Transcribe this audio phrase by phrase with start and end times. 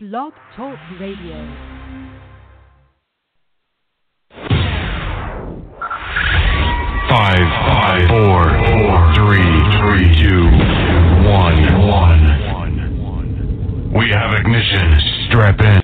[0.00, 1.34] Blog Talk Radio.
[7.08, 10.44] Five, five, four, four, three, three, two,
[11.26, 11.58] one,
[11.88, 12.22] one.
[13.92, 15.00] We have ignition.
[15.26, 15.82] Strap in.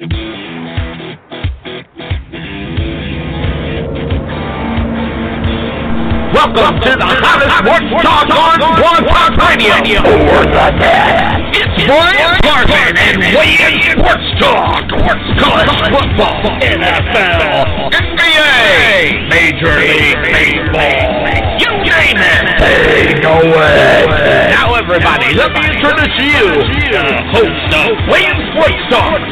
[6.33, 11.34] Welcome to the hottest sports talk on Blog Talk Radio.
[11.55, 14.91] It's Brian Carson and Weigh In Sports Talk.
[15.39, 21.15] College football, NFL, NBA, Major League Baseball.
[21.63, 22.45] You name it.
[22.59, 24.51] Take away.
[24.51, 26.59] Now everybody, let me introduce you,
[26.91, 29.23] the host of Weigh In Sports Talk,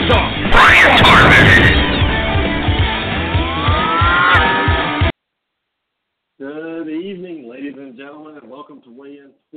[0.55, 1.92] Brian Carson.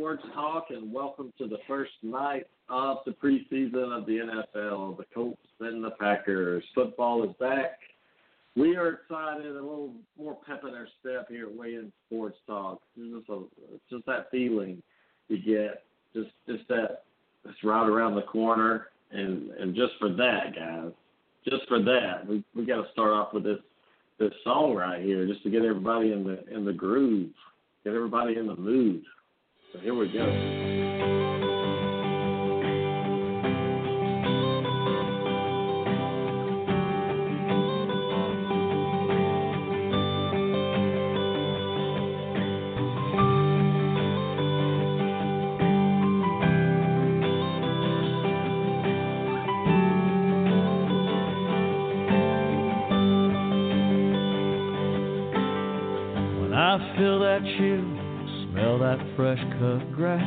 [0.06, 4.98] Sports Talk, and welcome to the first night of the preseason of the NFL.
[4.98, 6.64] The Colts and the Packers.
[6.76, 7.80] Football is back.
[8.56, 12.82] We are excited, a little more pep in our step here at In Sports Talk.
[12.96, 14.84] It's just, a, it's just that feeling
[15.28, 15.82] you get,
[16.14, 17.02] just just that
[17.44, 20.92] it's right around the corner, and and just for that, guys,
[21.50, 23.60] just for that, we we got to start off with this
[24.20, 27.32] this song right here just to get everybody in the in the groove,
[27.84, 29.04] get everybody in the mood.
[29.76, 31.25] So here we go.
[59.26, 60.22] Fresh cut grass.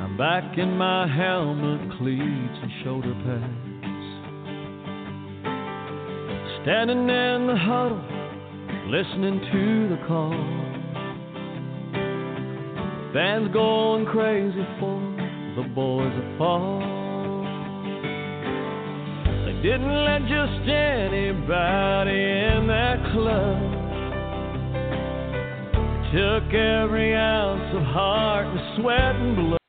[0.00, 3.44] I'm back in my helmet, cleats, and shoulder pads.
[6.62, 8.02] Standing in the huddle,
[8.88, 10.32] listening to the call.
[13.12, 14.98] Fans going crazy for
[15.56, 16.80] the boys that fall.
[19.44, 23.69] They didn't let just anybody in that club.
[26.12, 29.60] Took every ounce of heart and sweat and blood.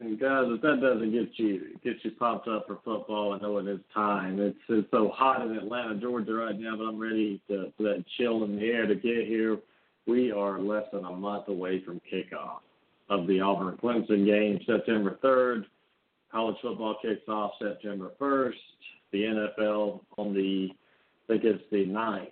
[0.00, 3.58] And guys, if that doesn't get you get you pumped up for football, I know
[3.58, 4.40] it is time.
[4.40, 8.04] It's it's so hot in Atlanta, Georgia right now, but I'm ready to for that
[8.18, 9.58] chill in the air to get here.
[10.08, 12.58] We are less than a month away from kickoff
[13.10, 15.66] of the Auburn Clemson game, September 3rd.
[16.32, 18.54] College football kicks off September 1st.
[19.12, 22.26] The NFL on the, I think it's the 9th.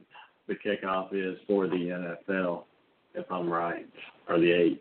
[0.48, 2.64] The kickoff is for the NFL,
[3.14, 3.86] if I'm right,
[4.28, 4.80] or the 8th.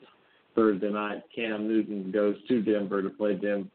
[0.55, 3.71] Thursday night, Cam Newton goes to Denver to play them,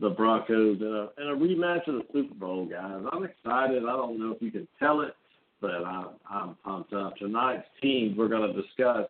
[0.00, 3.02] the Broncos in a, in a rematch of the Super Bowl, guys.
[3.12, 3.82] I'm excited.
[3.82, 5.14] I don't know if you can tell it,
[5.60, 7.16] but I'm, I'm pumped up.
[7.16, 9.08] Tonight's teams we're going to discuss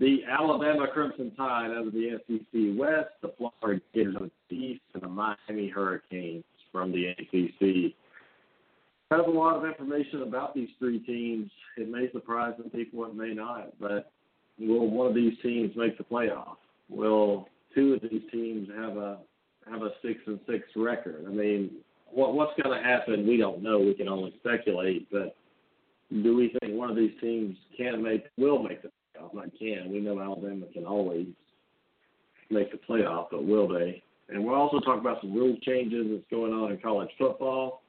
[0.00, 4.82] the Alabama Crimson Tide out of the SEC West, the Florida Gators of the East,
[4.94, 7.94] and the Miami Hurricanes from the ACC.
[9.12, 11.50] Have a lot of information about these three teams.
[11.76, 14.10] It may surprise some people, it may not, but
[14.58, 16.56] will one of these teams make the playoff?
[16.88, 19.18] Will two of these teams have a
[19.70, 21.26] have a six and six record?
[21.28, 21.72] I mean,
[22.10, 23.28] what what's going to happen?
[23.28, 23.80] We don't know.
[23.80, 25.36] We can only speculate, but
[26.10, 29.34] do we think one of these teams can make will make the playoff?
[29.34, 29.92] Not can.
[29.92, 31.26] We know Alabama can always
[32.48, 34.02] make the playoff, but will they?
[34.30, 37.81] And we'll also talk about some rule changes that's going on in college football.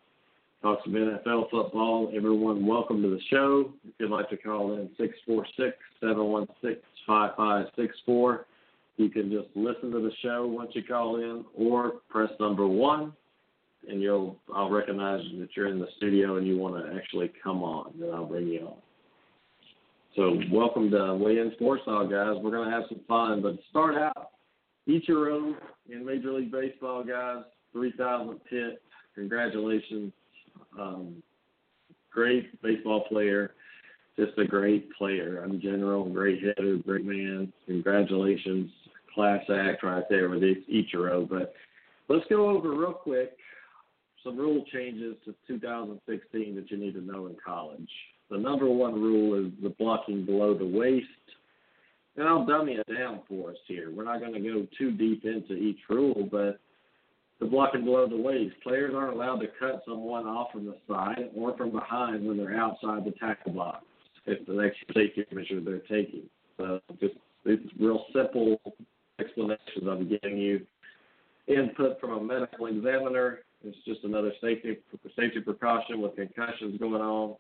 [0.63, 2.09] Talk some NFL football.
[2.15, 3.73] Everyone, welcome to the show.
[3.85, 7.93] If you'd like to call in six four six seven one six five five six
[8.05, 8.45] four,
[8.95, 13.11] you can just listen to the show once you call in, or press number one,
[13.89, 17.61] and you'll I'll recognize that you're in the studio and you want to actually come
[17.61, 18.77] on, then I'll bring you on.
[20.15, 22.37] So welcome to Weigh In Sports guys.
[22.41, 24.29] We're gonna have some fun, but start out,
[24.87, 25.55] Ichiro
[25.89, 27.43] in Major League Baseball, guys.
[27.73, 28.81] Three thousand hit.
[29.13, 30.13] Congratulations.
[30.79, 31.23] Um,
[32.11, 33.51] great baseball player.
[34.17, 36.07] Just a great player in general.
[36.09, 37.51] Great hitter, great man.
[37.65, 38.69] Congratulations.
[39.13, 41.27] Class act right there with Ichiro.
[41.27, 41.53] But
[42.09, 43.37] let's go over real quick
[44.23, 47.89] some rule changes to 2016 that you need to know in college.
[48.29, 51.07] The number one rule is the blocking below the waist.
[52.15, 53.91] And I'll dummy it down for us here.
[53.91, 56.59] We're not going to go too deep into each rule, but
[57.43, 58.55] the blocking below the waist.
[58.63, 62.57] Players aren't allowed to cut someone off from the side or from behind when they're
[62.57, 63.83] outside the tackle box.
[64.25, 66.23] It's the next safety measure they're taking.
[66.57, 68.61] So just it's real simple
[69.19, 70.65] explanations I'm giving you.
[71.47, 73.39] input from a medical examiner.
[73.65, 74.77] It's just another safety
[75.17, 77.35] safety precaution with concussions going on.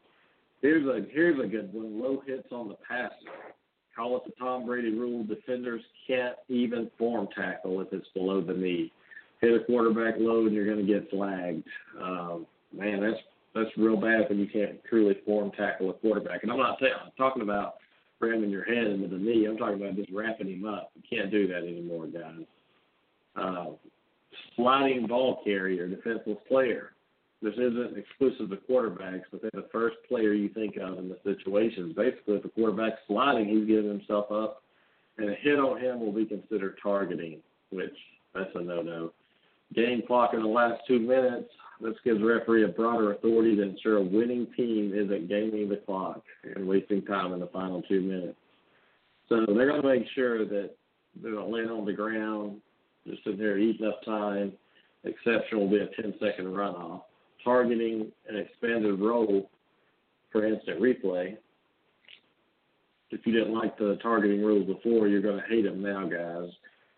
[0.61, 2.01] Here's a here's a good one.
[2.01, 3.13] Low hits on the passer.
[3.95, 5.23] Call it the Tom Brady rule.
[5.23, 8.91] Defenders can't even form tackle if it's below the knee.
[9.43, 11.67] Hit a quarterback low and you're going to get flagged.
[12.01, 13.19] Um, man, that's
[13.53, 16.43] that's real bad when you can't truly form tackle a quarterback.
[16.43, 17.75] And I'm not I'm talking about
[18.21, 19.45] ramming your head into the knee.
[19.45, 20.91] I'm talking about just wrapping him up.
[20.95, 22.45] You can't do that anymore, guys.
[23.35, 23.71] Uh,
[24.55, 26.93] sliding ball carrier, defenseless player.
[27.41, 31.17] This isn't exclusive to quarterbacks, but they're the first player you think of in the
[31.25, 31.93] situations.
[31.93, 34.63] Basically, if the quarterback's sliding, he's giving himself up,
[35.17, 37.39] and a hit on him will be considered targeting,
[37.71, 37.93] which
[38.33, 39.11] that's a no-no.
[39.73, 41.49] Game clock in the last two minutes.
[41.81, 46.21] This gives referee a broader authority to ensure a winning team isn't gaming the clock
[46.43, 48.37] and wasting time in the final two minutes.
[49.29, 50.71] So they're going to make sure that
[51.21, 52.61] they're not laying on the ground,
[53.07, 54.53] just sitting there eating up time.
[55.03, 57.01] Exception will be a 10 second runoff.
[57.43, 59.49] Targeting an expanded role
[60.31, 61.35] for instant replay.
[63.11, 66.49] If you didn't like the targeting rule before, you're going to hate them now, guys.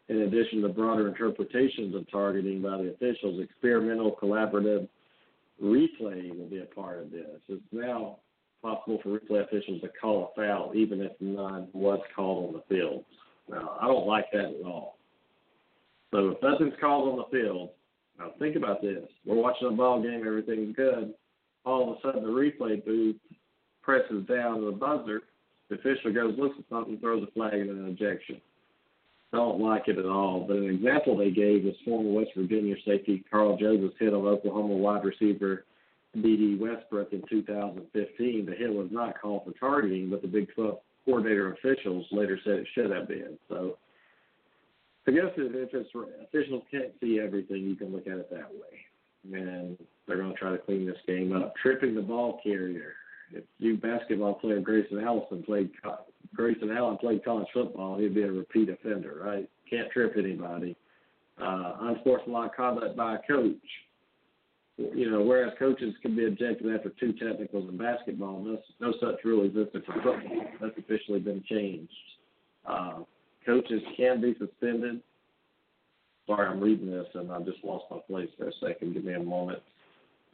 [0.07, 4.88] In addition to broader interpretations of targeting by the officials, experimental collaborative
[5.62, 7.40] replay will be a part of this.
[7.48, 8.18] It's now
[8.62, 12.75] possible for replay officials to call a foul even if none was called on the
[12.75, 13.04] field.
[13.50, 14.98] Now, I don't like that at all.
[16.12, 17.69] So if nothing's called on the field,
[18.19, 19.04] now think about this.
[19.25, 21.13] We're watching a ball game, everything's good.
[21.66, 23.18] All of a sudden the replay booth
[23.81, 25.22] presses down the buzzer.
[25.69, 28.40] The official goes, looks at something, throws a flag and an ejection.
[29.35, 30.45] Don't like it at all.
[30.47, 34.75] But an example they gave was former West Virginia safety Karl Joseph's hit on Oklahoma
[34.75, 35.65] wide receiver
[36.13, 38.45] Dede Westbrook in 2015.
[38.45, 42.53] The hit was not called for targeting, but the Big 12 coordinator officials later said
[42.53, 43.37] it should have been.
[43.49, 43.77] So
[45.05, 45.89] I guess if it's
[46.23, 49.37] officials can't see everything, you can look at it that way.
[49.37, 49.77] And
[50.07, 51.53] they're going to try to clean this game up.
[51.61, 52.93] Tripping the ball carrier.
[53.31, 55.72] If you basketball player Grayson Allison played
[56.33, 59.50] Grayson Allen played college football, he'd be a repeat offender, right?
[59.69, 60.75] Can't trip anybody.
[61.42, 63.56] Uh, unsportsmanlike conduct by a coach.
[64.77, 69.24] You know, whereas coaches can be ejected after two technicals in basketball, no, no such
[69.24, 70.45] rule existed for football.
[70.62, 71.94] That's officially been changed.
[72.66, 73.00] Uh,
[73.45, 75.01] coaches can be suspended.
[76.28, 78.94] Sorry, I'm reading this and I just lost my place for a second.
[78.94, 79.60] Give me a moment.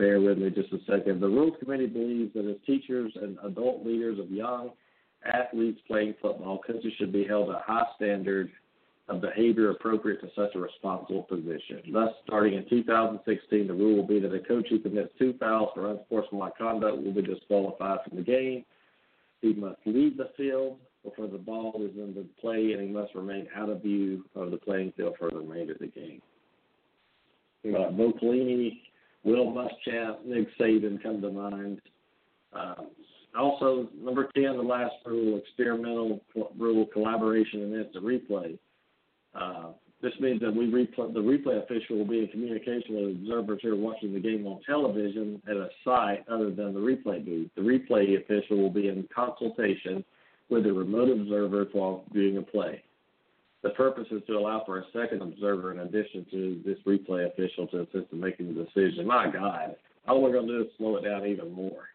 [0.02, 1.22] Bear with me just a second.
[1.22, 4.72] The Rules Committee believes that as teachers and adult leaders of young
[5.32, 8.50] athletes playing football, coaches should be held to a high standard
[9.10, 11.84] of behavior appropriate to such a responsible position.
[11.94, 15.70] Thus, starting in 2016, the rule will be that a coach who commits two fouls
[15.76, 18.66] for unsportsmanlike conduct will be disqualified from the game.
[19.42, 23.14] He must leave the field before the ball is in the play, and he must
[23.14, 26.24] remain out of view of the playing field for the remainder of the game.
[27.64, 28.80] Uh, Bo Pelini,
[29.24, 31.82] Will Muschamp, Nick Saban come to mind.
[32.54, 32.88] Um,
[33.38, 36.22] also, number 10, the last rule, experimental
[36.58, 38.58] rule, collaboration and that's the replay.
[39.34, 39.72] Uh,
[40.02, 43.72] this means that we replay, the replay official will be in communication with observers who
[43.72, 47.50] are watching the game on television at a site other than the replay booth.
[47.56, 50.04] The replay official will be in consultation
[50.50, 52.84] with the remote observer while viewing a play.
[53.64, 57.68] The purpose is to allow for a second observer in addition to this replay official
[57.68, 59.06] to assist in making the decision.
[59.06, 59.76] My God,
[60.08, 61.90] all we're going to do is slow it down even more.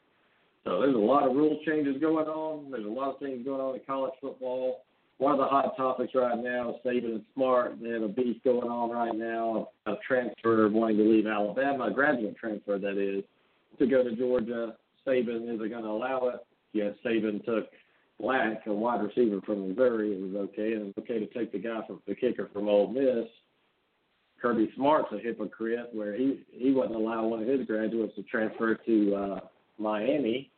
[0.64, 2.70] So there's a lot of rule changes going on.
[2.70, 4.82] There's a lot of things going on in college football.
[5.18, 7.80] One of the hot topics right now is Saban and Smart.
[7.80, 9.68] They have a beef going on right now.
[9.86, 13.24] A transfer wanting to leave Alabama, a graduate transfer that is,
[13.78, 14.74] to go to Georgia.
[15.06, 16.46] Saban isn't going to allow it.
[16.72, 17.68] Yes, Saban took
[18.20, 20.12] Black, a wide receiver from Missouri.
[20.12, 22.88] It was okay, and it's okay to take the guy from the kicker from Ole
[22.88, 23.28] Miss.
[24.40, 28.74] Kirby Smart's a hypocrite, where he he wouldn't allow one of his graduates to transfer
[28.74, 29.40] to uh,
[29.78, 30.50] Miami.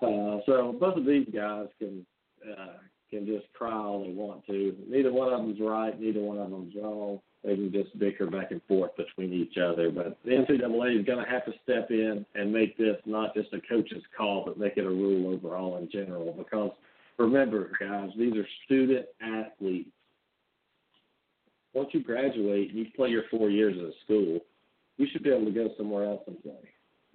[0.00, 2.04] Uh, so both of these guys can
[2.50, 2.78] uh,
[3.10, 4.74] can just cry all they want to.
[4.88, 5.98] Neither one of them's right.
[6.00, 7.20] Neither one of them's wrong.
[7.44, 9.90] They can just bicker back and forth between each other.
[9.90, 13.52] But the NCAA is going to have to step in and make this not just
[13.52, 16.32] a coach's call, but make it a rule overall in general.
[16.32, 16.70] Because
[17.18, 19.90] remember, guys, these are student athletes.
[21.74, 24.40] Once you graduate and you play your four years at a school,
[24.98, 26.52] you should be able to go somewhere else and play.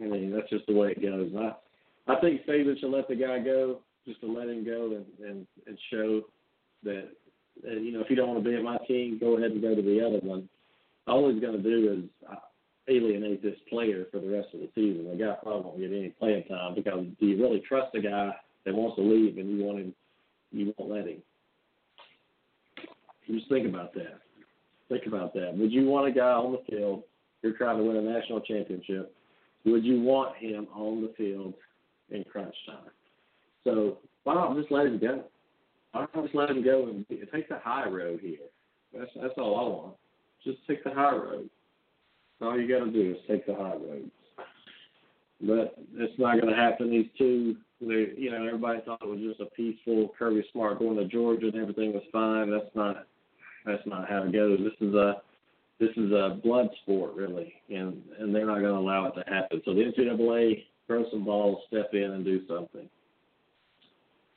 [0.02, 1.32] I mean, that's just the way it goes.
[1.38, 5.06] I, I think Saban should let the guy go, just to let him go and
[5.28, 6.24] and, and show
[6.84, 7.10] that
[7.64, 9.76] you know, if you don't want to be at my team, go ahead and go
[9.76, 10.48] to the other one.
[11.08, 12.36] All he's going to do is uh,
[12.88, 15.10] alienate this player for the rest of the season.
[15.10, 18.32] The guy probably won't get any playing time because do you really trust a guy
[18.66, 19.94] that wants to leave and you want him,
[20.52, 21.22] you won't let him?
[23.30, 24.20] Just think about that.
[24.90, 25.58] Think about that.
[25.58, 27.04] Would you want a guy on the field?
[27.42, 29.14] You're trying to win a national championship.
[29.66, 31.54] Would you want him on the field
[32.10, 32.92] in crunch time?
[33.64, 35.24] So why not just let him go?
[35.98, 38.38] Why not just let him go and take the high road here?
[38.94, 39.96] That's that's all I want.
[40.44, 41.50] Just take the high road.
[42.42, 44.12] All you got to do is take the high road.
[45.42, 46.92] But it's not going to happen.
[46.92, 50.98] These two, they, you know, everybody thought it was just a peaceful Kirby Smart going
[50.98, 52.52] to Georgia and everything was fine.
[52.52, 53.08] That's not
[53.66, 54.60] that's not how it goes.
[54.60, 55.22] This is a
[55.80, 59.32] this is a blood sport really, and and they're not going to allow it to
[59.32, 59.62] happen.
[59.66, 62.90] So the NCAA throw some balls, step in, and do something.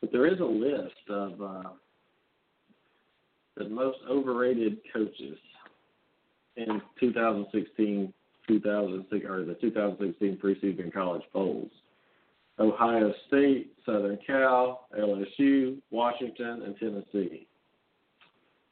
[0.00, 1.70] But there is a list of uh,
[3.56, 5.38] the most overrated coaches
[6.56, 8.12] in 2016,
[8.48, 11.70] 2006, or the 2016 preseason college polls.
[12.58, 17.46] Ohio State, Southern Cal, LSU, Washington, and Tennessee.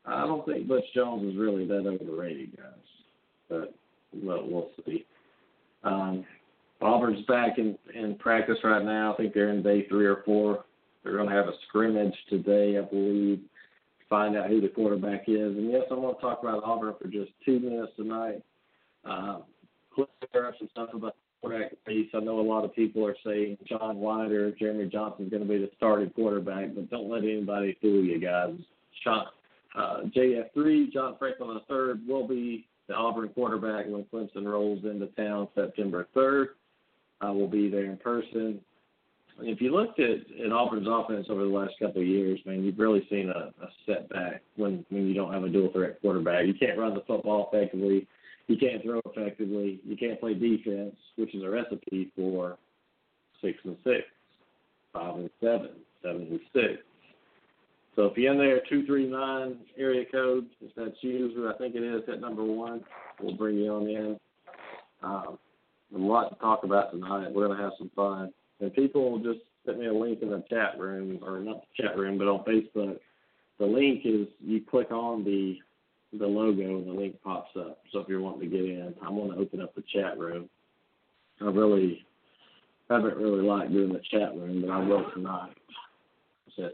[0.04, 2.64] I don't think Butch Jones is really that overrated, guys.
[3.48, 3.74] But
[4.12, 5.04] well, we'll see.
[5.84, 6.24] Um,
[6.80, 9.14] Auburn's back in in practice right now.
[9.14, 10.64] I think they're in day three or four.
[11.02, 13.40] They're going to have a scrimmage today, I believe,
[14.08, 15.56] find out who the quarterback is.
[15.56, 18.42] And yes, I want to talk about Auburn for just two minutes tonight.
[19.04, 19.38] Uh,
[19.98, 22.08] up some stuff about the quarterback piece.
[22.14, 25.42] I know a lot of people are saying John White or Jeremy Johnson is going
[25.42, 28.54] to be the starting quarterback, but don't let anybody fool you, guys.
[29.02, 29.26] Sean,
[29.76, 35.48] uh, JF3, John Franklin III will be the Auburn quarterback when Clemson rolls into town
[35.54, 36.46] September 3rd.
[37.20, 38.60] I will be there in person.
[39.40, 42.78] If you looked at, at Auburn's offense over the last couple of years, man, you've
[42.78, 46.46] really seen a, a setback when when you don't have a dual threat quarterback.
[46.46, 48.06] You can't run the football effectively.
[48.48, 49.80] You can't throw effectively.
[49.84, 52.58] You can't play defense, which is a recipe for
[53.42, 54.04] six and six,
[54.92, 55.70] five and seven,
[56.02, 56.82] seven and six.
[57.94, 61.82] So if you're in there, 239 area code, if that's you, who I think it
[61.82, 62.84] is, at number one,
[63.20, 64.20] we'll bring you on in.
[65.02, 65.38] Um,
[65.94, 67.32] a lot to talk about tonight.
[67.32, 68.32] We're going to have some fun.
[68.60, 71.96] And people just send me a link in the chat room, or not the chat
[71.96, 72.98] room, but on Facebook.
[73.58, 75.58] The link is you click on the
[76.18, 77.80] the logo and the link pops up.
[77.92, 80.48] So if you're wanting to get in, I'm going to open up the chat room.
[81.40, 82.04] I really
[82.88, 85.54] haven't really liked doing the chat room, but I will tonight.
[86.56, 86.72] Since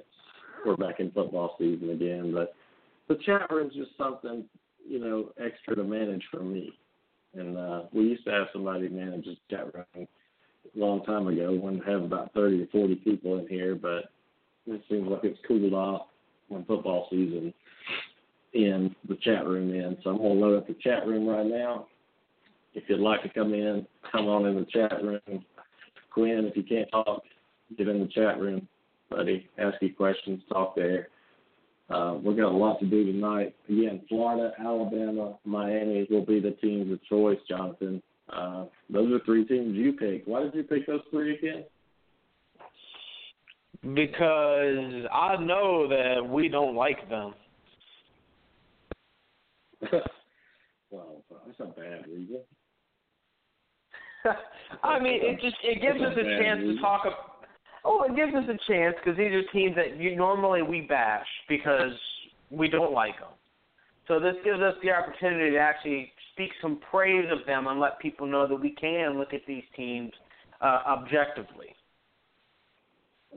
[0.64, 2.32] we're back in football season again.
[2.32, 2.54] But
[3.08, 4.44] the chat room's just something,
[4.88, 6.72] you know, extra to manage for me.
[7.34, 10.06] And uh, we used to have somebody manage the chat room
[10.74, 11.52] long time ago.
[11.52, 14.10] When we have about thirty or forty people in here, but
[14.66, 16.08] it seems like it's cooled off
[16.48, 17.52] when football season
[18.52, 19.96] in the chat room in.
[20.02, 21.86] So I'm gonna load up the chat room right now.
[22.74, 25.44] If you'd like to come in, come on in the chat room.
[26.12, 27.22] Quinn, if you can't talk,
[27.76, 28.68] get in the chat room
[29.14, 29.48] buddy.
[29.58, 31.08] Ask you questions, talk there.
[31.90, 33.54] Uh, we've got a lot to do tonight.
[33.68, 38.02] Again, Florida, Alabama, Miami will be the teams of choice, Jonathan.
[38.32, 40.26] Uh, those are three teams you picked.
[40.26, 41.64] Why did you pick those three again?
[43.94, 47.34] Because I know that we don't like them.
[50.90, 52.40] well, that's a bad reason.
[54.82, 57.02] I mean, it just it gives us a chance to talk.
[57.04, 57.34] About,
[57.84, 61.26] Oh, it gives us a chance because these are teams that you normally we bash
[61.48, 61.92] because
[62.50, 63.28] we don't like them.
[64.06, 67.98] So this gives us the opportunity to actually speak some praise of them and let
[68.00, 70.12] people know that we can look at these teams
[70.60, 71.74] uh, objectively.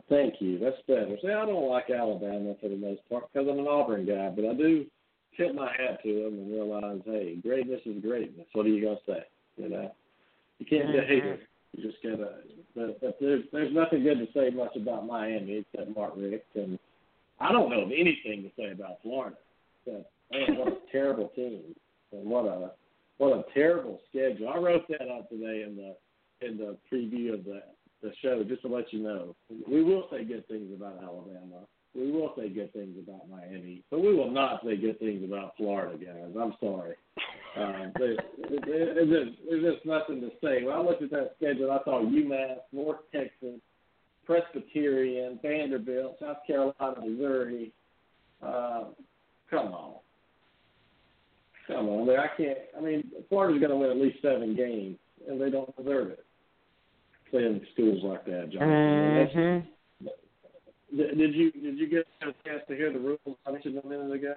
[0.10, 0.60] Thank you.
[0.60, 1.18] That's better.
[1.22, 4.46] See, I don't like Alabama for the most part because I'm an Auburn guy, but
[4.46, 4.86] I do
[5.36, 8.46] tip my hat to them and realize, hey, greatness is greatness.
[8.54, 9.24] What are you gonna say?
[9.58, 9.92] You know,
[10.60, 11.40] you can't be a hater.
[11.76, 12.30] You just gotta.
[12.76, 16.78] But, but there's there's nothing good to say much about Miami except Mark Richt, and
[17.40, 19.36] I don't know of anything to say about Florida.
[20.32, 21.62] Man, what a terrible team,
[22.12, 22.72] and what a
[23.18, 24.50] what a terrible schedule.
[24.50, 25.96] I wrote that up today in the
[26.48, 27.62] in the preview of the
[28.02, 29.36] the show just to let you know.
[29.68, 31.66] We will say good things about Alabama.
[31.96, 35.54] We will say good things about Miami, but we will not say good things about
[35.58, 36.32] Florida, guys.
[36.40, 36.96] I'm sorry.
[37.58, 38.20] Um, there's,
[38.50, 40.64] there's, just, there's just nothing to say.
[40.64, 43.60] When I looked at that schedule, I saw UMass, North Texas,
[44.26, 47.72] Presbyterian, Vanderbilt, South Carolina, Missouri.
[48.44, 48.86] Uh,
[49.50, 49.96] come on.
[51.68, 52.10] Come on.
[52.10, 52.58] I, I can't.
[52.78, 54.98] I mean, Florida's going to win at least seven games,
[55.28, 56.26] and they don't deserve it.
[57.30, 58.62] Playing schools like that, John.
[58.62, 59.68] Mm-hmm.
[60.96, 64.10] Did you did you get a chance to hear the rules I mentioned a minute
[64.10, 64.34] ago?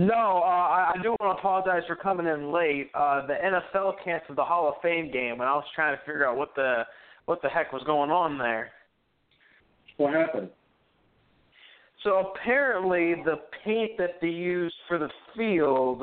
[0.00, 2.90] No, uh, I, I do want to apologize for coming in late.
[2.94, 6.26] Uh, the NFL canceled the Hall of Fame game, and I was trying to figure
[6.26, 6.82] out what the
[7.26, 8.70] what the heck was going on there.
[9.96, 10.50] What happened?
[12.04, 16.02] So apparently, the paint that they used for the field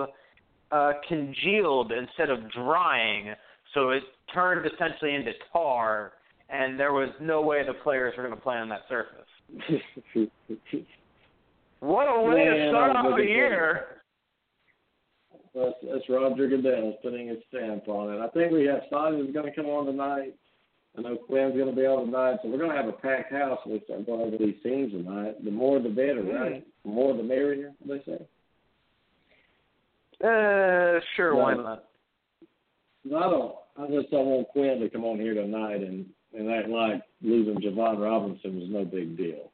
[0.72, 3.34] uh, congealed instead of drying,
[3.74, 6.14] so it turned essentially into tar,
[6.50, 10.30] and there was no way the players were going to play on that surface.
[11.82, 14.02] What a way to Man, start I'm off the year!
[15.54, 18.20] That's, that's Roger Goodell putting his stamp on it.
[18.20, 20.36] I think we have Sonia's going to come on tonight.
[20.98, 23.34] I know Quinn's going to be on tonight, so we're going to have a packed
[23.34, 25.44] house when we start going over these teams tonight.
[25.44, 26.66] The more the better, right?
[26.84, 28.26] The more the merrier, they say.
[30.24, 31.86] Uh, sure, why not?
[33.08, 33.56] I don't.
[33.78, 36.06] I just don't want Quinn to come on here tonight and
[36.38, 39.52] and act like losing Jovon Robinson was no big deal.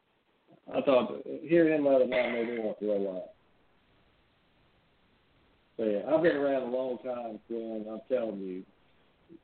[0.74, 3.30] I thought hearing him the other night made me want to roll out.
[5.76, 7.84] So yeah, I've been around a long time, Quinn.
[7.90, 8.62] I'm telling you,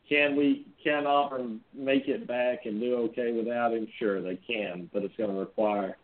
[0.09, 3.87] can we can Auburn make it back and do okay without him?
[3.99, 5.97] Sure, they can, but it's going to require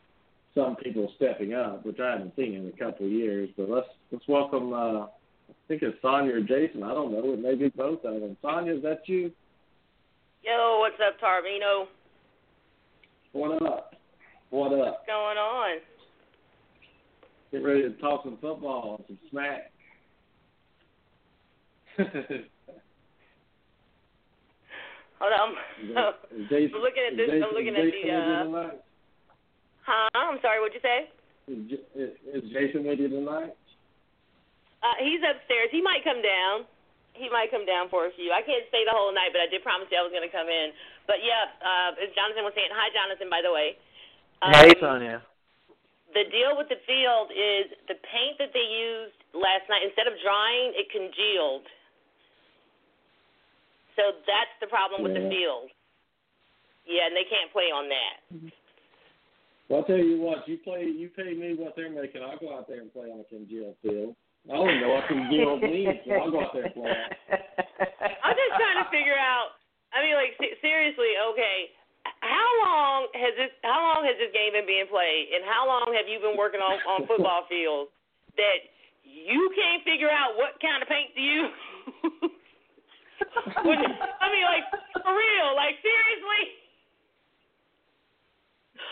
[0.54, 3.48] some people stepping up, which I haven't seen in a couple of years.
[3.56, 4.72] But let's let's welcome.
[4.72, 6.82] Uh, I think it's Sonya or Jason.
[6.82, 7.32] I don't know.
[7.32, 8.36] It may be both of them.
[8.42, 9.32] Sonya, is that you?
[10.42, 11.86] Yo, what's up, Tarvino?
[13.32, 13.94] What up?
[14.50, 14.78] What up?
[14.78, 15.78] What's going on?
[17.50, 19.70] Get ready to talk some football, some smack.
[25.20, 25.48] Hold on.
[26.34, 27.28] Is Jason, I'm looking at this.
[27.30, 28.02] Jason, I'm looking at the.
[28.10, 28.70] Uh,
[29.86, 30.08] huh?
[30.14, 30.58] I'm sorry.
[30.60, 31.08] What'd you say?
[31.46, 31.60] Is,
[31.92, 33.52] is, is Jason with you tonight?
[34.84, 35.72] Uh, he's upstairs.
[35.72, 36.68] He might come down.
[37.14, 38.34] He might come down for a few.
[38.34, 40.34] I can't stay the whole night, but I did promise you I was going to
[40.34, 40.74] come in.
[41.06, 43.78] But yeah, uh, as Jonathan was saying, hi Jonathan, by the way.
[44.42, 45.22] Um, hey, Sonia.
[46.10, 49.86] The deal with the field is the paint that they used last night.
[49.86, 51.66] Instead of drying, it congealed.
[53.94, 55.70] So that's the problem with the field.
[56.84, 58.14] Yeah, and they can't play on that.
[58.28, 58.52] Mm-hmm.
[59.68, 60.44] Well, I'll tell you what.
[60.44, 60.84] You play.
[60.84, 62.20] You pay me what they're making.
[62.20, 64.12] I'll go out there and play on a congealed field.
[64.44, 66.92] I don't even know what congealed means, so I'll go out there and play.
[66.92, 69.56] I'm just trying to figure out.
[69.96, 71.72] I mean, like seriously, okay.
[72.20, 73.52] How long has this?
[73.64, 76.60] How long has this game been being played, and how long have you been working
[76.60, 77.88] on on football fields
[78.36, 78.68] that
[79.00, 81.56] you can't figure out what kind of paint to use?
[83.64, 84.64] When- I mean, like
[85.02, 86.42] for real, like seriously.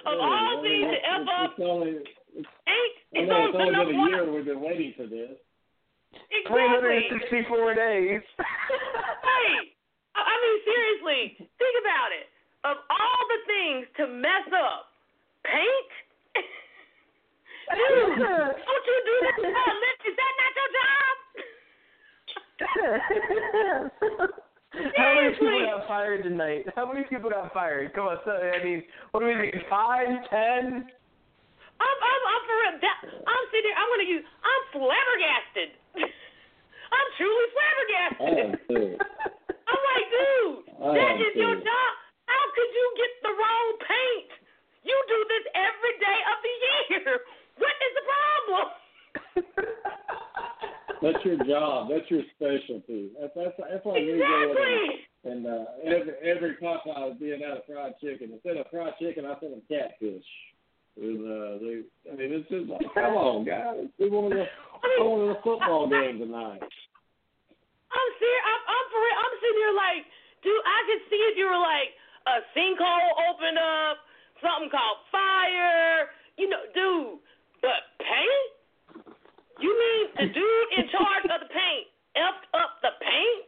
[0.07, 1.91] Of Yeah, all I mean, things to it's- F up It's only.
[2.33, 4.35] It's, paint, I it's know it's only been a year one.
[4.35, 5.37] we've been waiting for this.
[6.33, 7.09] Exactly.
[7.13, 8.23] 364 days.
[9.23, 9.69] Right.
[10.15, 11.21] I I mean, seriously,
[11.57, 12.27] think about it.
[12.65, 14.93] Of all the things to mess up,
[15.45, 15.91] paint.
[17.73, 19.37] Dude, don't you do that?
[19.41, 20.42] Liz, Is that not your job?
[24.97, 26.65] How many people got fired tonight?
[26.77, 27.93] How many people got fired?
[27.93, 29.55] Come on, so, I mean, what do we think?
[29.69, 30.89] Five, ten?
[31.83, 32.77] I'm, I'm, I'm for real.
[32.81, 33.77] That, I'm sitting here.
[33.77, 34.25] I'm gonna use.
[34.25, 35.71] I'm flabbergasted.
[36.97, 38.49] I'm truly flabbergasted.
[39.69, 41.93] I'm like, dude, I that your job.
[42.25, 44.31] How could you get the wrong paint?
[44.89, 47.13] You do this every day of the year.
[47.61, 48.67] What is the problem?
[51.03, 51.91] That's your job.
[51.91, 53.11] That's your specialty.
[53.19, 55.03] That's that's that's why you go Exactly.
[55.27, 58.31] and, and uh, every every Popeye is being out of fried chicken.
[58.33, 60.25] Instead of fried chicken, I send them catfish.
[60.93, 63.89] And, uh, they, I mean, it's just like, come on, guys.
[63.97, 64.45] We want to go,
[65.01, 66.61] go to the football game tonight.
[66.61, 68.45] I'm serious.
[68.45, 69.19] I'm, I'm for real.
[69.25, 70.03] I'm sitting here like,
[70.45, 71.97] dude, I could see if you were like
[72.29, 74.05] a sinkhole opened up,
[74.45, 76.13] something called fire.
[76.37, 77.25] You know, dude.
[77.65, 78.52] But paint?
[79.63, 81.87] You mean the dude in charge of the paint
[82.19, 83.47] effed up the paint?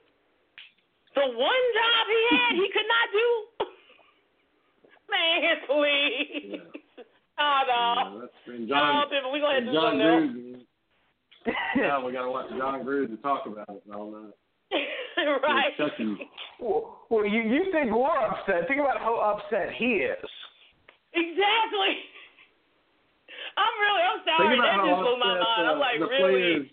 [1.14, 3.28] The one job he had, he could not do.
[5.10, 6.60] Man, please.
[7.38, 7.82] Oh no.
[7.94, 10.22] Yeah, that's, and No, John, people, we gonna have to do John something else.
[10.22, 10.64] Gruden.
[11.76, 14.32] Now we got to watch Jon Gruden talk about it and all that.
[15.42, 15.74] right.
[16.58, 18.66] Well, well, you you think we're upset?
[18.66, 20.30] Think about how upset he is.
[21.12, 21.94] Exactly.
[23.56, 24.56] I'm really, I'm sorry.
[24.58, 25.64] That just blew my mind.
[25.68, 26.22] I'm uh, like, the really?
[26.22, 26.66] players.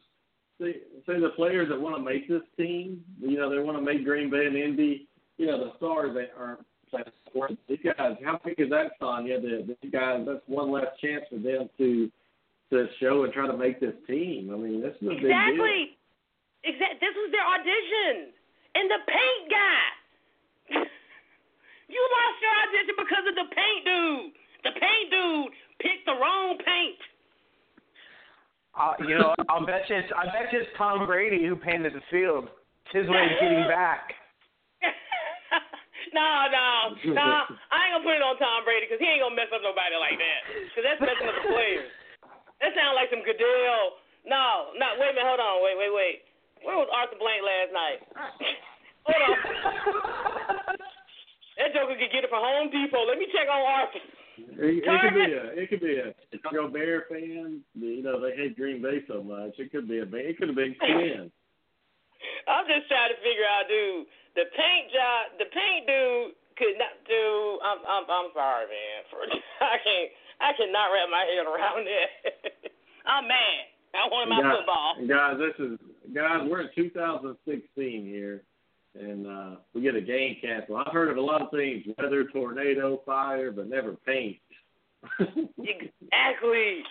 [0.62, 0.74] See,
[1.06, 3.02] see the players that want to make this team.
[3.20, 5.08] You know, they want to make Green Bay and Indy.
[5.38, 7.56] You know, the stars they aren't playing sports.
[7.68, 9.42] These guys, how big is that, Sonya?
[9.42, 12.12] That these guys, that's one less chance for them to
[12.72, 14.50] to show and try to make this team.
[14.54, 15.32] I mean, this is a big deal.
[15.32, 15.98] Exactly.
[16.64, 16.98] Exactly.
[17.04, 18.32] This was their audition.
[18.76, 19.84] And the paint guy.
[21.92, 24.32] you lost your audition because of the paint dude.
[24.64, 27.02] The paint dude picked the wrong paint.
[28.72, 31.92] Uh, you know, I'll bet you it's I bet you it's Tom Brady who painted
[31.92, 32.48] the field.
[32.88, 34.16] It's his way of getting back.
[36.16, 37.30] no, no, no.
[37.68, 40.00] I ain't gonna put it on Tom Brady because he ain't gonna mess up nobody
[40.00, 40.42] like that.
[40.72, 41.92] Because that's messing up the players.
[42.64, 44.00] That sounds like some Goodell.
[44.24, 44.88] No, no.
[45.04, 45.28] Wait a minute.
[45.28, 45.60] Hold on.
[45.68, 46.18] Wait, wait, wait.
[46.64, 48.00] Where was Arthur Blank last night?
[49.10, 49.38] Hold on.
[51.60, 53.04] that joker could get it from Home Depot.
[53.04, 54.00] Let me check on Arthur.
[54.50, 57.62] It, it could be a, it could be a Chicago Bear fan.
[57.76, 59.58] You know they hate Green Bay so much.
[59.58, 61.32] It could be a, it could have been Quinn.
[62.48, 64.06] I'm just trying to figure out, dude.
[64.36, 67.60] The paint job, the paint dude could not do.
[67.66, 69.00] I'm, I'm, I'm sorry, man.
[69.10, 69.26] For
[69.66, 72.10] I can't, I cannot wrap my head around it.
[73.06, 73.72] I'm mad.
[73.94, 74.90] I want my guys, football.
[75.04, 75.76] Guys, this is
[76.16, 76.48] guys.
[76.48, 78.44] We're in 2016 here,
[79.00, 80.84] and uh, we get a game canceled.
[80.86, 84.38] I've heard of a lot of things: weather, tornado, fire, but never paint.
[85.20, 86.84] exactly.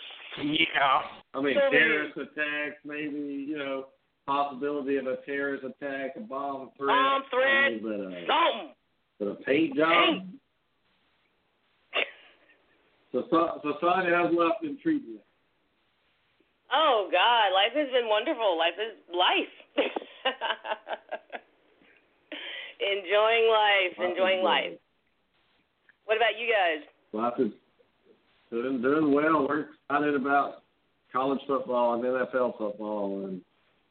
[0.42, 1.02] Yeah.
[1.34, 3.86] I mean, So many- terrorist attacks, maybe you know,
[4.26, 6.88] possibility of a terrorist attack, a bomb threat.
[6.88, 7.46] Bomb threat.
[7.46, 8.74] I mean, but, uh, Something.
[9.18, 10.26] but a paint job.
[13.12, 15.18] So, so, so Sonya, how's life been treating you?
[16.72, 18.56] Oh God, life has been wonderful.
[18.56, 19.84] Life is life.
[22.80, 24.78] enjoying life, enjoying life.
[26.04, 26.86] What about you guys?
[27.12, 27.52] Life is
[28.50, 29.46] doing doing well.
[29.48, 30.62] We're excited about
[31.12, 33.40] college football and NFL football and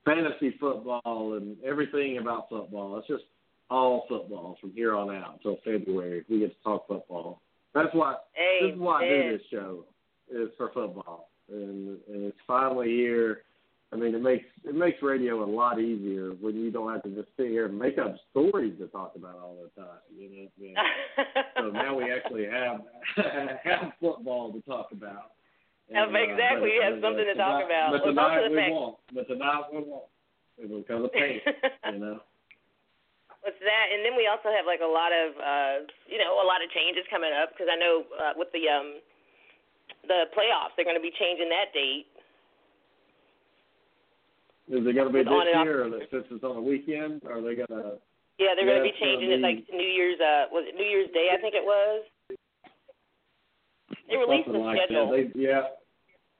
[0.06, 2.97] fantasy football and everything about football.
[2.97, 3.23] It's just
[3.69, 6.25] all football from here on out until February.
[6.30, 7.41] We get to talk football.
[7.73, 9.86] That's why Hey, this is why I do this show
[10.32, 13.41] is for football, and and it's finally here.
[13.91, 17.10] I mean, it makes it makes radio a lot easier when you don't have to
[17.10, 19.97] just sit here and make up stories to talk about all the time.
[20.15, 21.34] You know, yeah.
[21.58, 22.82] so now we actually have
[23.63, 25.34] have football to talk about.
[25.91, 27.97] Have- exactly, we have something to talk about.
[27.97, 28.97] But Well, tonight the we fact- won't.
[29.10, 30.06] But tonight we won't.
[30.62, 31.41] It will come to paint.
[31.89, 32.19] you know.
[33.41, 33.86] What's that?
[33.95, 35.75] And then we also have like a lot of, uh,
[36.12, 38.99] you know, a lot of changes coming up because I know uh, with the um,
[40.06, 42.06] the playoffs, they're going to be changing that date.
[44.69, 45.34] Is it going to be this
[45.65, 47.97] year, or since it's on a weekend, or are they going to?
[48.38, 50.19] Yeah, they're going to be changing it like New Year's.
[50.21, 51.29] Uh, was it New Year's Day?
[51.34, 52.05] I think it was.
[54.08, 55.10] They released Something the like schedule.
[55.12, 55.34] That.
[55.34, 55.62] They, yeah,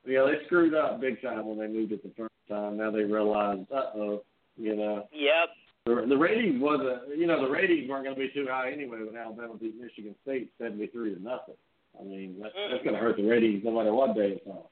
[0.06, 2.78] yeah, they screwed up big time when they moved it the first time.
[2.78, 4.24] Now they realize, uh oh,
[4.58, 5.50] you know, Yep.
[5.86, 9.00] the, the ratings wasn't, you know, the ratings weren't going to be too high anyway
[9.06, 11.58] when Alabama beat Michigan State seventy three to nothing.
[12.00, 14.64] I mean, that, that's going to hurt the ratings no matter what day it's on.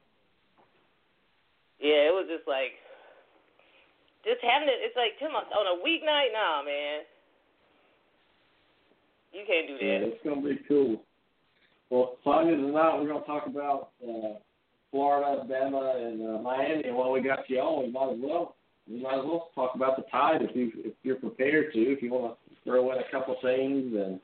[1.81, 2.77] Yeah, it was just like,
[4.27, 4.83] just having it.
[4.83, 6.35] It's like Tim on a weeknight.
[6.35, 7.07] Nah, man.
[9.31, 10.07] You can't do Yeah, that.
[10.07, 11.01] it's going to be cool.
[11.89, 14.35] Well, finally tonight we're going to talk about uh,
[14.91, 16.83] Florida, Alabama, and uh, Miami.
[16.83, 18.55] And while we got you on, we might as well
[18.89, 21.79] we might as well talk about the Tide if you if you're prepared to.
[21.79, 24.19] If you want to throw in a couple things and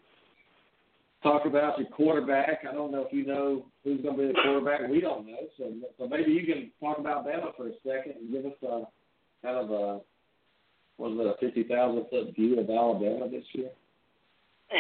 [1.22, 2.66] talk about your quarterback.
[2.70, 4.90] I don't know if you know who's going to be the quarterback.
[4.90, 8.32] We don't know, so so maybe you can talk about Bama for a second and
[8.32, 8.84] give us a
[9.44, 10.00] kind of a
[10.98, 13.70] what is it a fifty thousand foot view of Alabama this year.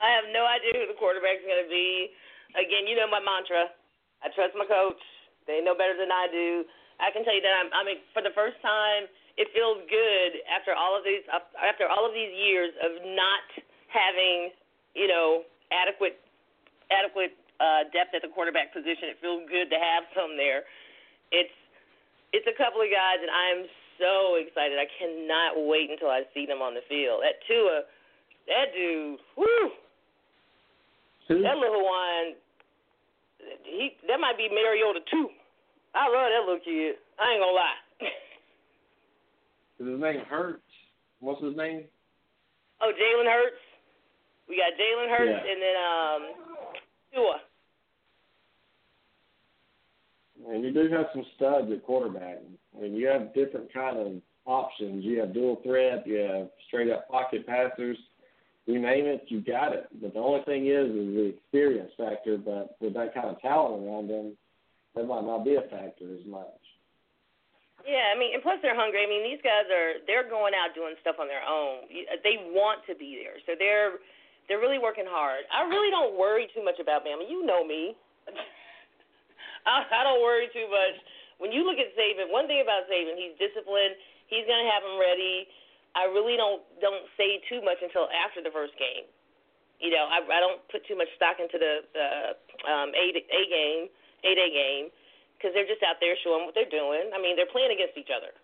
[0.00, 2.12] I have no idea who the quarterback's going to be.
[2.56, 3.72] Again, you know my mantra.
[4.20, 5.00] I trust my coach.
[5.48, 6.64] They know better than I do.
[7.00, 7.72] I can tell you that I'm.
[7.72, 9.08] I mean, for the first time,
[9.40, 11.24] it feels good after all of these
[11.56, 13.44] after all of these years of not
[13.88, 14.52] having,
[14.92, 16.20] you know, adequate
[16.92, 19.12] adequate uh, depth at the quarterback position.
[19.12, 20.68] It feels good to have some there.
[21.32, 21.59] It's
[22.32, 23.60] it's a couple of guys, and I'm
[23.98, 24.78] so excited.
[24.78, 27.20] I cannot wait until I see them on the field.
[27.22, 27.84] That Tua,
[28.48, 29.70] that dude, whoo,
[31.28, 31.42] Who?
[31.42, 32.38] that little one,
[33.64, 35.28] he that might be Mariota too.
[35.94, 36.96] I love that little kid.
[37.18, 37.80] I ain't gonna lie.
[39.80, 40.62] Is his name Hurts?
[41.20, 41.84] What's his name?
[42.80, 43.60] oh, Jalen Hurts.
[44.48, 45.50] We got Jalen Hurts, Yeah.
[45.52, 46.22] and then um,
[47.14, 47.36] Tua.
[50.48, 52.38] And you do have some studs at quarterback.
[52.76, 54.12] I mean, you have different kind of
[54.46, 55.04] options.
[55.04, 56.06] You have dual threat.
[56.06, 57.98] You have straight up pocket passers.
[58.66, 59.88] You name it, you got it.
[60.00, 62.38] But the only thing is, is the experience factor.
[62.38, 64.36] But with that kind of talent around them,
[64.94, 66.60] that might not be a factor as much.
[67.88, 69.00] Yeah, I mean, and plus they're hungry.
[69.00, 71.88] I mean, these guys are they're going out doing stuff on their own.
[72.20, 74.04] They want to be there, so they're
[74.48, 75.48] they're really working hard.
[75.48, 77.24] I really don't worry too much about Bama.
[77.24, 77.96] You know me.
[79.66, 80.96] I, don't worry too much.
[81.40, 83.96] When you look at Saban, one thing about Saban, he's disciplined.
[84.28, 85.48] He's gonna have them ready.
[85.96, 89.08] I really don't don't say too much until after the first game.
[89.80, 92.06] You know, I I don't put too much stock into the the
[92.68, 93.88] um, a a game,
[94.22, 94.86] eight A game,
[95.40, 97.08] because they're just out there showing what they're doing.
[97.16, 98.36] I mean, they're playing against each other,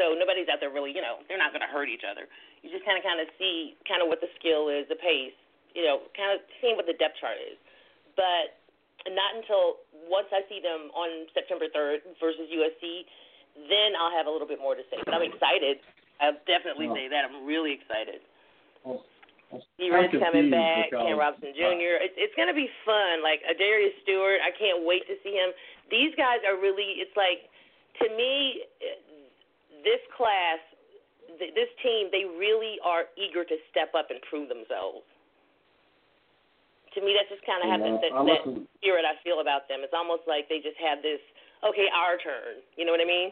[0.00, 2.24] So nobody's out there really, you know, they're not going to hurt each other.
[2.64, 5.36] You just kind of kind of see kind of what the skill is, the pace,
[5.76, 7.60] you know, kind of seeing what the depth chart is.
[8.16, 8.59] But
[9.08, 13.06] not until once I see them on September 3rd versus USC,
[13.68, 15.00] then I'll have a little bit more to say.
[15.04, 15.80] But I'm excited.
[16.20, 17.24] I'll definitely Well- say that.
[17.24, 18.20] I'm really excited.
[18.84, 19.04] Well,
[19.78, 19.90] D.
[19.90, 21.98] I'm Ridge coming back, because- Ken Robinson Jr.
[21.98, 23.22] It's it's gonna be fun.
[23.22, 25.52] Like Darius Stewart, I can't wait to see him.
[25.88, 27.00] These guys are really.
[27.00, 27.48] It's like
[27.98, 28.64] to me,
[29.82, 30.60] this class,
[31.38, 35.04] th- this team, they really are eager to step up and prove themselves.
[36.94, 39.40] To me, that's just kind of Yeah, that, that, I that listen- spirit I feel
[39.40, 39.80] about them.
[39.86, 41.20] It's almost like they just have this.
[41.62, 42.64] Okay, our turn.
[42.76, 43.30] You know what I mean?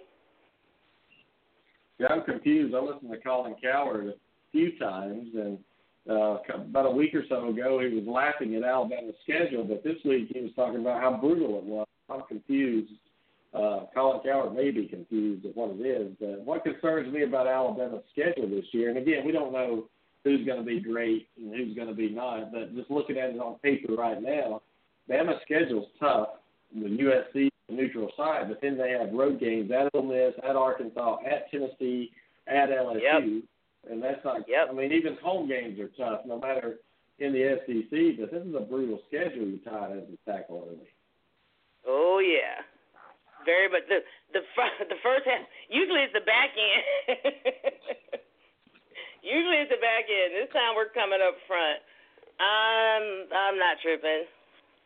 [1.98, 2.74] Yeah, I'm confused.
[2.74, 4.14] I listened to Colin Cowherd a
[4.52, 5.58] few times, and
[6.08, 9.96] uh, about a week or so ago, he was laughing at Alabama's schedule, but this
[10.04, 11.86] week he was talking about how brutal it was.
[12.08, 12.92] I'm confused.
[13.52, 17.46] Uh, Colin Cowherd may be confused at what it is, but what concerns me about
[17.48, 19.84] Alabama's schedule this year, and again, we don't know
[20.24, 23.30] who's going to be great and who's going to be not, but just looking at
[23.30, 24.62] it on paper right now,
[25.10, 26.28] Bama's schedule's tough.
[26.74, 31.18] The USC neutral side, but then they have road games at Ole Miss, at Arkansas,
[31.26, 32.10] at Tennessee,
[32.46, 33.42] at LSU,
[33.90, 34.48] and that's not.
[34.48, 34.68] Yep.
[34.70, 36.76] I mean, even home games are tough, no matter
[37.18, 38.20] in the SEC.
[38.20, 40.88] But this is a brutal schedule you tied as a tackle early.
[41.86, 42.62] Oh yeah,
[43.44, 43.82] very much.
[43.88, 44.00] The
[44.32, 44.40] the
[44.88, 45.46] the first half.
[45.68, 48.20] Usually it's the back end.
[49.22, 50.34] usually it's the back end.
[50.34, 51.80] This time we're coming up front.
[52.38, 54.26] I'm I'm not tripping.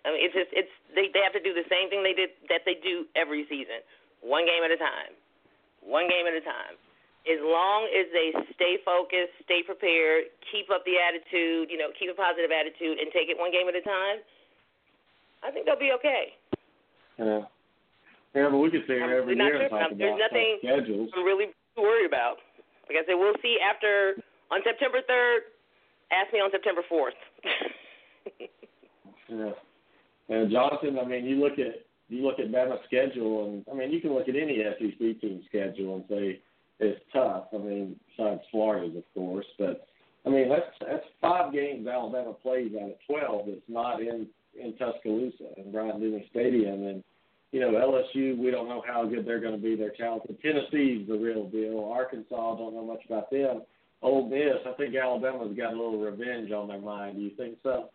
[0.03, 2.33] I mean, it's just it's they they have to do the same thing they did
[2.49, 3.85] that they do every season,
[4.25, 5.13] one game at a time,
[5.85, 6.75] one game at a time.
[7.23, 12.11] As long as they stay focused, stay prepared, keep up the attitude, you know, keep
[12.11, 14.19] a positive attitude, and take it one game at a time,
[15.47, 16.35] I think they'll be okay.
[17.23, 17.47] Yeah.
[18.35, 19.71] Yeah, but we could here every year tripping.
[19.71, 21.11] talk I'm- there's nothing- schedules.
[21.15, 22.41] I'm really worried about.
[22.89, 24.17] Like I said, we'll see after
[24.51, 25.39] on September 3rd.
[26.13, 27.19] Ask me on September 4th.
[29.29, 29.53] Yeah.
[30.29, 33.91] And Jonathan, I mean, you look at you look at Bama's schedule, and I mean,
[33.91, 36.41] you can look at any SEC team schedule and say
[36.79, 37.47] it's tough.
[37.55, 39.87] I mean, besides Florida's, of course, but
[40.27, 43.47] I mean that's that's five games Alabama plays out of twelve.
[43.47, 44.27] That's not in
[44.61, 47.05] in Tuscaloosa and Bryant Denny Stadium, and
[47.53, 48.37] you know LSU.
[48.37, 49.77] We don't know how good they're going to be.
[49.77, 50.39] They're talented.
[50.43, 51.91] Tennessee's the real deal.
[51.95, 53.63] Arkansas, don't know much about them.
[54.03, 57.17] Ole Miss, I think Alabama's got a little revenge on their mind.
[57.17, 57.91] Do you think so?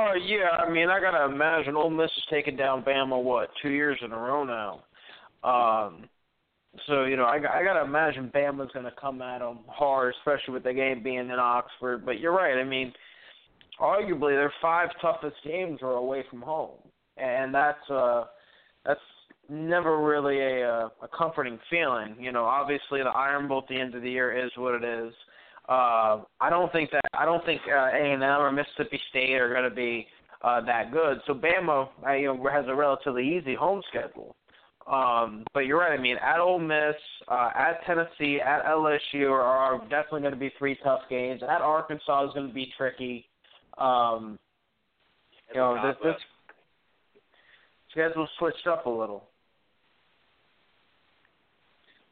[0.00, 3.68] Oh yeah, I mean I gotta imagine Ole Miss has taken down Bama what two
[3.68, 4.80] years in a row now.
[5.42, 6.08] Um,
[6.86, 10.64] so you know I, I gotta imagine Bama's gonna come at them hard, especially with
[10.64, 12.06] the game being in Oxford.
[12.06, 12.56] But you're right.
[12.58, 12.94] I mean,
[13.80, 16.78] arguably their five toughest games are away from home,
[17.16, 18.24] and that's uh
[18.84, 19.00] that's
[19.48, 22.16] never really a uh, a comforting feeling.
[22.18, 24.84] You know, obviously the Iron Bowl at the end of the year is what it
[24.84, 25.12] is.
[25.68, 29.34] Uh, I don't think that I don't think uh, A and M or Mississippi State
[29.34, 30.06] are going to be
[30.42, 31.20] uh, that good.
[31.26, 34.36] So Bama, uh, you know, has a relatively easy home schedule.
[34.86, 35.98] Um, but you're right.
[35.98, 36.94] I mean, at Ole Miss,
[37.28, 41.42] uh, at Tennessee, at LSU are, are definitely going to be three tough games.
[41.42, 43.26] At Arkansas is going to be tricky.
[43.78, 44.38] Um,
[45.52, 46.22] you know, this, this
[47.90, 49.28] schedule switched up a little.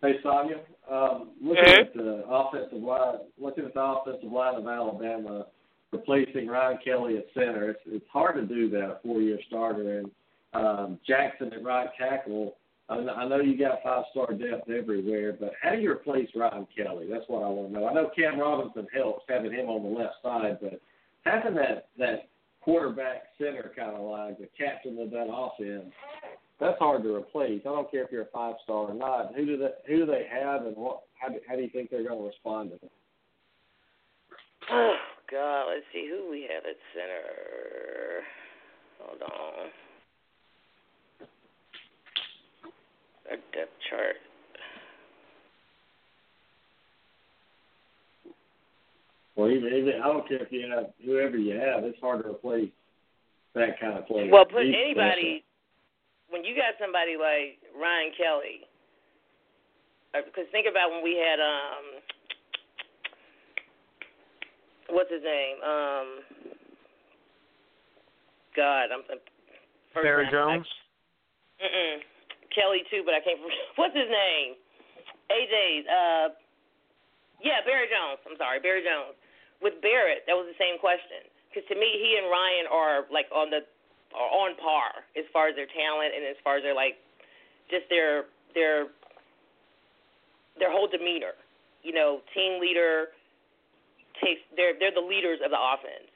[0.00, 0.58] Hey Sonia,
[0.90, 1.78] um, looking Mhm.
[1.78, 5.46] at the offensive line, looking at the offensive line of Alabama,
[5.92, 10.10] replacing Ryan Kelly at center, it's, it's hard to do that, a four-year starter, and
[10.54, 12.56] um, Jackson at right tackle.
[12.88, 17.06] I I know you got five-star depth everywhere, but how do you replace Ryan Kelly?
[17.08, 17.86] That's what I want to know.
[17.86, 20.80] I know Cam Robinson helps having him on the left side, but
[21.24, 22.28] having that that
[22.60, 25.92] quarterback center kind of like the captain of that offense
[26.62, 27.60] that's hard to replace.
[27.62, 29.34] I don't care if you're a five star or not.
[29.34, 31.02] Who do they who do they have, and what?
[31.14, 32.90] How do, how do you think they're going to respond to them?
[34.70, 34.94] oh
[35.30, 38.22] God, let's see who we have at center.
[39.00, 39.68] Hold on.
[43.30, 44.16] Our depth chart.
[49.36, 51.84] Well, even, even I don't care if you have whoever you have.
[51.84, 52.70] It's hard to replace
[53.54, 54.28] that kind of player.
[54.30, 55.44] Well, put He's anybody
[56.28, 58.68] when you got somebody like Ryan Kelly.
[60.12, 61.84] Because think about when we had um,
[64.92, 65.56] what's his name?
[65.64, 66.06] Um,
[68.56, 69.00] God, I'm.
[69.08, 69.20] I'm
[69.96, 70.68] first Barry I- Jones.
[71.62, 72.04] Mm-mm.
[72.52, 73.40] Kelly too, but I can't.
[73.80, 74.60] What's his name?
[75.32, 75.86] AJ's.
[75.88, 76.28] Uh,
[77.40, 78.20] yeah, Barrett Jones.
[78.28, 79.16] I'm sorry, Barrett Jones.
[79.62, 81.22] With Barrett, that was the same question.
[81.48, 83.62] Because to me, he and Ryan are like on the
[84.12, 87.00] are on par as far as their talent and as far as their like
[87.70, 88.92] just their their
[90.58, 91.36] their whole demeanor.
[91.82, 93.14] You know, team leader
[94.20, 96.10] takes they're they're the leaders of the offense.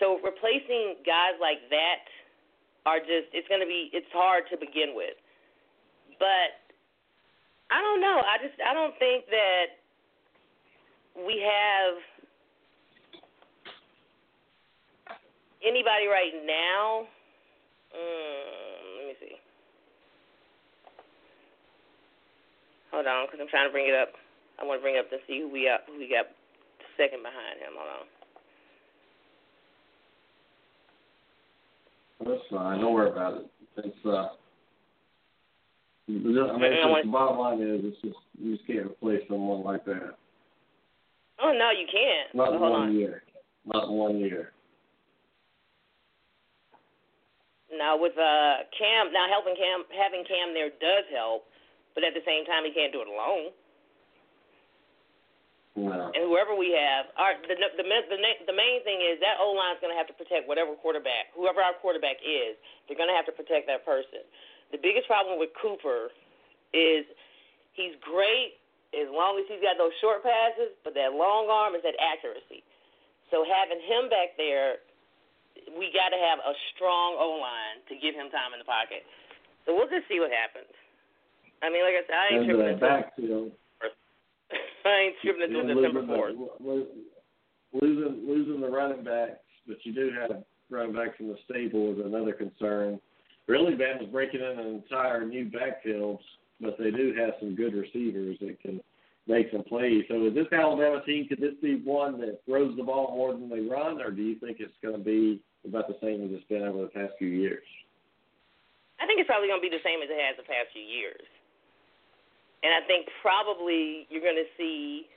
[0.00, 2.04] So replacing guys like that
[2.84, 5.16] are just it's going to be it's hard to begin with.
[6.18, 6.58] But
[7.70, 8.20] I don't know.
[8.20, 9.80] I just I don't think that
[11.16, 11.96] we have
[15.66, 17.06] anybody right now.
[17.94, 19.36] Mm, let me see.
[22.92, 24.12] Hold on, because I'm trying to bring it up.
[24.60, 25.80] I want to bring it up to see who we got.
[25.86, 26.26] Who we got
[26.96, 27.72] second behind him.
[27.76, 28.06] Hold on.
[32.24, 32.80] That's fine.
[32.80, 33.46] Don't worry about it.
[33.78, 34.28] It's uh.
[36.08, 40.16] I mean, the bottom line is, it's just you just can't replace someone like that.
[41.40, 42.34] Oh no, you can't.
[42.34, 42.94] Not in one on.
[42.94, 43.22] year.
[43.64, 44.52] Not in one year.
[47.72, 51.48] Now with uh Cam, now helping Cam, having Cam there does help,
[51.96, 53.56] but at the same time he can't do it alone.
[55.72, 56.12] No.
[56.12, 59.56] And whoever we have, our the the the, the, the main thing is that O
[59.56, 62.60] line's going to have to protect whatever quarterback, whoever our quarterback is.
[62.84, 64.20] They're going to have to protect that person.
[64.68, 66.12] The biggest problem with Cooper
[66.76, 67.08] is
[67.72, 68.60] he's great
[68.92, 72.60] as long as he's got those short passes, but that long arm is that accuracy.
[73.32, 74.84] So having him back there,
[75.78, 79.02] we got to have a strong O line to give him time in the pocket.
[79.66, 80.70] So we'll just see what happens.
[81.62, 83.48] I mean, like I said, I ain't tripping until backfield.
[84.84, 86.36] I ain't tripping until Yeah, September losing the- fourth.
[87.72, 92.04] Losing losing the running backs, but you do have running backs in the stable is
[92.04, 93.00] another concern.
[93.48, 96.20] Really, Bama's breaking in an entire new backfield,
[96.60, 98.80] but they do have some good receivers that can
[99.26, 100.04] make some plays.
[100.08, 101.26] So, is this Alabama team?
[101.28, 104.38] Could this be one that throws the ball more than they run, or do you
[104.38, 107.30] think it's going to be about the same as it's been over the past few
[107.30, 107.64] years?
[108.98, 110.82] I think it's probably going to be the same as it has the past few
[110.82, 111.26] years.
[112.62, 115.10] And I think probably you're going to see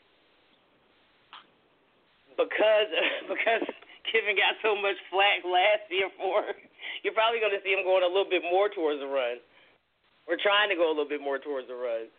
[2.34, 2.90] because
[3.32, 3.66] because
[4.10, 6.46] Kiffin got so much flack last year for,
[7.02, 9.42] you're probably going to see him going a little bit more towards the run.
[10.26, 12.10] We're trying to go a little bit more towards the run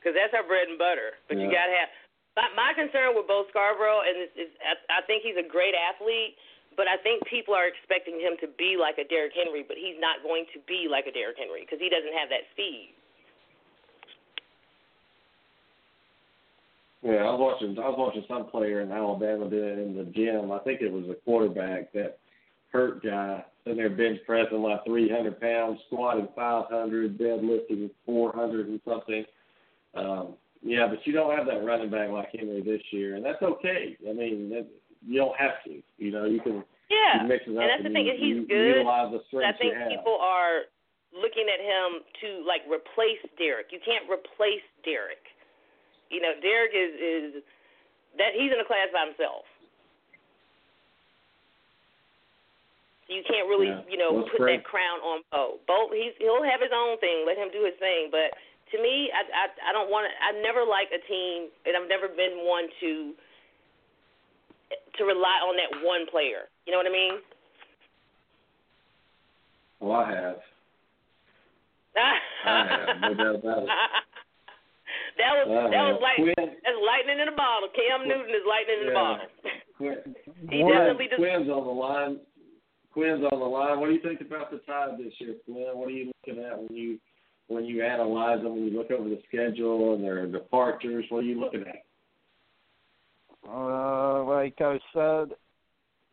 [0.00, 1.20] because that's our bread and butter.
[1.28, 1.92] But you got to have.
[2.38, 5.76] My, my concern with Bo Scarborough, and it's, it's, I, I think he's a great
[5.76, 6.40] athlete,
[6.72, 10.00] but I think people are expecting him to be like a Derrick Henry, but he's
[10.00, 12.96] not going to be like a Derrick Henry because he doesn't have that speed.
[17.02, 17.76] Yeah, I was watching.
[17.78, 20.52] I was watching some player in Alabama doing it in the gym.
[20.52, 22.18] I think it was a quarterback that
[22.72, 29.24] hurt guy sitting there bench pressing like 300 pounds, squatting 500, deadlifting 400 and something.
[29.94, 33.42] Um, yeah, but you don't have that running back like Henry this year, and that's
[33.42, 33.96] okay.
[34.08, 34.66] I mean, that,
[35.06, 35.80] you don't have to.
[35.98, 38.12] You know, you can Yeah, you mix it up and that's the and thing you,
[38.12, 38.84] is he's you good.
[38.84, 39.88] Utilize the I think you have.
[39.88, 40.68] people are
[41.16, 43.72] looking at him to like replace Derrick.
[43.72, 45.24] You can't replace Derrick.
[46.12, 47.42] You know, Derrick is is
[48.20, 49.48] that he's in a class by himself.
[53.08, 53.82] So you can't really, Yeah.
[53.88, 54.62] you know, Well, put great.
[54.62, 55.58] that crown on Bo.
[55.66, 57.24] Bo, he's he'll have his own thing.
[57.26, 58.10] Let him do his thing.
[58.10, 58.34] But
[58.72, 60.12] to me, I I, I don't want to.
[60.18, 63.12] I never like a team, and I've never been one to
[64.98, 66.46] to rely on that one player.
[66.66, 67.14] You know what I mean?
[69.80, 70.36] Well, I have.
[71.96, 72.14] I
[72.46, 73.68] have, no doubt about it.
[75.18, 77.68] that was I that was like Quinn, that's lightning in a bottle.
[77.74, 78.94] Cam Newton is lightning in a Yeah.
[78.94, 79.26] bottle.
[79.76, 79.98] Quinn,
[80.50, 81.18] He Quinn, definitely does.
[81.18, 82.20] Quinn's on the line.
[82.92, 83.80] Quinn's on the line.
[83.80, 85.74] What do you think about the Tide this year, Quinn?
[85.74, 86.98] What are you looking at when you
[87.50, 88.52] when you analyze them?
[88.52, 91.84] When you look over the schedule and their departures, what are you looking at?
[93.48, 95.34] Uh, like I said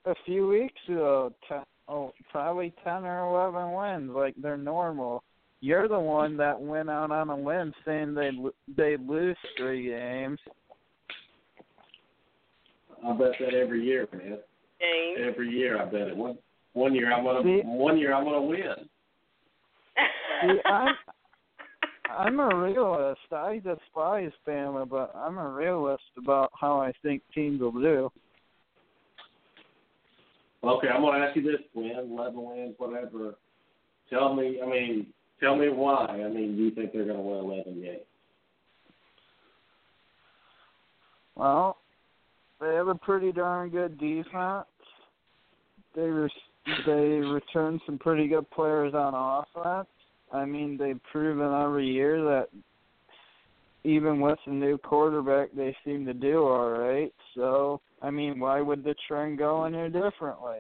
[0.06, 5.24] a few weeks ago, ten, oh, probably 10 or 11 wins, like they're normal.
[5.62, 8.32] You're the one that went out on a limb saying they
[8.76, 10.40] they lose three games.
[13.06, 14.40] I bet that every year, man.
[14.80, 15.20] James.
[15.28, 16.18] Every year, I bet it.
[16.18, 16.38] One
[16.74, 18.90] one year I'm gonna See- one year I'm gonna win.
[20.42, 20.96] See, I'm
[22.10, 23.20] I'm a realist.
[23.32, 28.12] I despise Bama, but I'm a realist about how I think teams will do.
[30.64, 31.92] Okay, I'm gonna ask you this, Quinn.
[31.92, 33.36] Eleven wins, whatever.
[34.10, 34.60] Tell me.
[34.62, 35.08] I mean,
[35.40, 36.06] tell me why.
[36.08, 38.02] I mean, do you think they're gonna win eleven games?
[41.36, 41.78] Well,
[42.60, 44.66] they have a pretty darn good defense.
[45.96, 46.32] They re-
[46.86, 49.88] they return some pretty good players on offense.
[50.32, 52.48] I mean, they've proven every year that
[53.84, 57.14] even with a new quarterback, they seem to do all right.
[57.36, 60.58] So, I mean, why would the trend go any differently?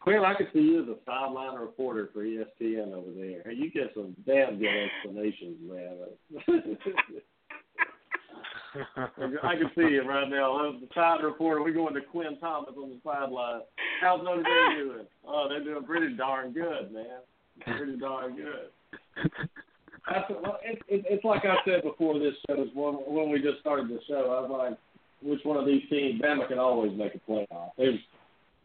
[0.00, 3.50] Quinn, I could see you as a sideline reporter for ESPN over there.
[3.50, 5.96] You get some damn good explanations, man.
[9.42, 10.58] I can see you right now.
[10.58, 11.62] I'm the side reporter.
[11.62, 13.62] We're going to Quinn Thomas on the sideline.
[14.00, 15.06] How's Notre Dame doing?
[15.26, 17.22] Oh, they're doing pretty darn good, man.
[17.60, 18.70] Pretty darn good.
[20.08, 23.40] That's, well, it, it, it's like I said before this show, is when, when we
[23.42, 24.78] just started the show, I was like,
[25.22, 27.70] which one of these teams, Bama can always make a playoff.
[27.76, 27.98] There's,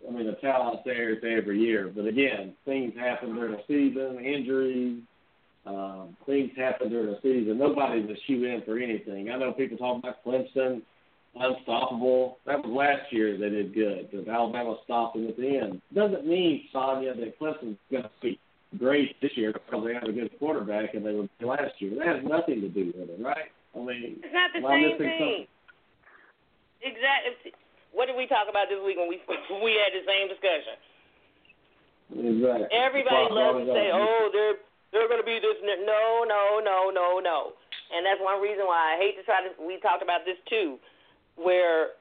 [0.07, 1.91] I mean, the talent's there, every year.
[1.93, 5.01] But again, things happen during the season, injuries,
[5.65, 7.57] um, things happen during the season.
[7.57, 9.29] Nobody's a shoe in for anything.
[9.29, 10.81] I know people talk about Clemson,
[11.35, 12.37] unstoppable.
[12.45, 14.09] That was last year they did good.
[14.11, 15.81] But Alabama stopped them at the end.
[15.93, 18.39] Doesn't mean, Sonya, that Clemson's going to be
[18.77, 21.95] great this year because they have a good quarterback and they were last year.
[21.97, 23.51] That has nothing to do with it, right?
[23.75, 25.47] I mean, It's not the same thing.
[26.81, 27.53] Exactly.
[27.91, 29.21] What did we talk about this week when we
[29.63, 30.75] we had the same discussion?
[32.11, 32.67] Exactly.
[32.71, 33.87] Everybody loves to say.
[33.93, 34.59] "Oh, they're
[34.91, 37.55] they're going to be this." No, no, no, no, no.
[37.91, 39.51] And that's one reason why I hate to try to.
[39.59, 40.79] We talked about this too,
[41.35, 41.95] where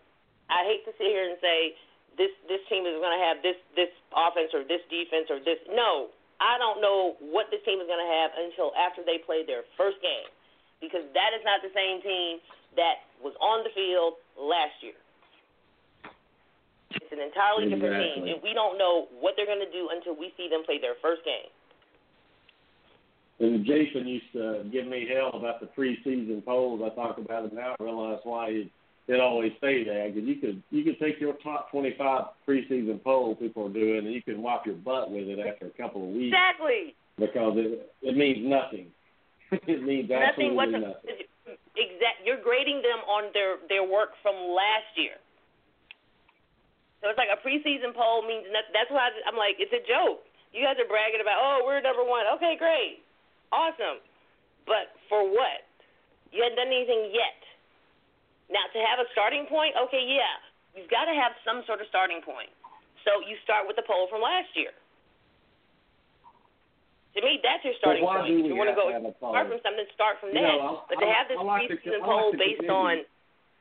[0.50, 1.74] I hate to sit here and say
[2.18, 5.62] this this team is going to have this this offense or this defense or this.
[5.70, 6.10] No,
[6.40, 9.68] I don't know what this team is going to have until after they play their
[9.76, 10.32] first game,
[10.80, 12.40] because that is not the same team
[12.80, 14.96] that was on the field last year.
[16.96, 20.16] It's an entirely different team, and we don't know what they're going to do until
[20.16, 21.52] we see them play their first game.
[23.40, 26.82] And Jason used to give me hell about the preseason polls.
[26.84, 27.76] I talk about it now.
[27.78, 28.68] I realize why it,
[29.10, 31.98] it always say that because you could you could take your top 25
[32.46, 35.74] preseason poll people are doing, and you can wipe your butt with it after a
[35.74, 36.94] couple of weeks Exactly.
[37.18, 38.86] because it it means nothing.
[39.66, 40.94] it means Nothing absolutely whatsoever.
[41.02, 41.26] nothing.
[41.74, 42.22] Exact.
[42.22, 45.18] You're grading them on their their work from last year.
[47.02, 48.70] So it's like a preseason poll means nothing.
[48.76, 50.22] That's why I'm like, it's a joke.
[50.54, 52.26] You guys are bragging about, oh, we're number one.
[52.38, 53.00] Okay, great,
[53.50, 54.02] awesome.
[54.66, 55.66] But for what?
[56.30, 57.40] You hadn't done anything yet.
[58.50, 60.34] Now to have a starting point, okay, yeah,
[60.74, 62.50] you've got to have some sort of starting point.
[63.06, 64.74] So you start with the poll from last year.
[67.14, 68.26] To me, that's your starting point.
[68.30, 69.34] If you want to go to have a poll?
[69.34, 70.58] start from something, start from You that.
[70.62, 73.02] know, but to I- have this I like preseason I poll the based on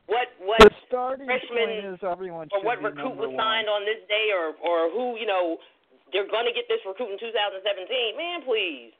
[0.06, 3.38] what what The starting freshman is everyone or what recruit number was one.
[3.42, 5.58] signed on this day or or who you know
[6.14, 8.18] they're going to get this recruit in 2017.
[8.18, 8.90] Man, please.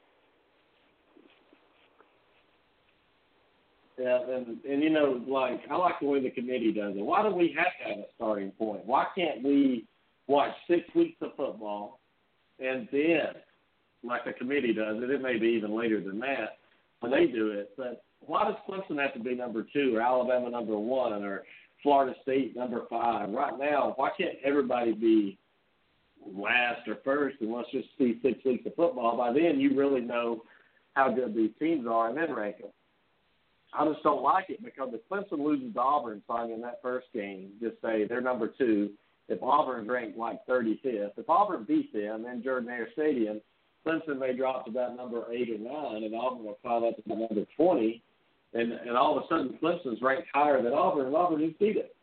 [4.01, 7.05] Yeah, and and you know, like I like the way the committee does it.
[7.05, 8.87] Why do we have to have a starting point?
[8.87, 9.85] Why can't we
[10.27, 12.01] watch six weeks of football
[12.61, 13.35] and then,
[14.03, 16.59] like the committee does it, it may be even later than that
[17.01, 17.73] when they do it.
[17.77, 21.43] But why does Clemson have to be number two or Alabama number one or
[21.83, 23.29] Florida State number five?
[23.31, 25.39] Right now, why can't everybody be
[26.27, 29.19] last or first and let's just see six weeks of football?
[29.19, 30.43] By then, you really know
[30.95, 32.71] how good these teams are and then rank them.
[33.73, 37.07] I just don't like it because if Clemson loses to Auburn, Sonya, in that first
[37.15, 38.91] game, just say they're number two.
[39.29, 43.41] If Auburn's ranked like 35th, if Auburn beats them in Jordan Hare Stadium,
[43.87, 47.03] Clemson may drop to about number eight or nine, and Auburn will climb up to
[47.07, 48.03] about number 20,
[48.55, 51.77] and and all of a sudden Clemson's ranked higher than Auburn, and Auburn just beat
[51.77, 51.95] it.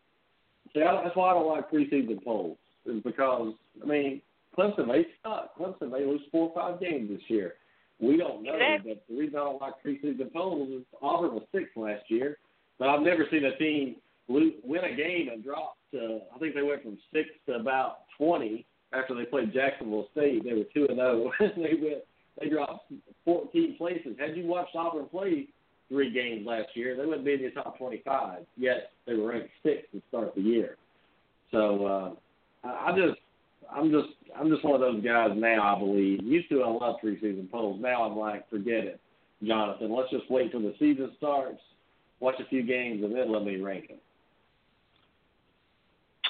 [0.73, 3.53] See, I, that's why I don't like preseason polls, is because
[3.83, 4.21] I mean
[4.57, 5.57] Clemson may suck.
[5.57, 7.55] Clemson may lose four or five games this year.
[7.99, 8.93] We don't know, Exactly.
[8.93, 12.37] but the reason I don't like preseason polls is Auburn was sixth last year,
[12.77, 13.95] but I've never seen a team
[14.29, 14.51] win
[14.83, 16.19] a game and drop to.
[16.35, 20.43] I think they went from six to about twenty after they played Jacksonville State.
[20.43, 21.31] They were two and zero.
[21.39, 22.03] they went.
[22.39, 22.91] They dropped
[23.25, 24.15] fourteen places.
[24.19, 25.47] Had you watched Auburn play
[25.89, 28.45] three games last year, they wouldn't be in the top twenty-five.
[28.57, 30.75] Yet they were ranked sixth to start the year.
[31.51, 31.85] So
[32.63, 33.19] uh, I just
[33.73, 35.75] I'm just I'm just one of those guys now.
[35.75, 37.79] I believe used to I love preseason polls.
[37.81, 38.99] Now I'm like, forget it,
[39.43, 39.93] Jonathan.
[39.95, 41.59] Let's just wait till the season starts,
[42.19, 43.97] watch a few games, and then let me rank them.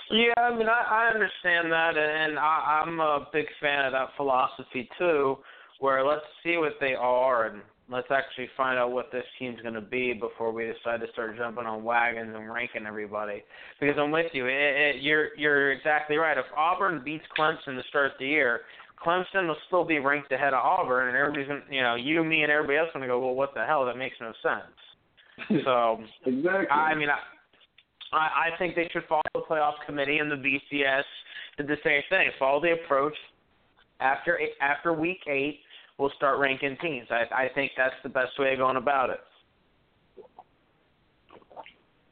[0.10, 4.10] Yeah, I mean, I, I understand that, and I, I'm a big fan of that
[4.16, 5.38] philosophy too.
[5.80, 9.74] Where let's see what they are, and let's actually find out what this team's going
[9.74, 13.44] to be before we decide to start jumping on wagons and ranking everybody.
[13.80, 16.38] Because I'm with you, it, it, you're you're exactly right.
[16.38, 18.62] If Auburn beats Clemson to start the year,
[19.04, 22.44] Clemson will still be ranked ahead of Auburn, and everybody's gonna, you know, you, me,
[22.44, 23.86] and everybody else going to go, well, what the hell?
[23.86, 24.74] That makes no sense.
[25.64, 26.02] So.
[26.26, 26.68] exactly.
[26.72, 27.20] I mean, I,
[28.12, 31.04] I I think they should follow the playoff committee and the BCS
[31.58, 32.32] did the same thing.
[32.40, 33.14] Follow the approach.
[34.00, 35.60] After after week eight,
[35.98, 37.08] we'll start ranking teams.
[37.10, 39.22] I I think that's the best way of going about it.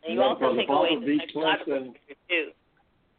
[0.03, 1.93] And you Yeah, also because take if Auburn away the beats psychological
[2.29, 2.51] too.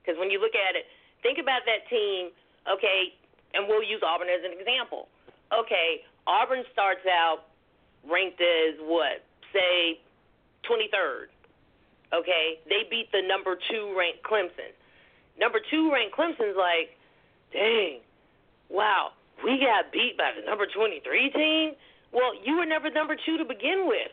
[0.03, 0.87] Because when you look at it,
[1.23, 2.31] think about that team
[2.67, 3.15] Okay,
[3.55, 5.07] and we'll use Auburn as an example.
[5.55, 7.47] Okay, Auburn starts out
[8.03, 9.23] ranked as what?
[9.55, 10.03] Say
[10.67, 11.31] 23rd.
[12.15, 14.75] Okay, they beat the number two ranked Clemson.
[15.39, 16.99] Number two ranked Clemson's like,
[17.53, 18.01] dang,
[18.69, 19.11] wow,
[19.45, 21.73] we got beat by the number 23 team.
[22.13, 24.13] Well, you were never number two to begin with.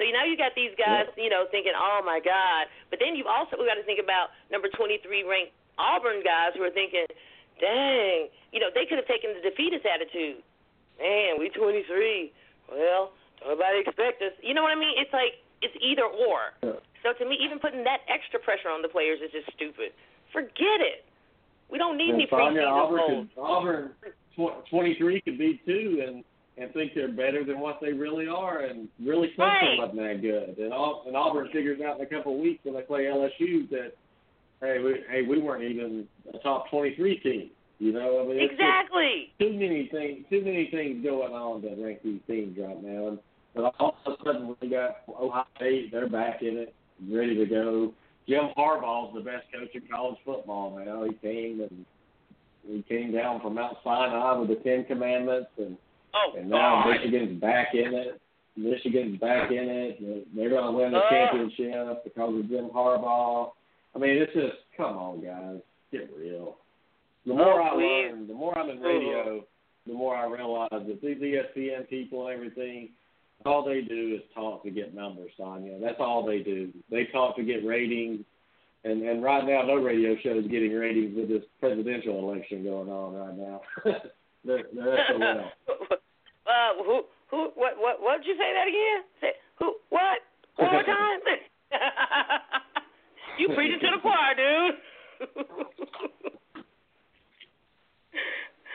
[0.00, 2.72] So now you got these guys, you know, thinking, oh my God.
[2.88, 6.72] But then you've also got to think about number 23 ranked Auburn guys who are
[6.72, 7.04] thinking,
[7.60, 10.40] dang, you know, they could have taken the defeatist attitude.
[10.96, 12.32] Man, we 23.
[12.72, 14.32] Well, don't nobody expect us.
[14.40, 14.96] You know what I mean?
[14.96, 16.56] It's like it's either or.
[17.04, 19.92] So to me, even putting that extra pressure on the players is just stupid.
[20.32, 21.04] Forget it.
[21.70, 23.90] We don't need And any preseason Auburn, could, Auburn
[24.36, 26.24] tw- 23 could be two and
[26.58, 29.78] and think they're better than what they really are, and really Clemson Right.
[29.78, 30.58] wasn't that good.
[30.58, 33.66] And, Au- and Auburn figures out in a couple of weeks when they play LSU
[33.70, 33.92] that
[34.60, 37.50] hey, we hey we weren't even a top 23 team.
[37.78, 39.32] You know, I mean, Exactly.
[39.38, 43.08] too many things, too many things going on to rank these teams right now.
[43.08, 43.18] And
[43.54, 46.74] but all of a sudden we got Ohio State, they're back in it,
[47.08, 47.94] ready to go.
[48.30, 51.02] Jim Harbaugh's the best coach in college football now.
[51.04, 51.84] He came and
[52.66, 55.76] he came down from Mount Sinai with the Ten Commandments, and
[56.14, 56.90] Oh and now God.
[56.90, 58.20] Michigan's back in it.
[58.56, 60.26] Michigan's back in it.
[60.34, 61.04] They're going to win the Ugh.
[61.10, 63.50] championship because of Jim Harbaugh.
[63.94, 65.60] I mean, it's just come on, guys,
[65.92, 66.56] get real.
[67.26, 68.10] The oh, more Oh, I please.
[68.12, 69.44] learn, the more I'm in radio, oh.
[69.86, 72.90] the more I realize that these ESPN people and everything,
[73.46, 75.78] all they do is talk to get numbers, Sonya.
[75.80, 76.72] That's all they do.
[76.90, 78.24] They talk to get ratings.
[78.84, 82.88] And and right now, no radio show is getting ratings with this presidential election going
[82.88, 83.60] on right now.
[84.44, 85.50] they're, they're SOL.
[86.46, 89.04] uh, who, who, what, what, what did you say that again?
[89.20, 90.20] Say, who, what?
[90.56, 91.20] One more time.
[93.38, 94.80] you preaching to the choir, dude.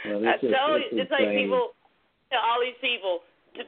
[0.05, 1.73] Well, I tell you, it's like people,
[2.31, 3.21] all these people,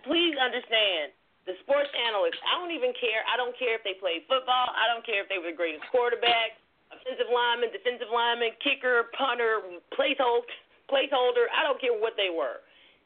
[0.04, 1.16] please understand,
[1.48, 3.24] the sports analysts, I don't even care.
[3.24, 4.68] I don't care if they played football.
[4.76, 6.60] I don't care if they were the greatest quarterback,
[6.92, 9.64] offensive lineman, defensive lineman, kicker, punter,
[9.96, 10.44] placeholder,
[10.92, 11.48] placeholder.
[11.56, 12.60] I don't care what they were.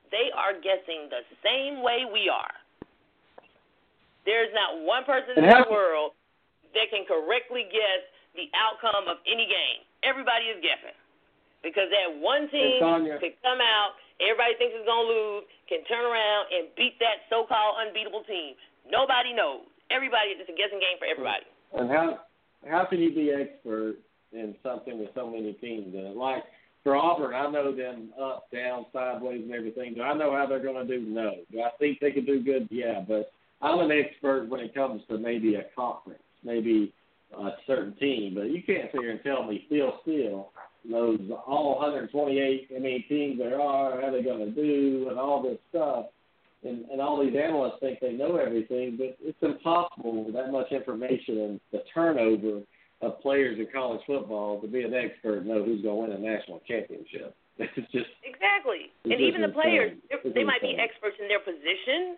[0.09, 2.51] They are guessing the same way we are.
[4.25, 6.17] There's not one person in the world
[6.73, 8.01] that can correctly guess
[8.33, 9.85] the outcome of any game.
[10.01, 10.97] Everybody is guessing.
[11.61, 12.81] Because that one team
[13.21, 17.25] could come out, everybody thinks it's going to lose, can turn around and beat that
[17.27, 18.55] so called unbeatable team.
[18.87, 19.65] Nobody knows.
[19.89, 21.45] Everybody, it's a guessing game for everybody.
[21.73, 22.23] And how
[22.67, 23.97] how can you be expert
[24.31, 26.15] in something with so many teams in it?
[26.15, 26.43] Like
[26.83, 29.93] for Auburn, I know them up, down, sideways, and everything.
[29.93, 31.05] Do I know how they're going to do?
[31.05, 31.35] No.
[31.51, 32.67] Do I think they can do good?
[32.71, 33.01] Yeah.
[33.07, 36.93] But I'm an expert when it comes to maybe a conference, maybe
[37.37, 38.33] a certain team.
[38.35, 40.49] But you can't sit here and tell me Phil Steele
[40.83, 45.41] knows all 128 how many teams there are, how they're going to do, and all
[45.41, 46.05] this stuff.
[46.63, 50.71] And, and all these analysts think they know everything, but it's impossible with that much
[50.71, 52.61] information and the turnover
[53.01, 56.21] of players in college football to be an expert and know who's going to win
[56.21, 57.35] a national championship.
[57.61, 58.89] It's just Exactly.
[59.05, 62.17] It's and just even the players, It's might be experts in their position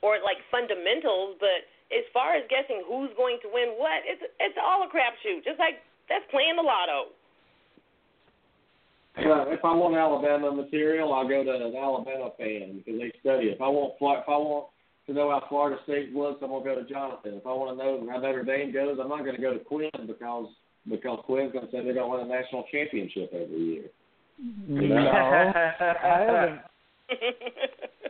[0.00, 4.58] or like fundamentals, but as far as guessing who's going to win what, it's it's
[4.58, 5.44] all a crapshoot.
[5.44, 7.14] Just like that's playing the lotto.
[9.18, 13.48] Well, if I want Alabama material, I'll go to an Alabama fan because they study.
[13.48, 13.54] it.
[13.56, 14.66] If I want if I want
[15.06, 17.34] to know how Florida State looks, I'm gonna go to Jonathan.
[17.34, 19.58] If I want to know how Notre Dame goes, I'm not going to go to
[19.58, 20.46] Quinn because
[20.88, 23.84] because Quinn's going to say they're going to win a national championship every year.
[24.66, 26.60] No, I haven't.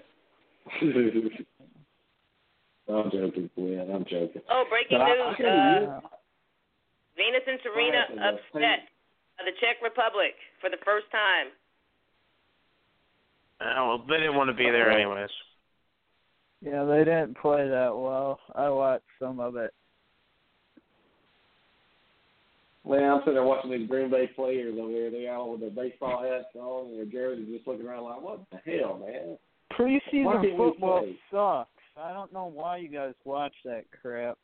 [2.88, 3.90] I'm joking, Quinn.
[3.92, 4.42] I'm joking.
[4.50, 5.14] oh, breaking But I- I
[5.80, 5.88] news.
[5.88, 6.00] Uh,
[7.16, 8.04] Venus and Serena?
[8.28, 8.60] Upset by
[9.44, 11.52] the Czech Republic for the first time.
[13.60, 15.30] Uh, well, they didn't want to be there anyways.
[16.60, 18.38] Yeah, they didn't play that well.
[18.54, 19.72] I watched some of it.
[22.88, 25.10] Man, I'm sitting there watching these Green Bay players over there.
[25.10, 28.40] They all with their baseball hats on and their jerseys, just looking around like, what
[28.50, 29.38] the hell, man?
[29.78, 31.68] Preseason football sucks.
[31.96, 34.36] I don't know why you guys watch that crap.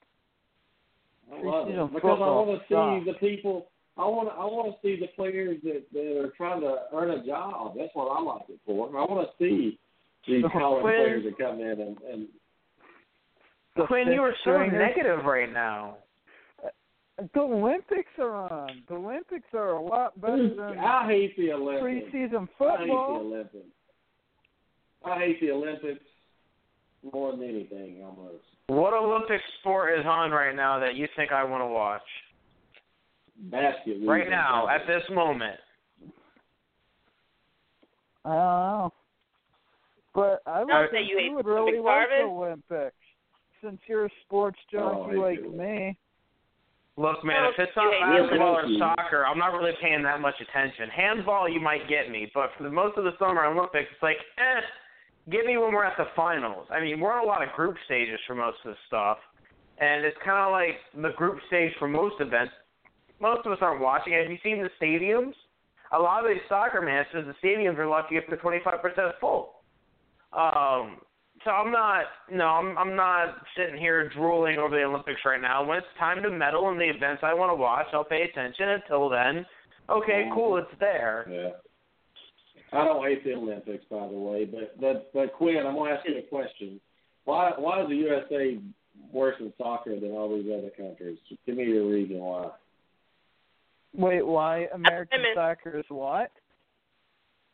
[1.32, 3.18] I love it because I football want to see sucks.
[3.20, 3.66] the people.
[3.98, 4.34] I want to.
[4.34, 7.74] I want to see the players that that are trying to earn a job.
[7.76, 8.86] That's what I like it for.
[8.88, 9.78] I want to see
[10.26, 12.28] these So college Quinn- players that come in and and
[13.86, 15.96] Quinn, you were so fifth-stringers- negative right now.
[17.34, 18.82] The Olympics are on.
[18.88, 22.08] The Olympics are a lot better than I hate the Olympics.
[22.14, 22.70] preseason football.
[22.70, 23.26] I hate the.
[23.26, 23.66] Olympics.
[25.04, 26.04] I hate the Olympics
[27.12, 28.44] more than anything, almost.
[28.68, 32.02] What Olympic sport is on right now that you think I want to watch?
[33.38, 33.98] Basket.
[34.04, 35.56] Right now, at this moment.
[38.24, 38.92] I don't know.
[40.14, 42.96] But I would Don't say think you would really like the Olympics,
[43.62, 45.50] since you're a sports junkie Oh, like do.
[45.50, 45.96] me.
[46.96, 50.34] Look, man, if it's You not basketball or soccer, I'm not really paying that much
[50.40, 50.88] attention.
[50.90, 54.16] Handball, you might get me, but for the most of the Summer Olympics, it's like,
[54.36, 54.60] eh,
[55.30, 56.66] get me when we're at the finals.
[56.70, 59.18] I mean, we're on a lot of group stages for most of the stuff,
[59.78, 62.52] and it's kind of like the group stage for most events.
[63.20, 64.12] Most of us aren't watching.
[64.12, 65.32] Have you seen the stadiums?
[65.92, 69.54] A lot of these soccer matches, the stadiums are lucky if they're 25% full.
[70.32, 70.98] Um,
[71.44, 75.64] so I'm not, no, I'm I'm not sitting here drooling over the Olympics right now.
[75.64, 78.68] When it's time to medal in the events I want to watch, I'll pay attention.
[78.68, 79.46] Until then,
[79.88, 81.26] okay, cool, it's there.
[81.30, 81.50] Yeah.
[82.72, 86.06] I don't hate the Olympics, by the way, but but but Quinn, I'm gonna ask
[86.06, 86.80] you a question.
[87.24, 88.58] Why why is the USA
[89.12, 91.18] worse in soccer than all these other countries?
[91.46, 92.50] Give me your reason why.
[93.94, 96.30] Wait, why American soccer is what?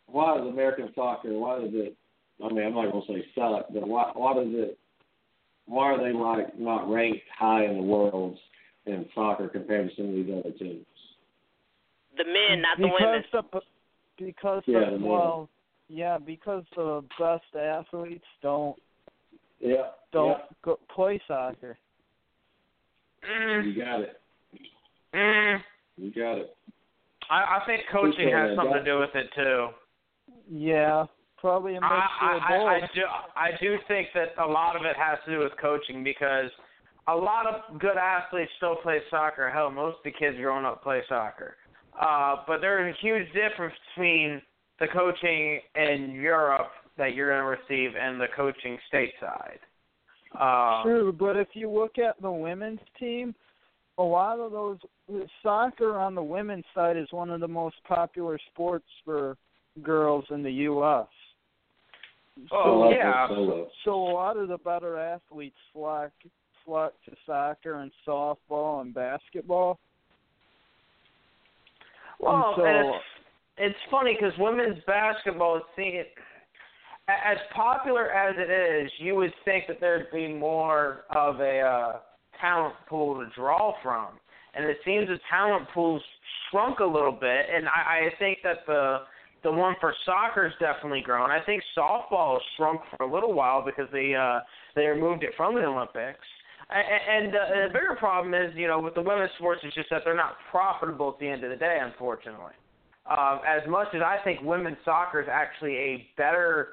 [0.07, 1.33] Why is American soccer?
[1.33, 1.97] Why does it?
[2.45, 4.79] I mean, I'm not gonna say suck, but why why does it?
[5.67, 8.37] Why are they like not ranked high in the world
[8.87, 10.87] in soccer compared to some of these other teams?
[12.17, 13.25] The men, not the because women.
[13.33, 15.49] the because Yeah, the the well,
[15.89, 18.77] yeah, because the best athletes don't
[19.61, 21.79] Yeah, don't go, play soccer.
[23.25, 24.21] Mm, you got it.
[25.15, 25.59] mm,
[25.97, 26.57] You got it.
[27.31, 28.57] I, I think coaching has it.
[28.57, 29.69] something to do with it too.
[30.51, 31.07] Yeah,
[31.39, 33.03] probably a mixture I, of I, I, I do
[33.37, 36.51] I do think that a lot of it has to do with coaching because
[37.09, 39.51] a lot of good athletes still play soccer.
[39.51, 41.57] Hell, most of the kids growing up play soccer.
[42.01, 44.43] Uh, but there's a huge difference between
[44.81, 49.59] the coaching in Europe that you're going to receive and the coaching stateside.
[50.39, 53.35] Uh, True, but if you look at the women's team,
[53.99, 54.79] a lot of those
[55.43, 59.37] soccer on the women's side is one of the most popular sports for
[59.83, 61.07] girls in the U.S.
[62.51, 63.29] Oh, Solo, yeah.
[63.29, 63.69] solo.
[63.85, 66.11] So a lot of the better athletes flock
[66.65, 69.79] flock to soccer and softball and basketball.
[72.19, 73.05] Well, And and it's
[73.57, 76.03] it's funny because women's basketball is seen
[77.09, 78.91] as popular as it is.
[78.99, 81.99] You would think that there'd be more of a uh,
[82.41, 84.19] talent pool to draw from,
[84.55, 86.03] and it seems the talent pool's
[86.51, 87.47] shrunk a little bit.
[87.55, 88.99] And I, I think that the
[89.43, 91.31] the one for soccer's definitely grown.
[91.31, 94.41] I think softball has shrunk for a little while because they uh,
[94.75, 96.25] they removed it from the Olympics.
[96.71, 99.75] A- a- And uh, the bigger problem is, you know, with the women's sports, it's
[99.75, 102.55] just that they're not profitable at the end of the day, unfortunately.
[103.07, 106.69] Um, as much as I think women's soccer is actually a better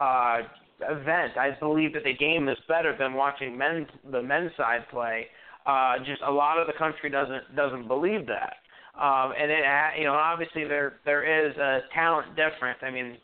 [0.00, 0.38] uh,
[0.80, 5.26] event, I believe that the game is better than watching men's the men's side play.
[5.66, 8.56] Uh, just a lot of the country doesn't doesn't believe that,
[9.00, 9.64] um, and it
[9.98, 12.78] you know obviously there there is a talent difference.
[12.82, 13.16] I mean,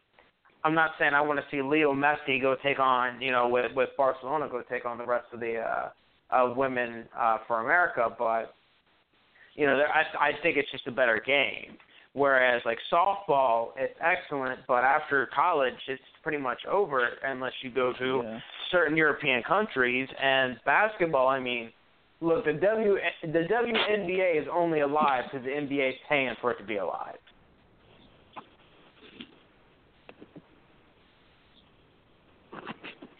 [0.64, 3.72] I'm not saying I want to see Leo Messi go take on you know with
[3.74, 5.90] with Barcelona go take on the rest of the uh,
[6.30, 8.55] of women uh, for America, but
[9.55, 11.76] you know there, I I think it's just a better game.
[12.12, 17.92] Whereas like softball, it's excellent, but after college, it's pretty much over unless you go
[17.94, 18.40] to Yeah.
[18.70, 20.08] certain European countries.
[20.20, 21.72] And basketball, I mean,
[22.20, 26.58] look, the W the WNBA is only alive because the NBA is paying for it
[26.58, 27.18] to be alive.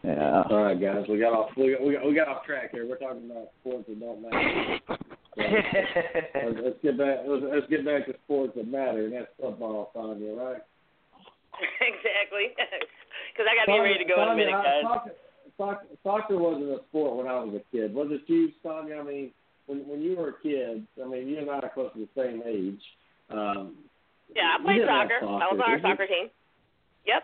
[0.03, 0.43] Yeah.
[0.49, 2.89] All right, guys, we got off we got, we got, we got off track here.
[2.89, 4.79] We're talking about sports that don't matter.
[4.89, 4.97] So,
[5.37, 7.19] let's, let's get back.
[7.27, 10.63] Let's, let's get back to sports that matter, and that's football, Sonya, right?
[11.81, 12.55] exactly.
[13.31, 14.83] Because I got to be ready to go in a minute, I- guys.
[14.83, 15.13] Soccer,
[15.57, 17.95] soccer, soccer wasn't a sport when I was a kid.
[17.95, 18.97] Was it you, Sonya?
[18.97, 19.31] I mean,
[19.67, 22.09] when when you were a kid, I mean, you and I are close to the
[22.17, 22.81] same age.
[23.31, 23.77] Um,
[24.35, 25.21] Yeah, I played didn't soccer.
[25.23, 26.27] I was on our soccer team.
[27.07, 27.23] Yep,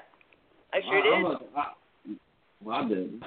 [0.73, 1.13] I sure I, did.
[1.13, 1.65] I'm a, I,
[2.63, 3.23] well, I didn't.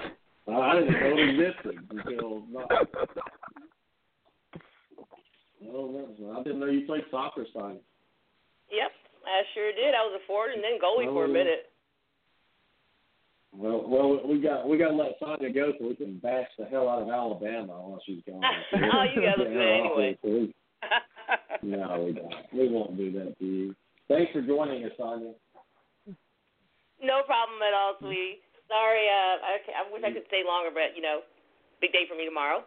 [0.48, 2.70] I, I didn't know it existed until not.
[5.72, 6.08] Oh,
[6.38, 7.78] I didn't know you played soccer, Sonya.
[9.40, 9.96] I sure did.
[9.96, 11.72] I was a forward and then goalie for a minute.
[13.56, 16.66] Well, well, we got we got to let Sonya go so we can bash the
[16.68, 18.44] hell out of Alabama while she's gone.
[18.76, 20.18] Oh, you guys will do anyway.
[21.62, 22.34] No, we don't.
[22.52, 23.74] We won't do that to you.
[24.08, 25.32] Thanks for joining us, Sonya.
[27.00, 28.44] no problem at all, sweetie.
[28.68, 31.20] Sorry, uh, I, I wish I could stay longer, but you know,
[31.80, 32.62] big day for me tomorrow.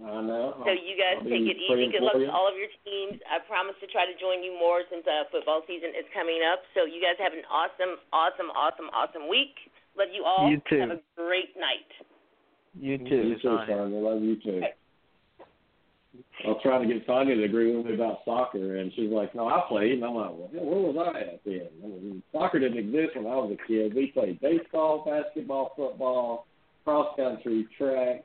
[0.00, 0.56] I know.
[0.64, 1.68] So you guys I'll take it easy.
[1.68, 3.20] praying Good luck to all of your teams.
[3.28, 6.64] I promise to try to join you more since uh, football season is coming up.
[6.74, 9.54] So you guys have an awesome, awesome, awesome, awesome week.
[9.94, 10.48] Love you all.
[10.48, 10.80] You too.
[10.80, 11.90] Have a great night.
[12.74, 13.04] You too.
[13.04, 13.42] You too.
[13.42, 14.00] too, Sonya.
[14.00, 14.64] Love you too.
[16.44, 19.34] I was trying to get Sonya to agree with me about soccer, and she's like,
[19.34, 21.68] "No, I played." And I'm like, "Well, where was I at then?
[21.82, 23.94] I mean, soccer didn't exist when I was a kid.
[23.94, 26.46] We played baseball, basketball, football,
[26.84, 28.24] cross country, track,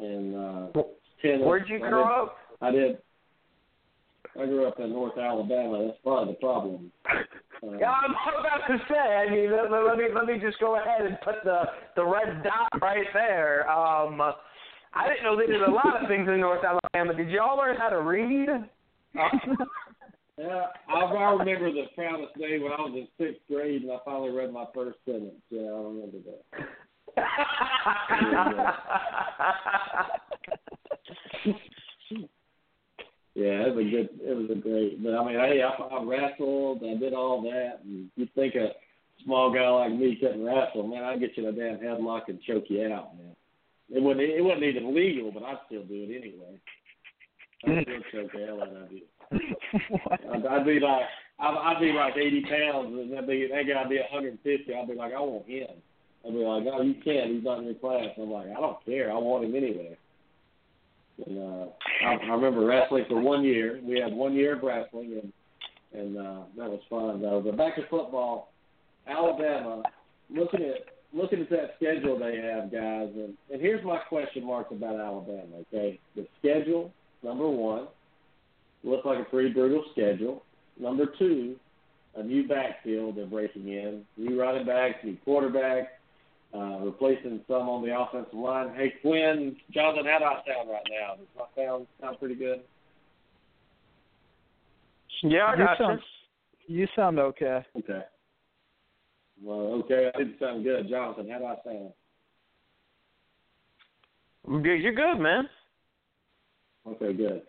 [0.00, 0.82] and uh,
[1.22, 2.36] tennis." Where'd you I grow did, up?
[2.60, 2.98] I did.
[4.40, 5.86] I grew up in North Alabama.
[5.86, 6.92] That's part of the problem.
[7.60, 8.94] Uh, Yeah, I'm about to say.
[8.94, 11.62] I mean, let, let me let me just go ahead and put the
[11.96, 13.68] the red dot right there.
[13.68, 14.20] Um,
[14.94, 17.14] I didn't know they did a lot of things in North Alabama.
[17.14, 18.48] Did y'all learn how to read?
[18.48, 19.18] Uh,
[20.38, 23.96] Yeah, I, I remember the proudest day when I was in sixth grade and I
[24.04, 25.42] finally read my first sentence.
[25.50, 26.44] Yeah, I remember that.
[33.38, 34.08] Yeah, it was a good.
[34.18, 35.00] It was a great.
[35.00, 36.82] But I mean, hey, I, I wrestled.
[36.82, 38.70] I did all that, and you think a
[39.24, 40.88] small guy like me couldn't wrestle?
[40.88, 43.36] Man, I'd get you in a damn headlock and choke you out, man.
[43.90, 44.22] It wasn't.
[44.22, 46.58] It wasn't even legal, but I'd still do it anyway.
[47.62, 49.06] I'd still choke the hell out of you.
[50.34, 51.06] I'd, I'd be like,
[51.38, 54.74] I'd, I'd be like 80 pounds, and that'd be that guy'd be 150.
[54.74, 55.78] I'd be like, I want him.
[56.26, 57.30] I'd be like, no, you can't.
[57.30, 58.18] He's not in your class.
[58.18, 59.12] I'm like, I don't care.
[59.12, 59.96] I want him anyway.
[61.26, 61.66] And uh,
[62.06, 63.80] I, I remember wrestling for one year.
[63.82, 65.32] We had one year of wrestling, and
[66.00, 67.42] and uh, that was fun though.
[67.44, 68.52] But back to football,
[69.06, 69.82] Alabama.
[70.30, 74.72] Looking at looking at that schedule they have, guys, and, and here's my question marks
[74.72, 75.62] about Alabama.
[75.68, 76.92] Okay, the schedule
[77.22, 77.88] number one
[78.84, 80.42] looks like a pretty brutal schedule.
[80.78, 81.56] Number two,
[82.16, 85.97] a new backfield they're breaking in, new running backs, new quarterback,
[86.54, 88.74] uh, replacing some on the offensive line.
[88.74, 91.16] Hey, Quinn, Jonathan, how do I sound right now?
[91.16, 92.60] Does my sound sound pretty good?
[95.22, 96.00] yeah, I You got sound,
[96.66, 97.64] you sound okay.
[97.78, 98.02] Okay.
[99.42, 100.88] Well, okay, I didn't sound good.
[100.88, 101.92] Jonathan, how do I sound?
[104.48, 104.62] you.
[104.64, 105.48] You're you're good, man.
[106.86, 107.42] Okay, good.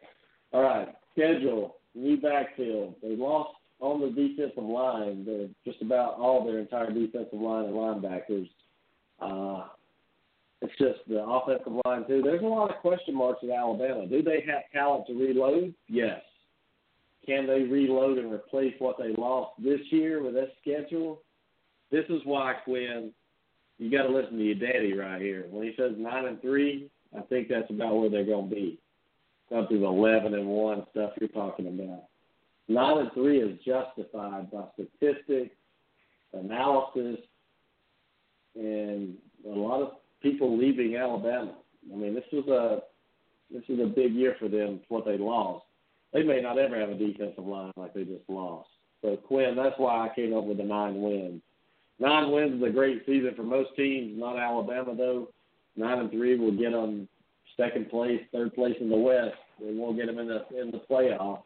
[0.52, 2.96] All right, schedule, new backfield.
[3.02, 5.24] They lost on the defensive line.
[5.26, 8.50] They're just about all their entire defensive line and linebackers.
[9.22, 9.66] Uh,
[10.62, 12.22] it's just the offensive line too.
[12.24, 14.08] There's a lot of question marks at Alabama.
[14.08, 15.74] Do they have talent to reload?
[15.88, 16.22] Yes.
[17.26, 21.22] Can they reload and replace what they lost this year with this schedule?
[21.92, 23.12] This is why Quinn,
[23.78, 25.46] you got to listen to your daddy right here.
[25.50, 28.80] When he says nine and three, I think that's about where they're going to be.
[29.50, 32.04] The eleven and one stuff you're talking about.
[32.68, 35.56] Nine and three is justified by statistics,
[36.34, 37.18] analysis,
[38.56, 39.92] and a lot of
[40.22, 41.56] people leaving Alabama.
[41.92, 44.80] I mean, this was a this was a big year for them.
[44.90, 45.66] What they lost,
[46.14, 48.70] they may not ever have a defensive line like they just lost.
[49.02, 51.42] So Quinn, that's why I came up with the nine wins.
[52.00, 55.30] Nine wins is a great season for most teams, not Alabama though.
[55.76, 57.08] Nine and three will get them
[57.58, 59.36] second place, third place in the West.
[59.60, 61.44] They won't get them in the in the playoff.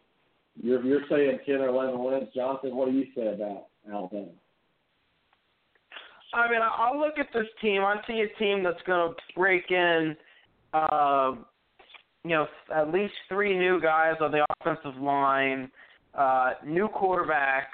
[0.62, 2.76] You're you're saying ten or eleven wins, Jonathan.
[2.76, 4.28] What do you say about Alabama?
[6.34, 7.84] I mean, I- I'll look at this team.
[7.84, 10.18] I see a team that's going to break in,
[10.74, 11.36] uh,
[12.24, 15.72] you know, at least three new guys on the offensive line,
[16.16, 17.70] uh, new quarterback,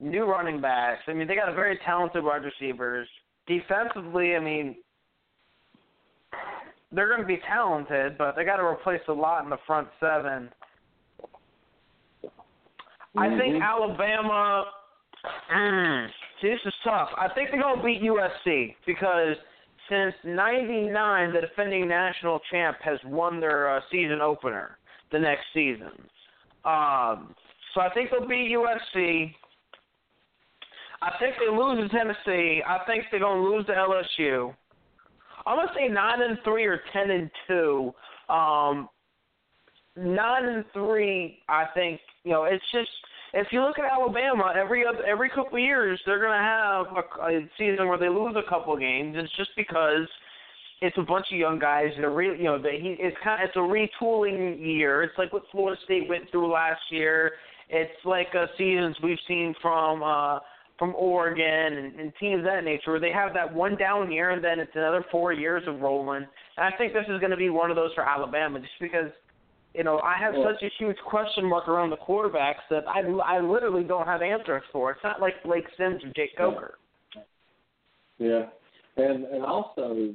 [0.00, 1.02] new running backs.
[1.06, 3.08] I mean, they got a very talented wide receivers.
[3.46, 4.76] Defensively, I mean,
[6.92, 9.88] they're going to be talented, but they got to replace a lot in the front
[10.00, 10.50] seven.
[13.16, 14.64] I think Alabama.
[15.52, 16.08] Mm,
[16.40, 17.08] see, this is tough.
[17.16, 19.36] I think they're gonna beat USC because
[19.88, 24.78] since '99, the defending national champ has won their uh, season opener
[25.12, 25.92] the next season.
[26.64, 27.34] Um,
[27.74, 29.34] so I think they'll beat USC.
[31.02, 32.62] I think they lose to Tennessee.
[32.66, 34.54] I think they're gonna lose to LSU.
[35.46, 37.94] I'm gonna say nine and three or ten and two.
[38.28, 38.88] Um,
[39.96, 42.90] nine and three, I think you know it's just
[43.34, 47.36] if you look at Alabama, every other, every couple of years they're gonna have a,
[47.36, 49.16] a season where they lose a couple of games.
[49.18, 50.08] It's just because
[50.80, 53.42] it's a bunch of young guys that are re, you know they, he it's kind
[53.42, 55.02] of, it's a retooling year.
[55.02, 57.32] It's like what Florida State went through last year.
[57.68, 60.38] It's like uh, seasons we've seen from uh,
[60.78, 61.44] from Oregon
[61.78, 64.60] and, and teams of that nature where they have that one down year and then
[64.60, 66.26] it's another four years of rolling.
[66.56, 69.10] And I think this is going to be one of those for Alabama just because
[69.76, 73.00] you know, I have Well- such a huge question mark around the quarterbacks that I,
[73.00, 74.90] I literally don't have answers for.
[74.90, 76.78] It's not like Blake Sims or Jake Coker.
[78.18, 78.46] Yeah,
[78.96, 80.14] and and also,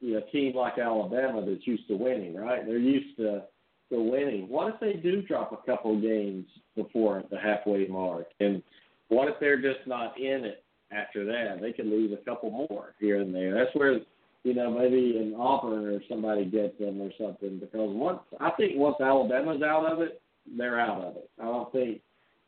[0.00, 2.66] you know, a team like Alabama that's used to winning, right?
[2.66, 3.44] They're used to
[3.90, 4.48] to winning.
[4.48, 8.26] What if they do drop a couple games before the halfway mark?
[8.40, 8.62] And
[9.08, 11.62] what if they're just not in it after that?
[11.62, 13.54] They could lose a couple more here and there.
[13.54, 14.00] That's where
[14.44, 17.58] you know, maybe an Auburn or somebody gets them or something.
[17.58, 20.20] Because once I think once Alabama's out of it,
[20.56, 21.30] they're out of it.
[21.40, 22.00] I don't think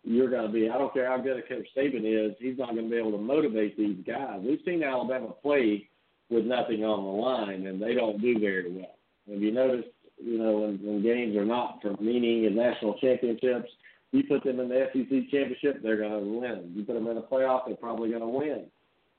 [0.03, 0.69] you're going to be.
[0.69, 2.37] I don't care how good a coach Saban is.
[2.39, 4.41] He's not going to be able to motivate these guys.
[4.45, 5.89] We've seen Alabama play
[6.31, 8.97] with nothing on the line, and they don't do very well.
[9.31, 9.89] Have you noticed?
[10.17, 13.69] You know, when, when games are not for meaning in national championships,
[14.13, 16.73] you put them in the SEC championship, they're going to win.
[16.75, 18.67] You put them in a playoff, they're probably going to win.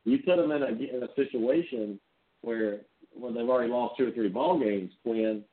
[0.05, 1.99] You put them in a in a situation
[2.46, 2.82] where
[3.14, 5.43] when they've already lost two or three ball games, Quinn,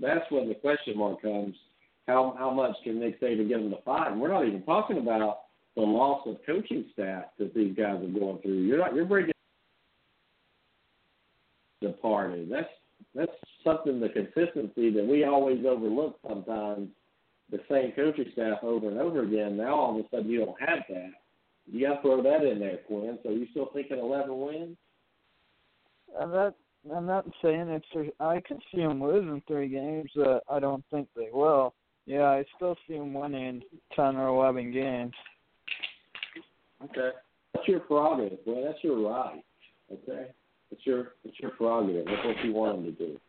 [0.00, 1.54] that's when the question mark comes.
[2.06, 4.12] How how much can Nick Saban get them to fight?
[4.12, 5.40] And we're not even talking about
[5.76, 8.62] the loss of coaching staff that these guys are going through.
[8.62, 9.32] You're not you're bringing
[11.80, 12.46] the party.
[12.50, 12.68] That's
[13.14, 13.32] that's
[13.62, 16.88] something the consistency that we always overlook sometimes.
[17.50, 19.56] The same coaching staff over and over again.
[19.56, 21.10] Now all of a sudden you don't have that.
[21.70, 23.18] You got to throw that in there, Quinn.
[23.22, 24.76] So you still thinking 11 wins?
[26.20, 26.54] I'm not.
[26.94, 28.12] I'm not saying it's.
[28.20, 30.10] I could see them losing three games.
[30.14, 31.74] but I don't think they will.
[32.06, 33.62] Yeah, I still see them winning
[33.96, 35.14] ten or eleven games.
[36.84, 37.10] Okay,
[37.54, 38.38] that's your prerogative.
[38.46, 39.42] Well, that's your right.
[39.90, 40.26] Okay,
[40.70, 42.04] it's your it's your prerogative.
[42.06, 43.20] That's what you want them to do.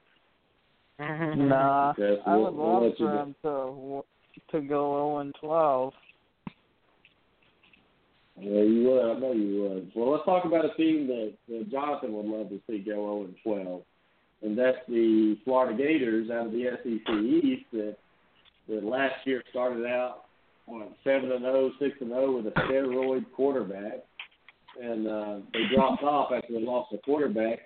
[0.99, 1.47] Mm-hmm.
[1.49, 4.03] nah, Okay, so I we'll- would we'll love let you for them to
[4.51, 5.93] to go 0 and 12.
[8.39, 9.15] Yeah, you would.
[9.15, 9.91] I know you would.
[9.95, 13.23] Well, let's talk about a team that, that Jonathan would love to see go 0
[13.25, 13.81] and 12,
[14.43, 17.95] and that's the Florida Gators out of the SEC East that
[18.67, 20.25] that last year started out
[20.67, 24.03] on seven and 0, 6 and 0 with a steroid quarterback,
[24.81, 27.59] and uh, they dropped off after they lost the quarterback.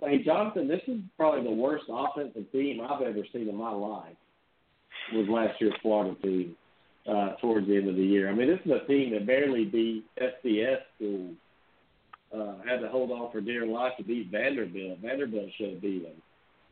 [0.00, 4.16] Hey, Jonathan, this is probably the worst offensive team I've ever seen in my life.
[5.12, 6.56] Was last year's Florida team
[7.08, 8.30] uh, towards the end of the year.
[8.30, 11.34] I mean, this is a team that barely beat FCS schools.
[12.34, 14.98] Uh, had to hold on for dear life to beat Vanderbilt.
[15.00, 16.20] Vanderbilt should have beat them.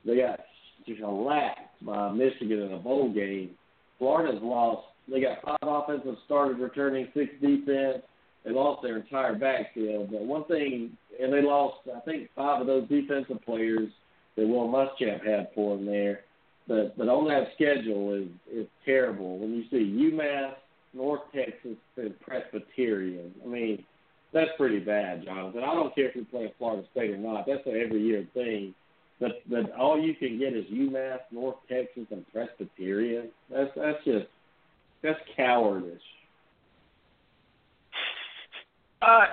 [0.04, 0.40] They got
[0.86, 3.50] just shellacked by Michigan in a bowl game.
[3.98, 4.88] Florida's lost.
[5.08, 8.02] They got five offensive starters returning, six defense.
[8.44, 10.10] They lost their entire backfield.
[10.10, 13.88] But one thing, and they lost, I think, five of those defensive players
[14.36, 16.22] that Will Muschamp had for them there.
[16.72, 19.38] But but on that schedule is is terrible.
[19.38, 20.54] When you see UMass,
[20.94, 23.84] North Texas, and Presbyterian, I mean,
[24.32, 25.62] that's pretty bad, Jonathan.
[25.64, 27.44] I don't care if you're playing Florida State or not.
[27.46, 28.74] That's an every year thing.
[29.20, 33.28] But but all you can get is UMass, North Texas, and Presbyterian.
[33.50, 34.26] That's that's just
[35.02, 36.00] that's cowardice.
[39.02, 39.24] Uh,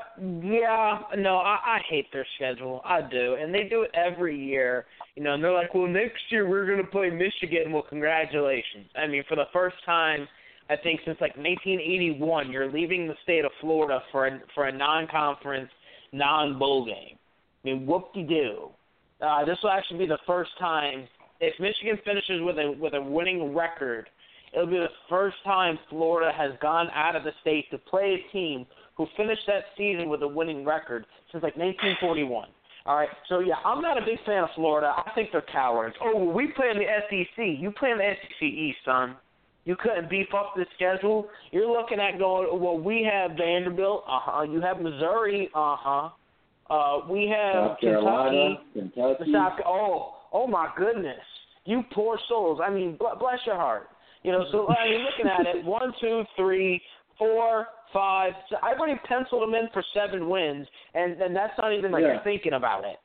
[0.41, 2.81] yeah, no, I, I hate their schedule.
[2.83, 4.85] I do, and they do it every year.
[5.15, 7.71] You know, and they're like, well, next year we're going to play Michigan.
[7.71, 8.87] Well, congratulations.
[8.95, 10.27] I mean, for the first time,
[10.69, 14.71] I think since like 1981, you're leaving the state of Florida for a for a
[14.71, 15.69] non-conference,
[16.13, 17.17] non-bowl game.
[17.63, 18.69] I mean, whoop-de-doo.
[19.21, 21.07] Uh, this will actually be the first time
[21.41, 24.09] if Michigan finishes with a with a winning record.
[24.51, 28.31] It'll be the first time Florida has gone out of the state to play a
[28.31, 28.65] team
[28.99, 32.49] who finished that season with a winning record since like 1941.
[32.85, 34.91] All right, so yeah, I'm not a big fan of Florida.
[34.93, 35.95] I think they're cowards.
[36.01, 37.61] Oh, well, we play in the SEC.
[37.61, 39.15] You play in the SEC East, son.
[39.63, 41.27] You couldn't beef up the schedule.
[41.51, 42.59] You're looking at going.
[42.59, 44.03] Well, we have Vanderbilt.
[44.05, 44.41] Uh huh.
[44.41, 45.49] You have Missouri.
[45.55, 46.09] Uh huh.
[46.69, 48.93] Uh, we have South Carolina, Kentucky.
[48.95, 49.31] Kentucky.
[49.31, 51.19] South, oh, oh my goodness!
[51.65, 52.59] You poor souls.
[52.63, 53.89] I mean, bl- bless your heart.
[54.23, 56.81] You know, so I mean, looking at it, one, two, three,
[57.17, 58.33] four, five.
[58.49, 62.01] So I already penciled them in for seven wins, and and that's not even like
[62.03, 62.13] Yeah.
[62.13, 62.99] you're thinking about it.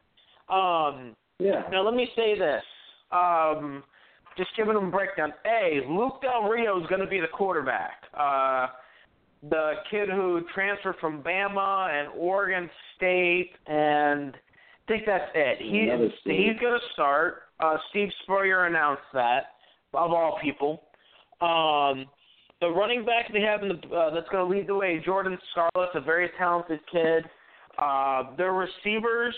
[0.48, 1.62] Um, Yeah.
[1.70, 2.64] now let me say this.
[3.10, 3.84] Um,
[4.36, 5.32] just giving them a breakdown.
[5.46, 8.04] A, Luke Del Rio is going to be the quarterback.
[8.14, 8.68] Uh,
[9.48, 15.58] the kid who transferred from Bama and Oregon State, and I think that's it.
[15.58, 15.90] He
[16.24, 17.42] he's going to start.
[17.60, 19.52] Uh, Steve Spurrier announced that,
[19.92, 20.82] of all people.
[21.40, 22.06] Um,
[22.60, 25.38] the running back they have in the uh, that's going to lead the way, Jordan
[25.52, 27.24] Scarlett's a very talented kid.
[27.78, 29.34] Uh, their receivers.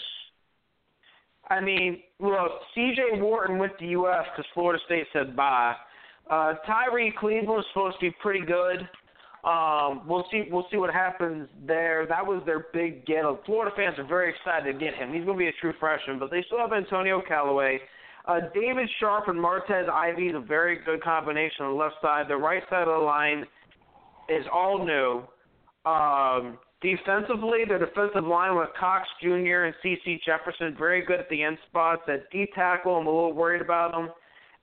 [1.48, 3.20] I mean, look, C.J.
[3.20, 4.24] Worton went to U.S.
[4.34, 5.74] because Florida State said bye.
[6.28, 8.88] Uh, Tyree Cleveland was supposed to be pretty good.
[9.44, 10.48] Um, we'll see.
[10.50, 12.04] We'll see what happens there.
[12.08, 13.22] That was their big get.
[13.46, 15.14] Florida fans are very excited to get him.
[15.14, 17.78] He's going to be a true freshman, but they still have Antonio Callaway.
[18.26, 22.26] Uh, David Sharpe and Martez Ivey is a very good combination on the left side.
[22.28, 23.44] The right side of the line
[24.28, 25.22] is all new.
[25.88, 29.64] Um, defensively, their defensive line with Cox Jr.
[29.64, 32.02] and CeCe Jefferson very good at the end spots.
[32.08, 34.10] At D tackle, I'm a little worried about them.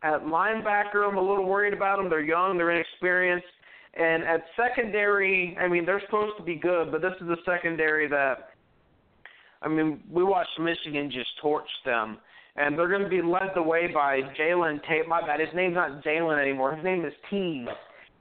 [0.03, 2.09] At linebacker, I'm a little worried about them.
[2.09, 3.47] They're young, they're inexperienced.
[3.93, 8.09] And at secondary, I mean, they're supposed to be good, but this is a secondary
[8.09, 8.49] that
[9.64, 12.18] I mean, we watched Michigan just torch them,
[12.56, 15.08] and they're going to be led the way by Jalen Tate.
[15.08, 16.76] My bad, his name's not Jalen anymore.
[16.76, 17.68] His name is Teez.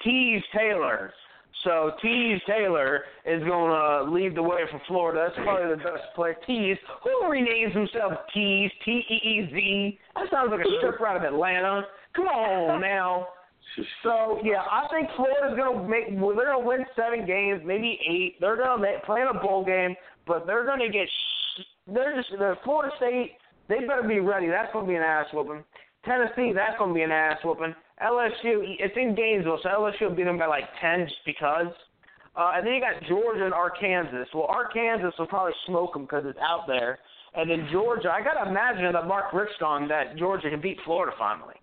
[0.05, 1.12] Teez Tabor.
[1.64, 5.28] So Teez Tabor is going to lead the way for Florida.
[5.28, 6.37] That's probably the best player.
[6.49, 9.99] Teez, who renames himself Teez, T E E Z.
[10.16, 11.83] That sounds like a stripper out of Atlanta.
[12.16, 13.28] Come on now.
[14.03, 16.07] So yeah, I think Florida's gonna make.
[16.11, 18.41] Well, they're gonna win seven games, maybe eight.
[18.41, 19.95] They're gonna make, play in a bowl game,
[20.26, 21.09] but they're gonna get.
[21.09, 22.28] Sh- they're just.
[22.39, 23.33] They're Florida State.
[23.69, 24.49] They better be ready.
[24.49, 25.65] That's gonna be an ass whooping.
[26.05, 27.75] Tennessee, that's gonna be an ass whooping.
[28.03, 31.69] LSU, it's in Gainesville, so LSU will beat them by like ten just because.
[32.35, 34.25] Uh, and then you got Georgia and Arkansas.
[34.35, 36.99] Well, Arkansas will probably smoke them because it's out there.
[37.35, 41.15] And then Georgia, I gotta imagine that Mark Richt's gone that Georgia can beat Florida
[41.19, 41.55] finally.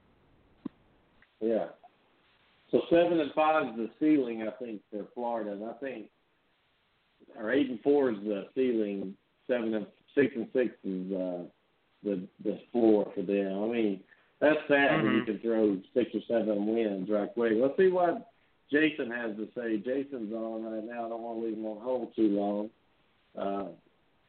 [1.42, 1.68] Yeah.
[2.72, 6.08] So seven and five is the ceiling, I think, for Florida, and I think,
[7.36, 9.16] or eight and four is the ceiling.
[9.48, 11.44] Seven and six and six is uh,
[12.04, 13.64] the the floor for them.
[13.64, 14.00] I mean,
[14.42, 15.06] that's sad Mm-hmm.
[15.06, 17.54] when you can throw six or seven wins right quick.
[17.56, 18.30] Let's see what
[18.72, 19.78] Jason has to say.
[19.78, 21.06] Jason's on right now.
[21.06, 22.70] I don't want to leave him on hold too long.
[23.38, 23.70] Uh,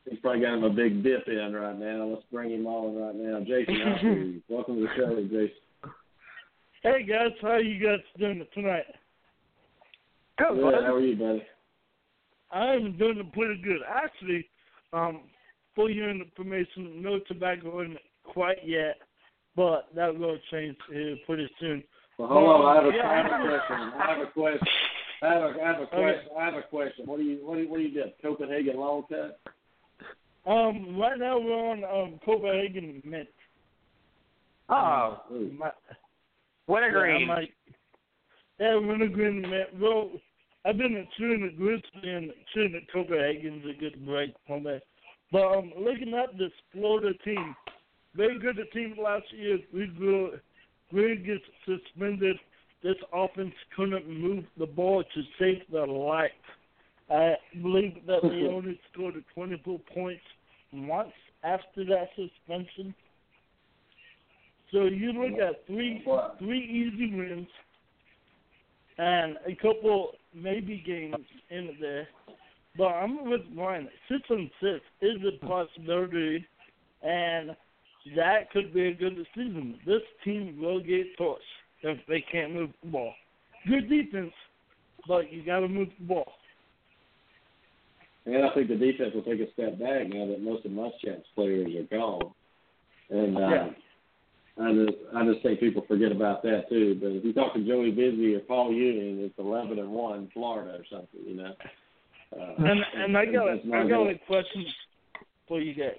[0.08, 2.06] he's probably got him a big dip in right now.
[2.06, 3.40] Let's bring him on right now.
[3.40, 4.42] Jason, how are you?
[4.48, 5.50] welcome to the show, Jason.
[6.82, 8.84] Hey guys, how you guys doing tonight?
[10.38, 10.74] Good, Good.
[10.74, 11.42] How are you, buddy?
[12.50, 13.80] I'm doing pretty good.
[13.88, 14.48] Actually,
[14.94, 15.20] um,
[15.80, 18.96] for your information, no tobacco in it quite yet,
[19.56, 21.82] but that'll change here pretty soon.
[22.18, 22.66] Well, hold on.
[22.66, 23.10] I have a, Yeah.
[23.10, 23.92] I have a question.
[23.98, 24.68] I have a question.
[25.22, 26.32] I have a, I have a question.
[26.38, 27.06] I have a question.
[27.06, 28.20] What do you what do you, what do you get?
[28.20, 29.40] Copenhagen long cut?
[30.46, 33.28] Um, right now we're on um Copenhagen Mint.
[34.68, 35.50] Oh, Ooh.
[35.58, 35.70] My,
[36.66, 37.26] wintergreen.
[37.26, 37.54] Yeah, I might,
[38.58, 39.80] yeah, wintergreen mint.
[39.80, 40.10] Well,
[40.66, 44.82] I've been chewing the Grizzly and chewing the Copenhagen's a good break from that.
[45.32, 47.54] But um, looking at this Florida team,
[48.16, 49.58] very good team last year.
[49.72, 50.38] We grew,
[50.90, 52.36] Green gets suspended.
[52.82, 56.30] This offense couldn't move the ball to save their life.
[57.10, 60.22] I believe that they only scored 24 points
[60.72, 61.12] once
[61.42, 62.94] after that suspension.
[64.72, 66.04] So you look at three
[66.38, 67.48] three easy wins
[68.98, 72.06] and a couple maybe games in there.
[72.76, 73.88] But I'm with Ryan.
[74.08, 76.46] Six and six is a possibility,
[77.02, 77.56] and
[78.16, 79.78] that could be a good season.
[79.86, 81.38] This team will get torched
[81.82, 83.12] if they can't move the ball.
[83.68, 84.32] Good defense,
[85.06, 86.32] but you got to move the ball.
[88.26, 91.26] And I think the defense will take a step back now that most of Muschamp's
[91.34, 92.32] players are gone.
[93.10, 93.68] And uh, Yeah.
[94.60, 96.98] I just I just think people forget about that too.
[97.00, 100.78] But if you talk to Joey Busy or Paul Ewing, it's eleven and one Florida
[100.78, 101.54] or something, you know.
[102.38, 104.66] Uh, And and I got not I got a question
[105.48, 105.98] for you guys.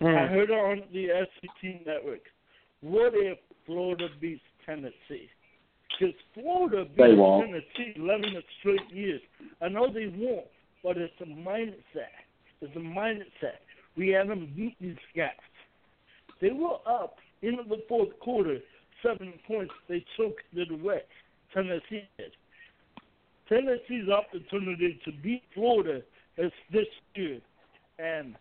[0.00, 0.28] I Mm.
[0.30, 2.22] heard on the SEC Network.
[2.80, 5.28] What if Florida beats Tennessee?
[5.88, 7.16] Because Florida beat.
[7.16, 9.20] Tennessee 11 straight years.
[9.60, 10.46] I know they won't,
[10.82, 12.10] but it's a mindset.
[12.60, 13.58] It's a mindset.
[13.96, 15.30] We haven't beat these guys.
[16.40, 18.58] They were up in the fourth quarter,
[19.02, 19.72] seven points.
[19.88, 21.02] They choked it away.
[21.52, 22.32] Tennessee did.
[23.48, 26.00] Tennessee's opportunity to beat Florida
[26.38, 27.40] is this year,
[27.98, 28.34] and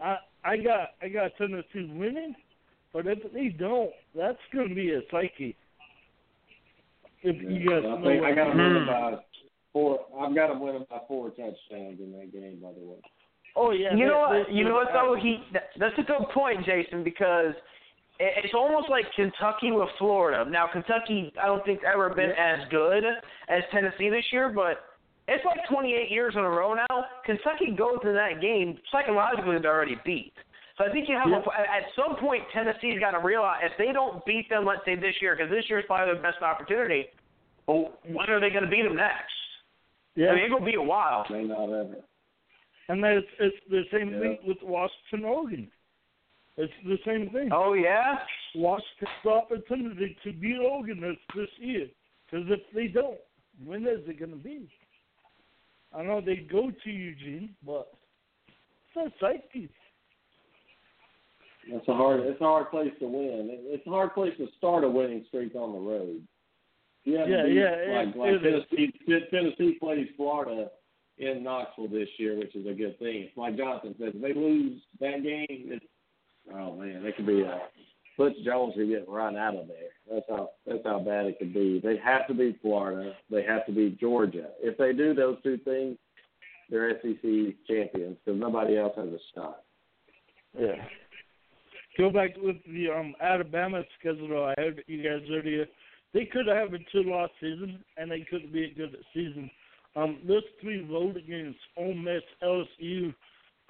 [0.00, 2.34] I I got I got Tennessee winning,
[2.92, 5.56] but if they don't, that's going to be a psyche.
[7.22, 8.66] If you guys I think I got I them mean.
[8.66, 8.88] winning hmm.
[8.88, 9.18] by
[9.72, 10.00] four.
[10.20, 12.96] I've got them winning by four touchdowns in that game, by the way.
[13.56, 13.92] Oh yeah.
[13.92, 14.52] You they- know what?
[14.52, 15.16] You know what though?
[15.20, 17.62] He that, that's a good point, Jason, because it,
[18.20, 20.48] it's almost like Kentucky with Florida.
[20.48, 23.02] Now Kentucky, I don't think ever been as good
[23.48, 24.84] as Tennessee this year, but
[25.26, 27.04] it's like 28 years in a row now.
[27.24, 30.32] Kentucky goes in that game psychologically they're already beat.
[30.76, 33.92] So I think you have a, at some point Tennessee's got to realize if they
[33.92, 37.06] don't beat them, let's say this year, because this year's probably their best opportunity.
[37.66, 39.32] Well, when are they going to beat them next?
[40.14, 40.28] Yeah.
[40.30, 41.24] I mean, it'll be a while.
[41.30, 41.96] May not ever.
[42.88, 44.20] And it's, it's the same Yeah.
[44.20, 45.70] thing with Washington, Oregon.
[46.62, 47.50] It's the same thing.
[47.52, 48.18] Oh yeah.
[48.54, 51.86] Washington's opportunity to beat Oregon this, this year.
[52.30, 53.18] Because if they don't,
[53.64, 54.68] when is it going to be?
[55.94, 57.92] I know they go to Eugene, but
[58.94, 59.68] it's a psyche.
[61.70, 62.20] That's a hard.
[62.20, 63.48] It's a hard place to win.
[63.50, 66.22] It's a hard place to start a winning streak on the road.
[67.04, 68.64] You have Yeah, beat, yeah, like, it- like it is.
[68.70, 69.28] Tennessee.
[69.30, 70.70] Tennessee plays Florida
[71.18, 73.30] in Knoxville this year, which is a good thing.
[73.36, 75.84] Like Jonathan said, if they lose that game, it's
[76.54, 77.60] oh man, it could be a
[78.20, 79.88] Butch Jones could get run out of there.
[80.12, 81.80] That's how that's how bad it could be.
[81.82, 83.14] They have to beat Florida.
[83.30, 84.48] They have to beat Georgia.
[84.60, 85.96] If they do those two things,
[86.68, 87.22] they're SEC
[87.66, 89.62] champions because nobody else has a shot.
[90.58, 90.84] Yeah.
[91.96, 94.44] Go back with the um Alabama schedule.
[94.44, 95.64] I heard you guys earlier.
[96.12, 99.50] They could have a two-loss season, and they could be a good season.
[99.96, 103.14] Um, those three road games: Ole Miss, LSU,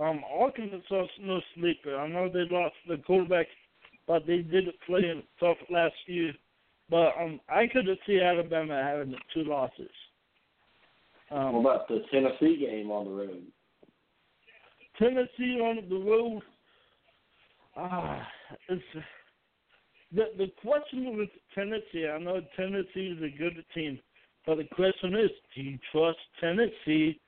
[0.01, 1.97] um, Arkansas, no sleeper.
[1.97, 3.47] I know they lost the quarterback,
[4.07, 6.33] but they did play him tough last year.
[6.89, 9.91] But um, I could see Alabama having two losses.
[11.31, 13.43] Um, what about the Tennessee game on the road?
[14.99, 16.43] Tennessee on the road.
[17.77, 18.27] Ah,
[18.69, 18.83] it's
[20.13, 22.09] the the question with Tennessee.
[22.13, 24.01] I know Tennessee is a good team,
[24.45, 27.21] but the question is, do you trust Tennessee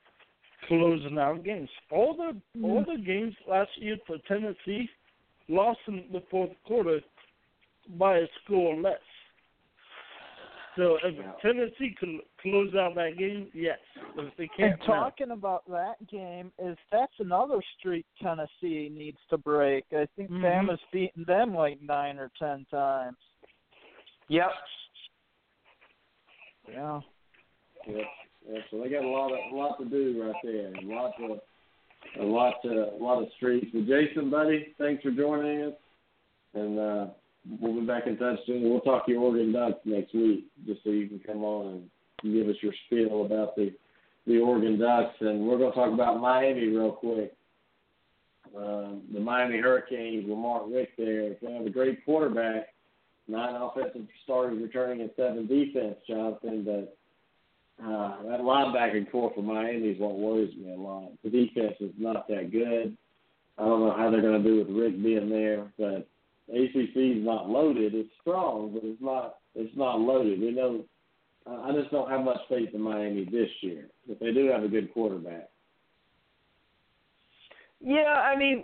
[0.69, 1.69] closing out games?
[1.91, 2.65] All the mm.
[2.65, 4.89] all the games last year for Tennessee
[5.49, 7.01] lost in the fourth quarter
[7.99, 9.01] by a score less.
[10.77, 13.79] So if Tennessee can close out that game, yes.
[14.17, 15.35] If they can't, and talking no.
[15.35, 19.85] about that game, is that's another streak Tennessee needs to break.
[19.93, 20.43] I think mm-hmm.
[20.43, 23.19] Bama's beaten them like nine or ten times.
[24.29, 24.49] Yep.
[26.71, 27.01] Yeah.
[27.87, 28.07] Yep.
[28.51, 30.72] Yeah, so they got a lot of a lot to do right there.
[30.72, 31.40] A lot of
[32.20, 33.68] a lot to, a lot of streaks.
[33.72, 35.74] But Jason, buddy, thanks for joining us,
[36.55, 36.78] and.
[36.78, 37.07] uh
[37.61, 38.68] we'll be back in touch soon.
[38.68, 41.88] We'll talk to your Oregon Ducks next week, just so you can come on
[42.22, 43.72] and give us your spiel about the
[44.24, 47.34] the Oregon Ducks, and we're going to talk about Miami real quick.
[48.57, 51.34] Um, the Miami Hurricanes Mark Richt there.
[51.43, 52.68] They have a great quarterback,
[53.26, 56.62] nine offensive starters returning and seven defense, Jonathan.
[56.64, 56.97] But
[57.81, 61.12] uh, that linebacker core for Miami is what worries me a lot.
[61.25, 62.97] The defense is not that good.
[63.59, 66.07] I don't know how they're going to do with Richt being there, but
[66.49, 67.95] ACC is not loaded.
[67.95, 70.41] It's strong, but it's not it's not loaded.
[70.41, 70.85] We know.
[71.47, 74.68] I just don't have much faith in Miami this year, but they do have a
[74.68, 75.49] good quarterback.
[77.81, 78.62] Yeah, I mean,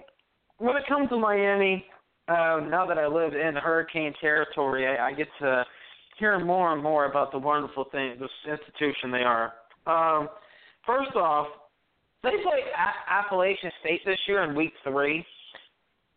[0.59, 1.85] when it comes to Miami,
[2.29, 5.65] uh, now that I live in Hurricane territory, I, I get to
[6.19, 9.53] hear more and more about the wonderful thing, this institution they are.
[9.87, 10.29] Um,
[10.87, 11.49] first off,
[12.23, 15.25] they play a- Appalachian State this year in Week Three.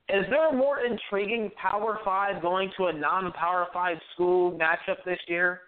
[0.09, 5.19] Is there a more intriguing Power Five going to a non-Power Five school matchup this
[5.27, 5.61] year?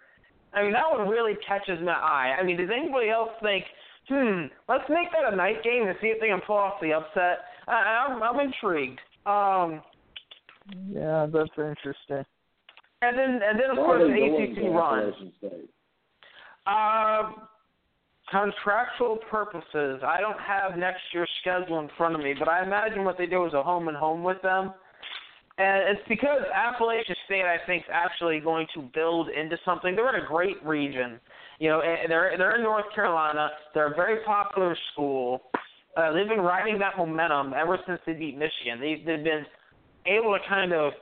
[0.52, 2.36] I mean, that one really catches my eye.
[2.38, 3.64] I mean, does anybody else think,
[4.08, 6.92] hmm, let's make that a night game and see if they can pull off the
[6.92, 7.38] upset?
[7.66, 9.00] I, I'm, I'm intrigued.
[9.26, 9.82] Um,
[10.88, 12.24] yeah, that's interesting.
[13.08, 15.12] And then, and then of course, the ACC run.
[16.66, 17.32] Uh,
[18.30, 23.04] contractual purposes, I don't have next year's schedule in front of me, but I imagine
[23.04, 24.72] what they do is a home and home with them.
[25.56, 29.94] And it's because Appalachian State, I think, is actually going to build into something.
[29.94, 31.20] They're in a great region.
[31.60, 33.50] You know, And they're they're in North Carolina.
[33.72, 35.42] They're a very popular school.
[35.96, 38.80] Uh, they've been riding that momentum ever since they beat Michigan.
[38.80, 39.46] They, they've been
[40.06, 40.92] able to kind of,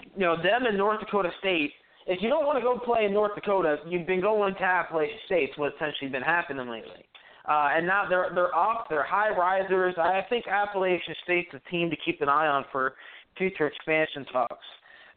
[0.00, 1.72] you know, them and North Dakota State
[2.06, 5.18] if you don't want to go play in North Dakota, you've been going to Appalachian
[5.26, 7.04] State's what's essentially been happening lately.
[7.48, 9.94] Uh, and now they're they're up, they're high risers.
[9.98, 12.94] I think Appalachian State's a team to keep an eye on for
[13.36, 14.66] future expansion talks.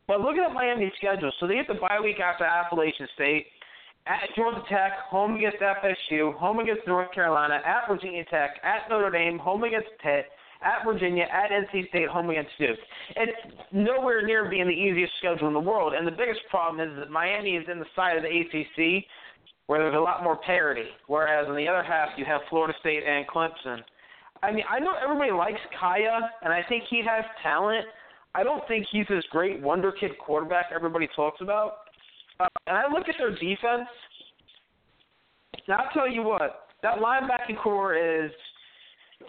[0.07, 3.45] But looking at Miami's schedule, so they get the bye week after Appalachian State,
[4.07, 9.11] at Georgia Tech, home against FSU, home against North Carolina, at Virginia Tech, at Notre
[9.11, 10.25] Dame, home against Pitt,
[10.61, 12.77] at Virginia, at NC State, home against Duke.
[13.15, 13.31] It's
[13.71, 15.93] nowhere near being the easiest schedule in the world.
[15.93, 19.05] And the biggest problem is that Miami is in the side of the ACC
[19.67, 23.03] where there's a lot more parity, whereas on the other half you have Florida State
[23.07, 23.81] and Clemson.
[24.41, 27.85] I mean, I know everybody likes Kaaya, and I think he has talent.
[28.33, 31.73] I don't think he's this great wonder kid quarterback everybody talks about.
[32.39, 33.87] Uh, and I look at their defense.
[35.67, 38.31] Now I'll tell you what, that linebacking core is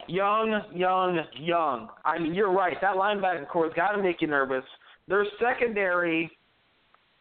[0.07, 1.89] Young, young, young.
[2.05, 2.77] I mean, you're right.
[2.81, 4.65] That linebacker core's got to make you nervous.
[5.09, 6.31] Their secondary,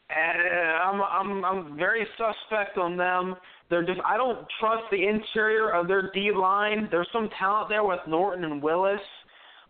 [0.09, 3.35] uh, I'm I'm I'm very suspect on them.
[3.69, 6.87] They're just I don't trust the interior of their D line.
[6.91, 9.01] There's some talent there with Norton and Willis.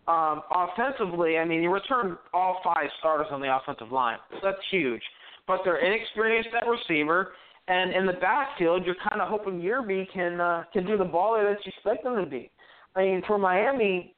[0.08, 4.18] Um, offensively, I mean, you return all five starters on the offensive line.
[4.42, 5.04] That's huge.
[5.46, 7.34] But they're inexperienced at receiver,
[7.68, 11.54] and in the backfield, you're kind of hoping Yearby can uh, can do the baller
[11.54, 12.50] that you expect them to be.
[12.96, 14.16] I mean, for Miami,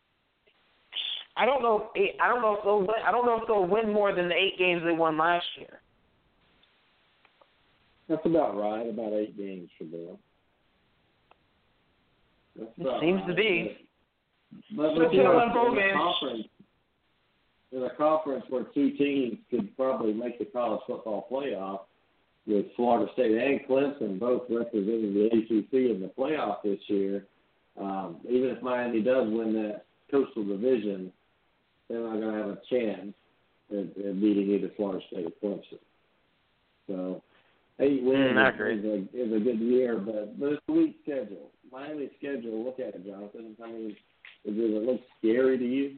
[1.37, 1.89] I don't know.
[2.21, 3.01] I don't know if they'll win.
[3.05, 5.81] I don't know if they'll win more than the eight games they won last year.
[8.09, 8.87] That's about right.
[8.89, 10.17] About eight games for them.
[12.57, 13.27] That's it seems right.
[13.27, 13.77] to be.
[14.75, 16.47] But, but you know, in a conference,
[17.71, 21.81] in a conference where two teams could probably make the college football playoff,
[22.47, 27.25] with Florida State and Clemson both representing the ACC in the playoff this year
[27.79, 31.11] Um, even if Miami does win that Coastal Division,
[31.89, 33.13] they're not going to have a chance
[33.71, 35.79] at, at beating either Florida State or Clemson.
[36.87, 37.23] So
[37.79, 40.71] eight wins Mm, I is, is, a, is a good year, but but it's a
[40.71, 41.49] weak schedule.
[41.71, 42.65] Miami's schedule.
[42.65, 43.55] Look at it, Jonathan.
[43.63, 43.95] I mean,
[44.45, 45.97] does it look scary to you?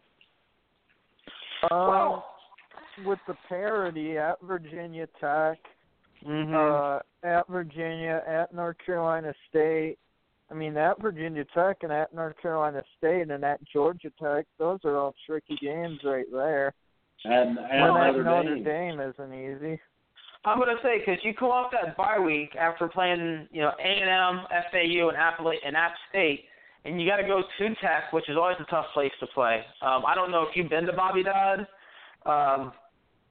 [1.72, 2.22] Um,
[3.06, 5.58] with the parity at Virginia Tech,
[6.26, 9.98] hmm uh, at Virginia, at North Carolina State.
[10.54, 14.80] I mean, at Virginia Tech and at North Carolina State and at Georgia Tech, those
[14.84, 16.74] are all tricky games right there.
[17.26, 18.64] And, and when at Notre Notre Dame.
[18.64, 19.82] Dame isn't easy.
[20.46, 23.88] I'm gonna say because you come off that bye week after playing, you know, A
[23.88, 26.46] and M, FAU, and App and App State,
[26.86, 29.62] and you got to go to Tech, which is always a tough place to play.
[29.82, 31.66] Um, I don't know if you've been to Bobby Dodd,
[32.26, 32.74] um,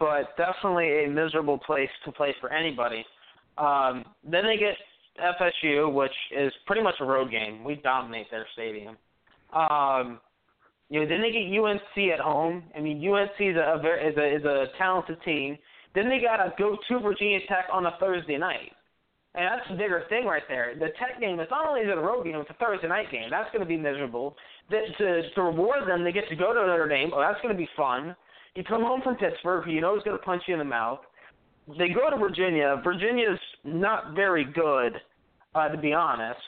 [0.00, 3.04] but definitely a miserable place to play for anybody.
[3.58, 4.74] Um, then they get
[5.20, 7.64] FSU, which is pretty much a road game.
[7.64, 8.96] We dominate their stadium.
[9.52, 10.20] Um,
[10.88, 12.64] you know, then they get UNC at home.
[12.76, 15.58] I mean, UNC is a, very is a is a talented team.
[15.94, 18.72] Then they gotta go to Virginia Tech on a Thursday night.
[19.34, 20.74] And that's the bigger thing right there.
[20.74, 23.10] The Tech game, it's not only is it a road game, it's a Thursday night
[23.10, 23.30] game.
[23.30, 24.36] That's going to be miserable.
[24.70, 27.10] That, to, to reward them, they get to go to Notre Dame.
[27.14, 28.14] Oh, that's going to be fun.
[28.54, 30.64] You come home from Pittsburgh, who you know is going to punch you in the
[30.64, 31.00] mouth.
[31.68, 32.80] They go to Virginia.
[32.82, 34.94] Virginia's not very good,
[35.54, 36.40] uh, to be honest.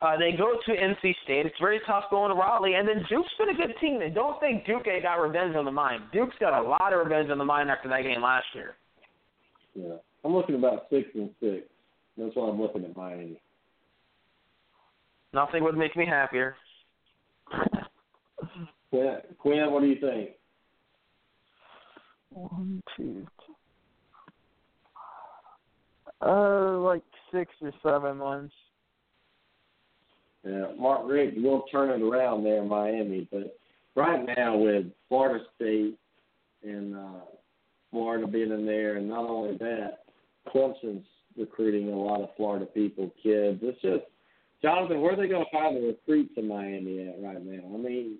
[0.00, 1.46] Uh, they go to NC State.
[1.46, 2.74] It's very tough going to Raleigh.
[2.74, 4.00] And then Duke's been a good team.
[4.02, 6.04] And don't think Duke ain't got revenge on the mind.
[6.12, 8.74] Duke's got a lot of revenge on the mind after that game last year.
[9.74, 9.94] Yeah,
[10.24, 11.66] I'm looking about six and six.
[12.18, 13.40] That's why I'm looking at Miami.
[15.32, 16.56] Nothing would make me happier.
[18.90, 20.30] Quinn, Quinn, what do you think?
[22.30, 23.41] One, two, three.
[26.24, 28.54] Uh, like six or seven months.
[30.44, 33.56] Yeah, Mark Richt will turn it around there in Miami, but
[33.94, 35.98] right now with Florida State
[36.62, 37.20] and uh,
[37.90, 39.98] Florida being in there, and not only that,
[40.52, 43.60] Clemson's recruiting a lot of Florida people, kids.
[43.62, 44.04] It's just
[44.62, 47.62] Jonathan, where are they going to find the recruits in Miami at right now?
[47.74, 48.18] I mean,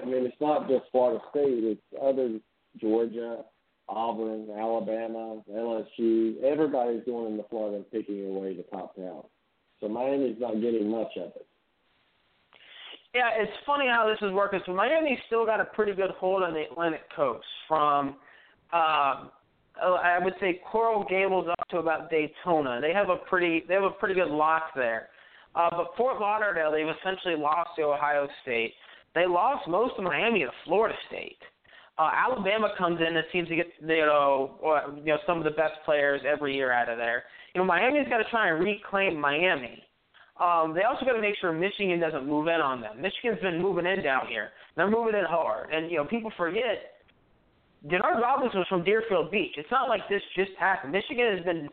[0.00, 2.38] I mean, it's not just Florida State; it's other
[2.80, 3.44] Georgia,
[3.88, 6.42] Auburn, Alabama, LSU.
[6.42, 9.26] Everybody's going into Florida and picking away the top talent.
[9.80, 11.46] So Miami's not getting much of it.
[13.14, 14.60] Yeah, it's funny how this is working.
[14.66, 18.16] So Miami's still got a pretty good hold on the Atlantic coast from,
[18.72, 19.26] uh,
[19.80, 22.80] I would say Coral Gables up to about Daytona.
[22.80, 25.10] They have a pretty they have a pretty good lock there.
[25.54, 28.74] Uh, but Fort Lauderdale, they've essentially lost to Ohio State.
[29.14, 31.38] They lost most of Miami to Florida State.
[31.96, 35.44] Uh, Alabama comes in and seems to get you know or, you know some of
[35.44, 37.24] the best players every year out of there.
[37.54, 39.82] You know Miami's got to try and reclaim Miami.
[40.40, 43.00] Um, they also got to make sure Michigan doesn't move in on them.
[43.00, 44.50] Michigan's been moving in down here.
[44.74, 46.90] They're moving in hard, and you know people forget.
[47.86, 49.54] Denard Robinson was from Deerfield Beach.
[49.56, 50.90] It's not like this just happened.
[50.90, 51.68] Michigan has been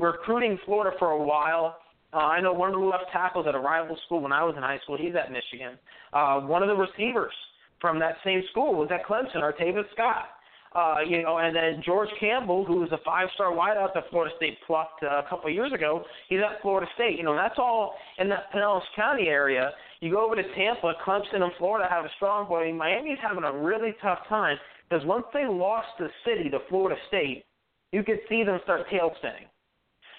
[0.00, 1.76] recruiting Florida for a while.
[2.12, 4.54] Uh, I know one of the left tackles at a rival school when I was
[4.56, 4.96] in high school.
[4.98, 5.78] He's at Michigan.
[6.12, 7.34] Uh, one of the receivers
[7.80, 10.28] from that same school was at Clemson, Artavis Scott.
[10.72, 14.56] Uh, you know, and then George Campbell, who was a five-star wideout that Florida State
[14.68, 17.18] plucked uh, a couple years ago, he's at Florida State.
[17.18, 19.72] You know, that's all in that Pinellas County area.
[20.00, 22.72] You go over to Tampa, Clemson, and Florida have a strong boy.
[22.72, 24.56] Miami's having a really tough time
[24.88, 27.44] because once they lost the city to Florida State,
[27.90, 29.46] you could see them start tail spinning.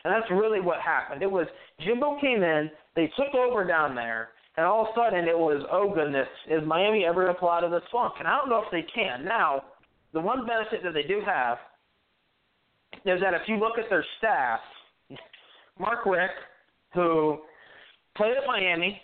[0.03, 1.21] And that's really what happened.
[1.21, 1.47] It was
[1.79, 5.65] Jimbo came in, they took over down there, and all of a sudden it was,
[5.71, 8.13] oh goodness, is Miami ever going to pull out of this funk?
[8.19, 9.23] And I don't know if they can.
[9.23, 9.63] Now,
[10.13, 11.57] the one benefit that they do have
[13.05, 14.59] is that if you look at their staff,
[15.79, 16.33] Mark Richt,
[16.93, 17.39] who
[18.15, 19.01] played at Miami,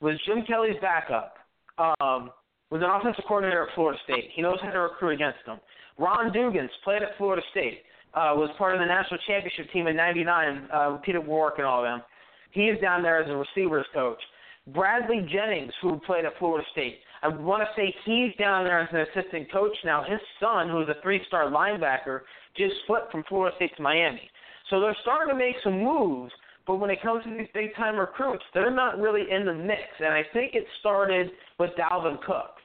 [0.00, 1.34] was Jim Kelly's backup,
[1.78, 2.30] um,
[2.70, 4.30] was an offensive coordinator at Florida State.
[4.34, 5.60] He knows how to recruit against them.
[5.98, 7.82] Ron Dugans played at Florida State,
[8.14, 11.84] uh, was part of the national championship team in '99, uh, Peter Warrick and all
[11.84, 12.02] of them.
[12.50, 14.20] He is down there as a receivers coach.
[14.68, 18.88] Bradley Jennings, who played at Florida State, I want to say he's down there as
[18.92, 20.02] an assistant coach now.
[20.08, 22.20] His son, who's a three-star linebacker,
[22.56, 24.30] just flipped from Florida State to Miami.
[24.70, 26.32] So they're starting to make some moves,
[26.66, 29.82] but when it comes to these big-time recruits, they're not really in the mix.
[29.98, 32.56] And I think it started with Dalvin Cook.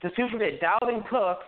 [0.00, 1.38] Because people forget, Dalvin Cook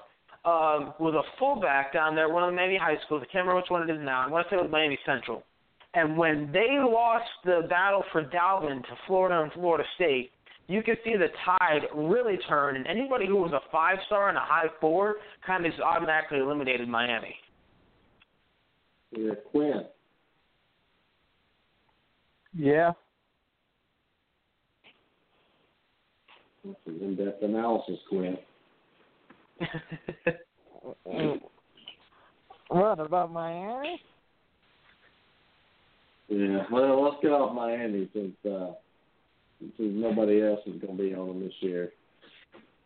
[0.46, 3.22] um, was a fullback down there one of the Miami high schools.
[3.22, 4.24] I can't remember which one it is now.
[4.26, 5.42] I want to say it was Miami Central.
[5.98, 10.30] And when they lost the battle for Dalvin to Florida and Florida State,
[10.68, 14.38] you could see the tide really turn, and anybody who was a five star and
[14.38, 17.34] a high four kind of just automatically eliminated Miami.
[19.10, 19.86] Yeah, Quinn.
[22.56, 22.92] Yeah.
[26.64, 28.38] That's an in-depth analysis, Quinn.
[32.68, 34.00] what about Miami?
[36.28, 38.72] Yeah, well, let's get off Miami since uh,
[39.60, 41.92] since nobody else is going to be on them this year.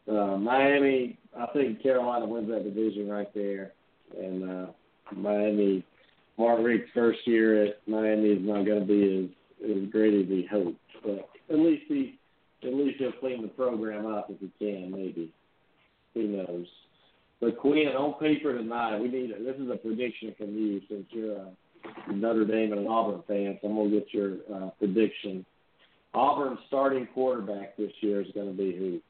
[0.09, 3.73] Uh, Miami, I think Carolina wins that division right there,
[4.19, 4.66] and uh,
[5.14, 5.85] Miami,
[6.39, 10.28] Mark Richt's first year at Miami is not going to be as as great as
[10.28, 12.19] he hoped, but at least he
[12.64, 15.32] at least he'll clean the program up if he can, maybe.
[16.14, 16.66] Who knows?
[17.40, 19.31] But Quinn, on paper tonight, we need.
[19.31, 21.48] This is a prediction from you since you're a
[22.13, 23.59] Notre Dame and an Auburn fan.
[23.61, 25.45] So I'm gonna get your uh, prediction.
[26.15, 29.01] Auburn's starting quarterback this year is going to be who?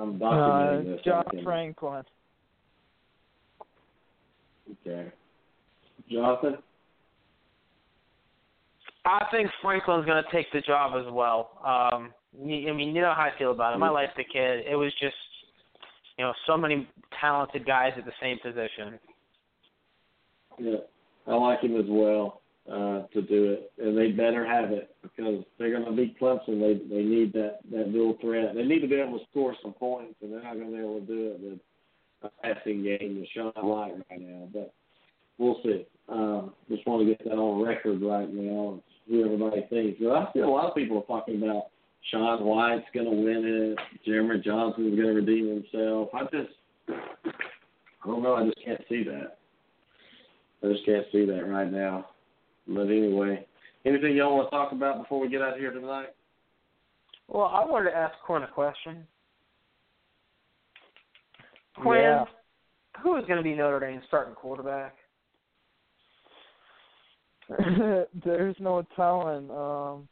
[0.00, 1.00] I'm documenting Uh, this.
[1.04, 1.44] John okay.
[1.44, 2.02] Franklin.
[4.86, 5.12] Okay.
[6.10, 6.56] Jonathan.
[9.04, 11.50] I think Franklin's going to take the job as well.
[11.64, 13.82] Um, y- I mean, you know how I feel about him.
[13.82, 14.64] I like the kid.
[14.68, 15.14] It was just,
[16.18, 16.88] you know, so many
[17.20, 18.98] talented guys at the same position.
[20.58, 20.76] Yeah,
[21.26, 25.44] I like him as well uh, to do it, and they better have it because
[25.58, 26.60] they're going to beat Clemson.
[26.60, 28.54] They they need that that dual threat.
[28.54, 30.82] They need to be able to score some points, and they're not going to be
[30.82, 31.58] able to do it with
[32.22, 34.48] a passing game with Sean White right now.
[34.52, 34.72] But
[35.38, 35.86] we'll see.
[36.08, 38.80] Um, just want to get that on record right now.
[39.08, 39.98] See everybody thinks.
[40.00, 41.66] But I see a lot of people are talking about
[42.10, 43.78] Sean White's going to win it.
[44.04, 46.10] Jeremy Johnson's going to redeem himself.
[46.14, 46.52] I just,
[46.88, 48.34] I don't know.
[48.34, 49.38] I just can't see that.
[50.62, 52.06] I just can't see that right now.
[52.66, 53.46] But anyway,
[53.84, 56.10] anything y'all want to talk about before we get out of here tonight?
[57.28, 59.06] Well, I wanted to ask Quinn a question.
[61.76, 62.24] Quinn, Yeah.
[63.02, 64.94] who is going to be Notre Dame's starting quarterback?
[68.24, 69.50] There's no telling.
[69.50, 70.08] Um,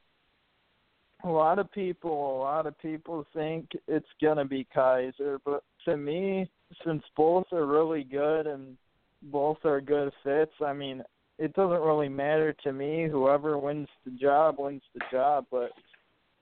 [1.24, 5.96] a lot of people, a lot of people think it's gonna be Kizer, but to
[5.96, 6.50] me,
[6.84, 8.76] since both are really good and
[9.22, 11.02] both are good fits, I mean,
[11.38, 13.08] it doesn't really matter to me.
[13.10, 15.46] Whoever wins the job wins the job.
[15.50, 15.70] But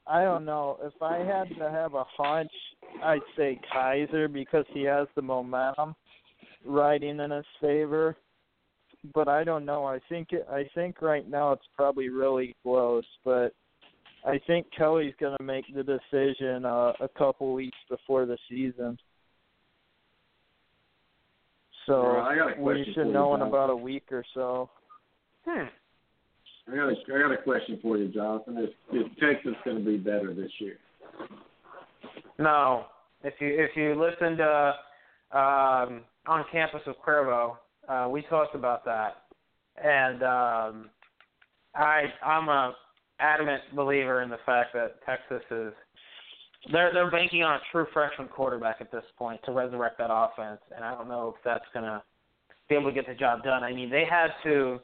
[0.06, 2.52] I don't know if I had to have a hunch,
[3.02, 5.94] I'd say Kizer because he has the momentum
[6.64, 8.16] riding in his favor
[9.14, 9.84] but I don't know.
[9.84, 13.52] I think it, I think right now it's probably really close, but
[14.24, 18.98] I think Kelly's going to make the decision uh, a couple weeks before the season.
[21.88, 24.68] So All right, I got a we should know in about a week or so.
[25.46, 25.64] Hmm.
[26.70, 28.58] I got a, I got a question for you, Jonathan.
[28.58, 30.76] Is, is Texas going to be better this year?
[32.38, 32.84] No.
[33.24, 34.74] If you if you listen to
[35.32, 37.56] um, on campus with Cuervo,
[37.88, 39.22] uh, we talked about that,
[39.82, 40.90] and um,
[41.74, 42.74] I I'm a
[43.18, 45.72] adamant believer in the fact that Texas is
[46.72, 50.60] they're they're banking on a true freshman quarterback at this point to resurrect that offense,
[50.74, 52.02] and I don't know if that's gonna
[52.68, 53.62] be able to get the job done.
[53.62, 54.80] I mean, they had to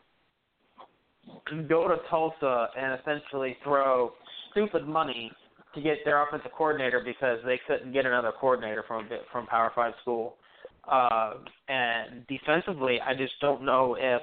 [1.68, 4.12] go to Tulsa and essentially throw
[4.50, 5.30] stupid money
[5.74, 9.46] to get their offensive coordinator because they couldn't get another coordinator from a bit from
[9.46, 10.36] Power Five school.
[10.90, 11.34] Uh,
[11.68, 14.22] and defensively, I just don't know if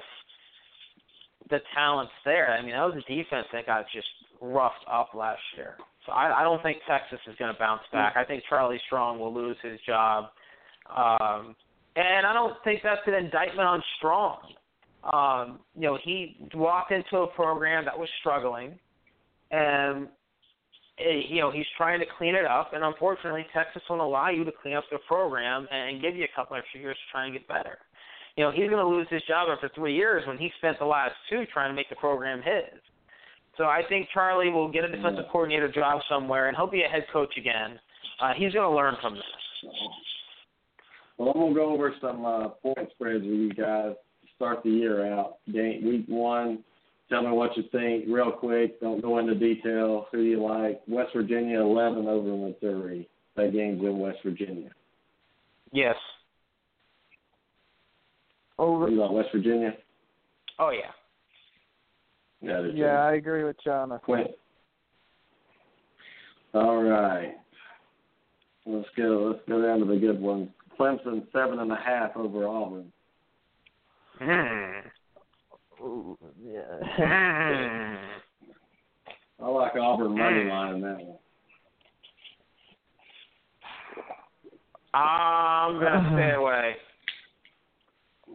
[1.50, 2.50] the talent's there.
[2.50, 4.06] I mean, that was a defense that got just
[4.40, 5.76] roughed up last year.
[6.06, 8.14] So I, I don't think Texas is going to bounce back.
[8.16, 10.26] I think Charlie Strong will lose his job.
[10.90, 11.54] Um,
[11.94, 14.38] and I don't think that's an indictment on Strong.
[15.12, 18.78] Um, you know, he walked into a program that was struggling,
[19.50, 20.06] and
[20.98, 22.72] eh, you know he's trying to clean it up.
[22.72, 26.36] And unfortunately, Texas won't allow you to clean up the program and give you a
[26.36, 27.78] couple extra years to try and get better.
[28.36, 30.86] You know, he's going to lose his job after three years when he spent the
[30.86, 32.80] last two trying to make the program his.
[33.56, 36.88] So I think Charlie will get a defensive coordinator job somewhere, and he'll be a
[36.88, 37.78] head coach again.
[38.20, 39.22] Uh, he's going to learn from this.
[41.18, 44.70] Well, I'm gonna go over some uh, point spreads with you guys to start the
[44.70, 45.36] year out.
[45.52, 46.64] Game week one.
[47.10, 48.80] Tell me what you think real quick.
[48.80, 50.06] Don't go into detail.
[50.10, 50.80] Who you like?
[50.88, 53.08] West Virginia 11 over Missouri.
[53.36, 54.70] That game's in West Virginia.
[55.72, 55.96] Yes.
[58.58, 58.88] Over.
[58.88, 59.74] You like West Virginia?
[60.58, 60.90] Oh yeah.
[62.42, 62.66] Yeah, I.
[62.74, 64.00] Yeah, I agree with Jonathan.
[64.04, 64.26] Quinn.
[66.54, 67.34] All right.
[68.66, 69.32] Let's go.
[69.32, 70.48] Let's go down to the good ones.
[70.78, 72.92] Clemson seven and a half over Auburn.
[74.18, 74.88] Hmm.
[75.84, 76.60] Ooh, yeah.
[76.80, 77.96] Hmm.
[79.44, 81.18] I like Auburn money line in that one.
[84.94, 86.76] I'm gonna stay away.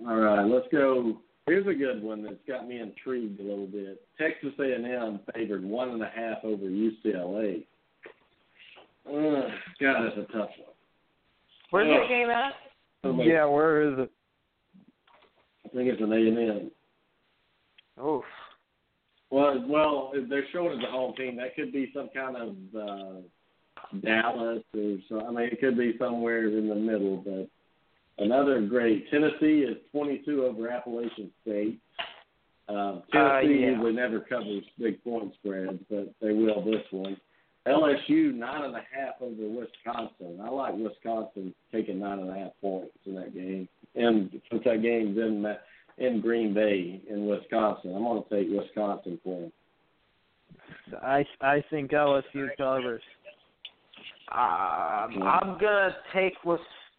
[0.08, 1.18] All right, let's go.
[1.48, 4.02] Here's a good one that's got me intrigued a little bit.
[4.20, 7.64] Texas A&M favored one and a half over UCLA.
[9.08, 9.48] Uh,
[9.80, 10.76] God, that's a tough one.
[11.70, 12.00] Where's Yeah.
[12.00, 12.54] that game at?
[13.26, 14.12] Yeah, where is it?
[15.66, 16.72] I think it's an A and M.
[18.06, 18.26] Oof.
[19.30, 21.38] Well, well, they're showing it the home team.
[21.38, 23.22] That could be some kind of uh,
[24.02, 25.26] Dallas or so.
[25.26, 27.18] I mean, it could be somewhere in the middle.
[27.18, 27.50] But
[28.20, 31.80] another great Tennessee is 22 over Appalachian State.
[32.70, 33.02] Um, Uh,
[33.40, 33.70] Tennessee yeah.
[33.72, 37.18] usually never covers big point spreads, but they will this one.
[37.66, 40.40] LSU nine and a half over Wisconsin.
[40.42, 43.68] I like Wisconsin taking nine and a half points in that game.
[43.96, 45.46] And since that game's in
[45.98, 49.52] in Green Bay in Wisconsin, I'm going to take Wisconsin for them.
[51.02, 53.02] I I think LSU covers.
[54.32, 56.34] Um, I'm gonna take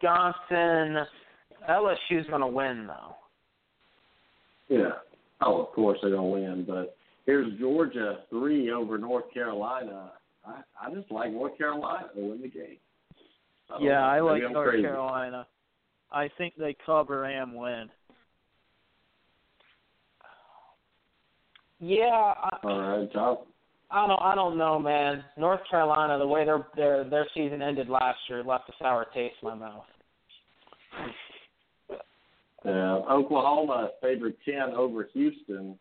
[0.02, 1.06] Wisconsin.
[1.68, 3.14] LSU's gonna win though.
[4.68, 4.90] Yeah.
[5.40, 6.64] Oh, of course they're going to win.
[6.66, 6.96] But
[7.26, 10.12] here's Georgia three over North Carolina.
[10.44, 12.76] I, I just like North Carolina to win the game.
[13.70, 13.96] I Yeah, know.
[14.00, 14.82] I like I'm North crazy.
[14.82, 15.46] Carolina.
[16.10, 17.88] I think they cover and win.
[21.80, 23.36] Yeah, I, All right, John.
[23.90, 24.20] I don't.
[24.20, 25.24] I don't know, man.
[25.36, 29.36] North Carolina, the way their their their season ended last year, left a sour taste
[29.42, 29.84] in my mouth.
[32.64, 35.78] Yeah, Oklahoma favored ten over Houston.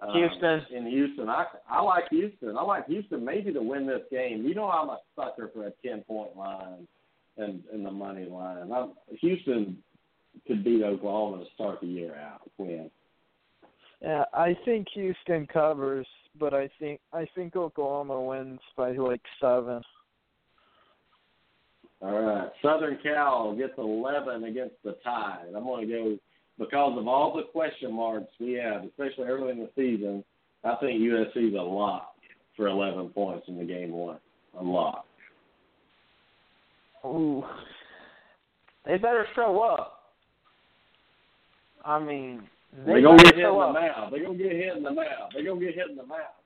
[0.00, 0.62] Um, Houston.
[0.74, 2.56] in Houston, I I like Houston.
[2.56, 4.44] I like Houston maybe to win this game.
[4.46, 6.88] You know I'm a sucker for a ten point line
[7.36, 8.72] and and the money line.
[8.72, 9.76] I'm, Houston
[10.46, 12.50] could beat Oklahoma to start the year out.
[12.56, 12.90] Win.
[14.00, 16.06] Yeah, I think Houston covers,
[16.40, 19.82] but I think I think Oklahoma wins by like seven.
[22.02, 25.52] All right, Southern Cal gets eleven against the Tide.
[25.54, 26.18] I'm going to go
[26.58, 30.24] because of all the question marks we have, especially early in the season.
[30.64, 32.14] I think USC's a lock
[32.54, 34.18] for 11 points in the game one.
[34.58, 35.06] A lock.
[37.06, 37.42] Ooh.
[38.84, 40.00] They better show up.
[41.82, 42.42] I mean,
[42.76, 44.10] they They're gonna get hit in the mouth.
[44.10, 45.30] They're gonna get hit in the mouth.
[45.34, 46.38] They're gonna get hit in the mouth.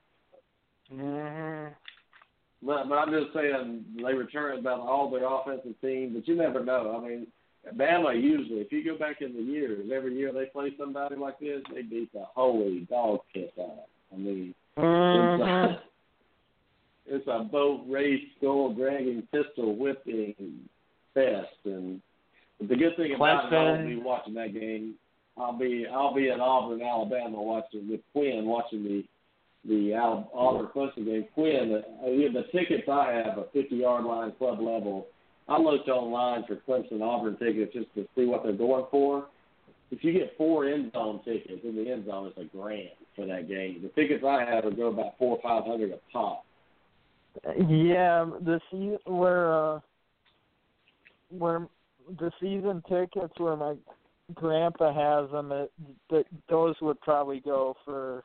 [0.89, 1.73] hmm
[2.65, 6.63] But, but I'm just saying they return about all their offensive team, but you never
[6.63, 6.99] know.
[7.01, 7.27] I mean,
[7.75, 11.39] Bama usually, if you go back in the years, every year they play somebody like
[11.39, 13.85] this, they beat the holy dog piss out.
[14.13, 15.81] I mean, it's a,
[17.07, 20.35] it's a boat race, skull dragging, pistol whipping
[21.13, 22.01] fest, and
[22.59, 24.95] the good thing about it, I'll be watching that game.
[25.37, 29.03] I'll be I'll be in Auburn, Alabama, watching with Quinn, watching the
[29.67, 31.25] the Auburn Clemson game.
[31.33, 35.07] Quinn, uh, the tickets I have are 50 yard line club level.
[35.47, 39.27] I looked online for Clemson Auburn tickets just to see what they're going for.
[39.91, 43.25] If you get four end zone tickets in the end zone, it's a grand for
[43.25, 43.81] that game.
[43.81, 46.45] The tickets I have would go about four or five hundred a pop.
[47.67, 49.79] Yeah, the se- where uh
[51.29, 51.67] where
[52.19, 53.75] the season tickets where my
[54.33, 55.71] grandpa has them, it,
[56.09, 58.23] th- those would probably go for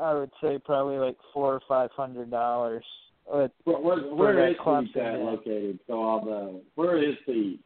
[0.00, 2.84] I would say probably like four or five hundred dollars.
[3.30, 5.78] Uh, Where, where, where that is Clemson Steve located?
[5.88, 6.60] So I'll know.
[6.76, 7.58] Where is Steve?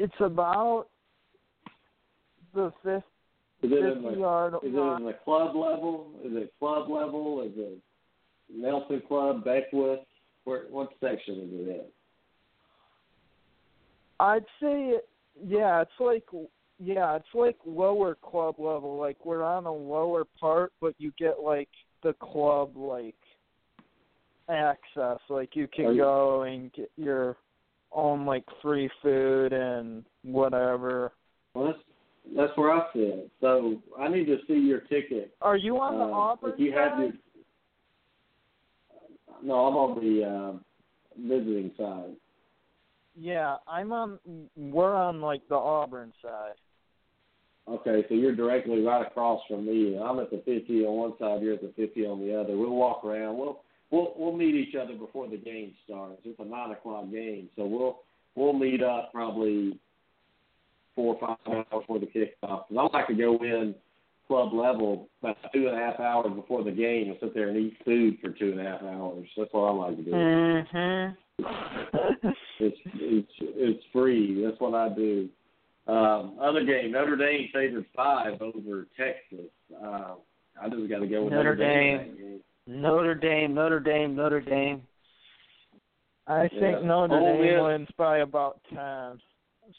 [0.00, 0.86] it's about
[2.54, 3.02] the fifth,
[3.62, 6.10] Is it in the yard is it in the club level?
[6.24, 7.42] Is it club level?
[7.42, 7.78] Is it
[8.52, 10.00] Nelson Club, Beckwith?
[10.44, 11.84] Where what section is it in?
[14.20, 14.96] I'd say,
[15.42, 16.24] yeah, it's like,
[16.78, 18.98] yeah, it's like lower club level.
[18.98, 21.70] Like we're on a lower part, but you get like
[22.02, 23.14] the club like
[24.50, 25.18] access.
[25.30, 27.36] Like you can you- go and get your
[27.92, 31.12] own like free food and whatever.
[31.54, 31.78] Well, that's
[32.36, 33.30] that's where I sit.
[33.40, 35.34] So I need to see your ticket.
[35.40, 37.00] Are you on the Uh, Auburn if you have side?
[37.00, 37.12] your
[39.42, 40.52] no, I'm on the uh,
[41.16, 42.14] visiting side.
[43.20, 44.18] Yeah, I'm on.
[44.56, 46.54] We're on like the Auburn side.
[47.68, 49.98] Okay, so you're directly right across from me.
[49.98, 51.42] I'm at the 50 on one side.
[51.42, 52.56] You're at the 50 on the other.
[52.56, 53.36] We'll walk around.
[53.36, 53.60] We'll
[53.90, 56.22] we'll we'll meet each other before the game starts.
[56.24, 57.98] It's a nine o'clock game, so we'll
[58.36, 59.78] we'll meet up probably
[60.94, 62.68] four or five hours before the kickoff.
[62.68, 63.74] 'Cause I like to go in
[64.30, 67.56] club level about two and a half hours before the game and sit there and
[67.56, 69.26] eat food for two and a half hours.
[69.36, 70.10] That's what I like to do.
[70.12, 71.16] Mhm.
[72.62, 74.44] It's it's it's free.
[74.44, 75.28] That's what I do.
[75.88, 79.50] Um, other game, Notre Dame favored five over Texas.
[79.82, 80.14] Uh,
[80.60, 81.98] I just got to go with Notre Notre, Dame.
[81.98, 82.00] Dame.
[82.00, 82.82] in that game.
[82.82, 84.82] Notre Dame, Notre Dame, Notre Dame.
[86.26, 86.80] I think Yeah.
[86.86, 89.18] Notre Ole Dame Miss- wins by about ten.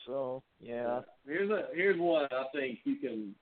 [0.07, 1.01] So yeah.
[1.27, 3.35] Here's a here's one I think you can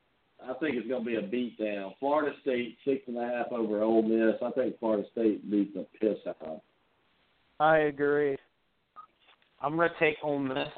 [0.47, 1.93] I think it's going to be a beatdown.
[1.99, 4.35] Florida State six and a half over Ole Miss.
[4.41, 6.37] I think Florida State beats the piss out.
[6.41, 6.61] of
[7.59, 8.37] I agree.
[9.61, 10.69] I'm gonna take Ole Miss.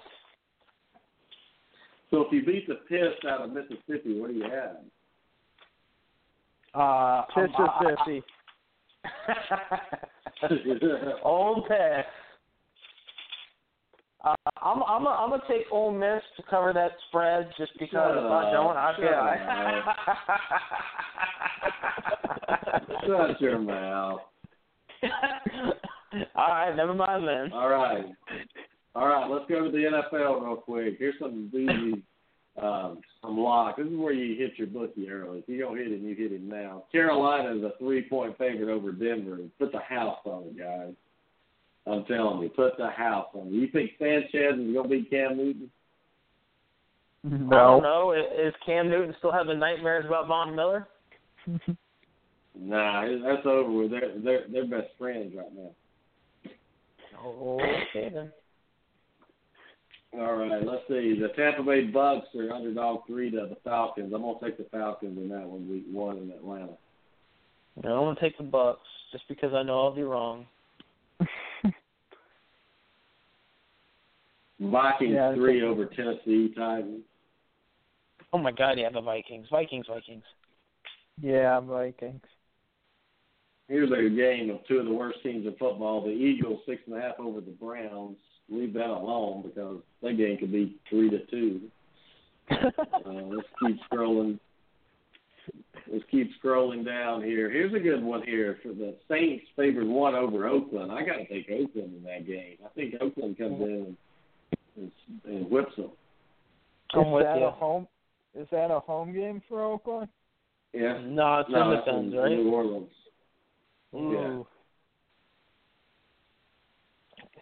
[2.09, 4.77] So if you beat the piss out of Mississippi, what do you have?
[6.73, 8.23] Uh, Mississippi.
[11.23, 12.05] Ole Miss.
[14.23, 18.17] Uh, I'm I'm a, I'm gonna take Ole Miss to cover that spread just because
[18.17, 19.07] if I don't, I feel
[23.07, 23.09] I...
[23.27, 24.21] Shut your mouth.
[26.35, 27.51] All right, never mind then.
[27.51, 28.05] All right,
[28.93, 29.27] all right.
[29.27, 30.97] Let's go to the NFL real quick.
[30.99, 32.03] Here's some easy,
[32.61, 33.77] um, some locks.
[33.77, 35.39] This is where you hit your bookie early.
[35.39, 36.83] If you don't hit him, you hit him now.
[36.91, 39.39] Carolina is a three-point favorite over Denver.
[39.57, 40.93] Put the house on it, guys.
[41.87, 43.51] I'm telling you, put the house on.
[43.51, 45.71] You think Sanchez is going to beat Cam Newton?
[47.23, 47.55] No.
[47.55, 48.11] I don't know.
[48.13, 50.87] Is Cam Newton still having nightmares about Von Miller?
[52.55, 53.91] nah, that's over with.
[53.91, 55.71] They're they're they're best friends right now.
[57.23, 58.31] Okay then.
[60.13, 61.17] All right, let's see.
[61.19, 64.11] The Tampa Bay Bucks are underdog three to the Falcons.
[64.13, 66.73] I'm gonna take the Falcons in that one, week one in Atlanta.
[67.81, 68.81] No, I'm gonna take the Bucks
[69.11, 70.45] just because I know I'll be wrong.
[74.59, 77.03] Vikings Yeah, three think- over Tennessee Titans.
[78.33, 80.23] Oh my God, yeah, the Vikings, Vikings, Vikings.
[81.21, 82.21] Yeah, Vikings.
[83.67, 86.01] Here's a game of two of the worst teams in football.
[86.03, 88.17] The Eagles six and a half over the Browns.
[88.49, 91.61] Leave that alone because that game could be three to two.
[92.51, 94.37] Uh, let's keep scrolling.
[95.91, 97.49] Let's keep scrolling down here.
[97.49, 100.91] Here's a good one here for the Saints favored one over Oakland.
[100.91, 102.57] I got to take Oakland in that game.
[102.65, 103.95] I think Oakland comes in
[104.77, 104.91] and,
[105.25, 105.91] and, and whips them.
[106.93, 107.45] I'm is that you.
[107.45, 107.87] a home?
[108.35, 110.07] Is that a home game for Oakland?
[110.73, 110.99] Yeah.
[111.03, 112.31] No, it's No, in the that's Fins, in right?
[112.31, 112.89] New Orleans.
[113.93, 114.47] Ooh.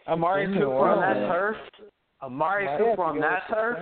[0.07, 1.31] Amari In Cooper on that Orleans.
[1.31, 1.87] turf.
[2.23, 3.77] Amari Might have Cooper on that with turf.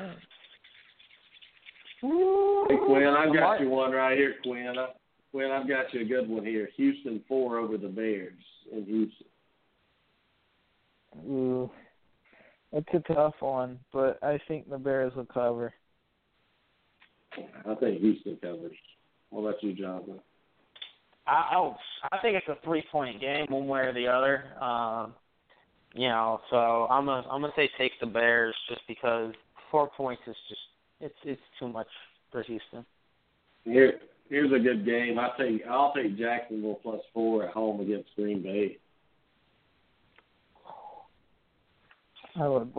[2.09, 2.69] Saints.
[2.69, 4.75] Hey Quinn, I've got Amari- you one right here, Quinn.
[4.77, 4.87] I,
[5.31, 6.69] Quinn, I've got you a good one here.
[6.77, 8.33] Houston four over the Bears
[8.71, 9.27] in Houston.
[11.29, 11.71] Ooh.
[12.73, 15.73] It's a tough one, but I think the Bears will cover.
[17.65, 18.75] I think Houston covers.
[19.29, 20.19] What about you, Jonathan?
[21.25, 21.75] I oh,
[22.11, 24.61] I think it's a three point game, one way or the other.
[24.61, 25.13] Um,
[25.93, 29.33] you know, so I'm gonna I'm gonna say take the Bears just because
[29.71, 30.61] four points is just
[30.99, 31.87] it's it's too much
[32.31, 32.85] for Houston.
[33.63, 33.99] Here,
[34.29, 35.19] here's a good game.
[35.19, 38.77] I take I'll take Jacksonville plus four at home against Green Bay.
[42.39, 42.71] I would.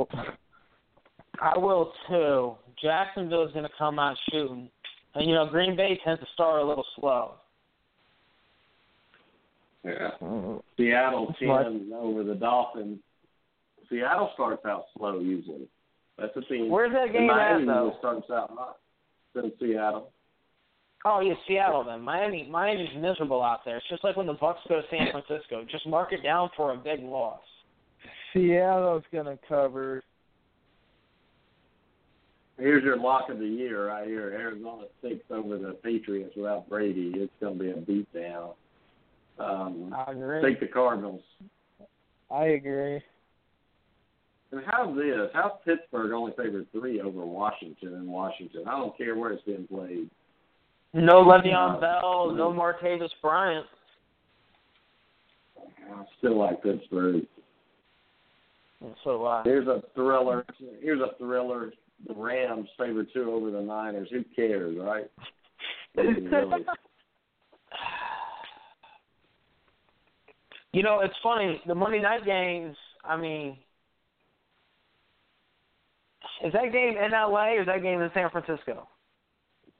[1.41, 2.55] I will too.
[2.83, 4.71] Jacksonville is gonna come out shooting,
[5.15, 7.35] and you know Green Bay tends to start a little slow.
[9.85, 10.11] Yeah.
[10.21, 11.65] Mm, Seattle Smart.
[11.65, 12.99] ten over the Dolphins.
[13.89, 15.69] Seattle starts out slow usually.
[16.19, 16.69] That's a team.
[16.69, 17.85] Where's that And game Miami at though?
[17.87, 18.79] usually starts out hot.
[19.35, 20.11] It's in Seattle.
[21.05, 22.01] Oh yeah, Seattle then.
[22.03, 23.77] Miami Miami's miserable out there.
[23.77, 25.65] It's just like when the Bucks go to San Francisco.
[25.71, 27.41] Just mark it down for a big loss.
[28.35, 30.03] Seattle's gonna cover.
[32.59, 34.33] Here's your lock of the year right here.
[34.33, 37.13] Arizona six over the Patriots without Brady.
[37.15, 38.55] It's going to be a beatdown.
[39.39, 40.43] Um, I agree.
[40.43, 41.23] take the Cardinals.
[42.29, 43.01] I agree.
[44.51, 45.31] And how's this?
[45.35, 48.65] How's Pittsburgh only favored three over Washington in Washington?
[48.67, 50.09] I don't care where it's been played.
[50.95, 53.67] No Le'Veon Bell, no Martavis Bryant.
[55.59, 57.27] I still like Pittsburgh.
[58.81, 60.47] And so uh Here's a thriller.
[60.81, 61.73] Here's a thriller.
[62.07, 64.09] The Rams favored two over the Niners.
[64.11, 65.11] Who cares, right?
[65.97, 66.65] really.
[70.71, 71.63] You know, it's funny.
[71.67, 72.77] The Monday night games.
[73.03, 73.57] I mean,
[76.45, 78.89] is that game in LA or is that game in San Francisco?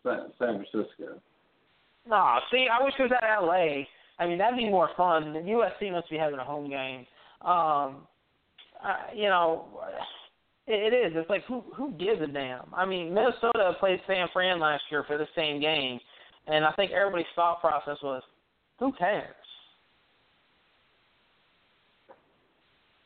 [0.05, 1.21] San San Francisco.
[2.09, 3.85] No, see, I wish it was at LA.
[4.19, 5.33] I mean, that'd be more fun.
[5.33, 7.07] The USC must be having a home game.
[7.43, 8.07] Um,
[8.83, 9.67] uh, you know,
[10.67, 11.13] it, it is.
[11.15, 12.67] It's like who who gives a damn?
[12.75, 16.01] I mean, Minnesota played San Fran last year for the same game,
[16.47, 18.23] and I think everybody's thought process was,
[18.79, 19.35] who cares?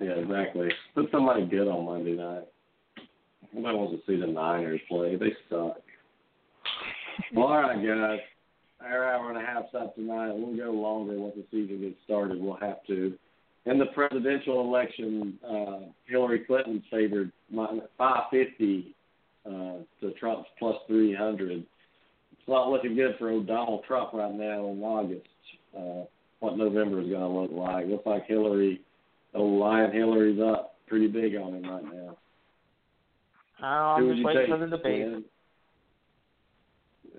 [0.01, 0.69] Yeah, exactly.
[0.95, 2.49] Put somebody good on Monday night.
[3.53, 5.17] Nobody wants to see the Niners play.
[5.17, 5.81] They suck.
[7.35, 8.21] well, all right, guys.
[8.81, 10.33] Our hour and a half's up tonight.
[10.33, 12.41] We'll go longer once the season gets started.
[12.41, 13.17] We'll have to.
[13.65, 18.95] In the presidential election, uh, Hillary Clinton favored 550
[19.47, 19.51] uh,
[20.01, 21.51] to Trump's plus 300.
[21.53, 25.27] it's not looking good for old Donald Trump right now in August.
[25.77, 26.05] Uh,
[26.41, 27.87] what November is going to look like?
[27.87, 28.81] Looks like Hillary,
[29.33, 32.17] old Lion Hillary's up pretty big on him right now.
[33.63, 34.51] Oh, who I'm would just you waiting take?
[34.51, 35.03] for the debate.
[35.09, 35.25] Quinn?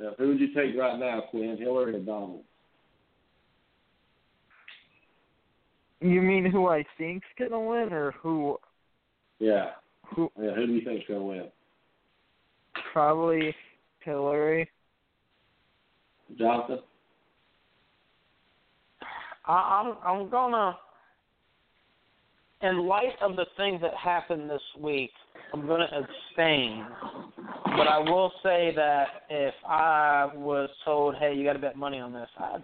[0.01, 1.57] Yeah, who would you take right now, Quinn?
[1.57, 2.41] Hillary or Donald?
[6.01, 8.57] You mean who I think's gonna win, or who?
[9.39, 9.71] Yeah.
[10.15, 10.31] Who?
[10.39, 11.45] Yeah, who do you think's going to win?
[12.91, 13.55] Probably
[14.01, 14.69] Hillary.
[16.37, 16.79] Jonathan?
[19.45, 20.77] I, I'm I'm gonna,
[22.63, 25.11] in light of the things that happened this week,
[25.53, 26.85] I'm gonna abstain.
[27.65, 31.99] But I will say that if I was told, "Hey, you got to bet money
[31.99, 32.63] on this," I'd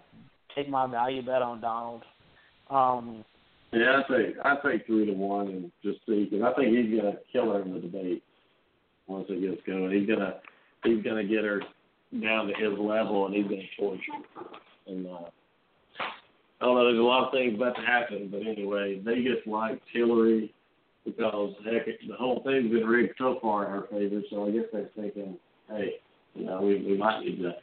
[0.56, 2.04] take my value bet on Donald.
[2.70, 3.26] Um,
[3.72, 7.00] Yeah, I think I think three to one and just see because I think he's
[7.00, 8.24] gonna kill her in the debate
[9.08, 9.92] once it gets going.
[9.92, 10.40] He's gonna
[10.84, 11.62] he's gonna get her
[12.20, 14.46] down to his level and he's gonna torture her.
[14.88, 15.30] And uh,
[16.62, 16.84] I don't know.
[16.86, 20.54] There's a lot of things about to happen, but anyway, Vegas likes Hillary
[21.06, 24.22] because heck, the whole thing's been rigged so far in her favor.
[24.30, 25.38] So I guess they're thinking,
[25.70, 25.96] hey,
[26.36, 27.54] you know, we we might need to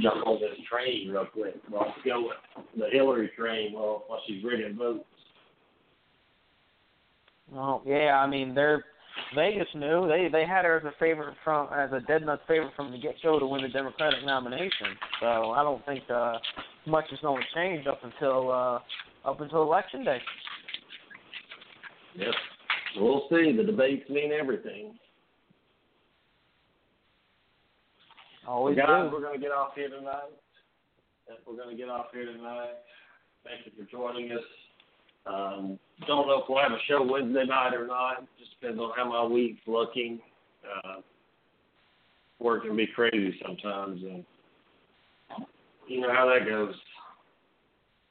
[0.00, 1.56] jump on this train real quick.
[1.70, 5.04] Well, let's go with the Hillary train while while she's rigging votes.
[7.50, 8.84] well, yeah, I mean they're
[9.34, 12.72] Vegas knew they they had her as a favorite from as a dead nut favorite
[12.76, 14.96] from the get go to win the Democratic nomination.
[15.20, 16.38] So I don't think uh,
[16.86, 18.78] much is going to change up until uh,
[19.28, 20.18] up until election day.
[22.16, 22.34] Yep.
[22.96, 23.54] We'll see.
[23.56, 24.98] The debates mean everything.
[28.46, 29.10] Always Guys, do.
[29.12, 30.32] we're going to get off here tonight.
[31.46, 32.80] We're going to get off here tonight.
[33.44, 34.40] Thank you for joining us.
[35.26, 38.26] Um, don't know if we'll have a show Wednesday night or not.
[38.38, 40.20] Just depends on how my week's looking.
[40.64, 41.00] Uh,
[42.38, 44.24] work can be crazy sometimes, and
[45.86, 46.74] you know how that goes.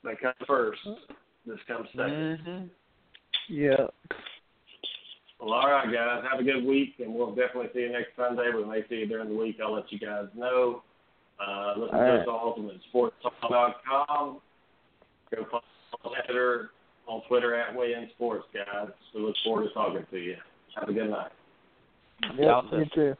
[0.03, 0.79] That comes first.
[1.45, 2.65] This comes 2nd hmm
[3.49, 3.87] Yeah.
[5.39, 6.23] Well, all right, guys.
[6.29, 8.49] Have a good week, and we'll definitely see you next Sunday.
[8.55, 9.57] We may see you during the week.
[9.63, 10.81] I'll let you guys know.
[11.39, 12.21] Uh, listen All to right.
[12.21, 14.39] us on ultimatesportstalk.com.
[15.35, 16.71] Go follow Heather
[17.07, 18.89] on Twitter at Weigh In Sports, guys.
[19.15, 20.35] We look forward to talking to you.
[20.79, 21.31] Have a good night.
[22.37, 22.63] Yep.
[22.73, 23.15] You too.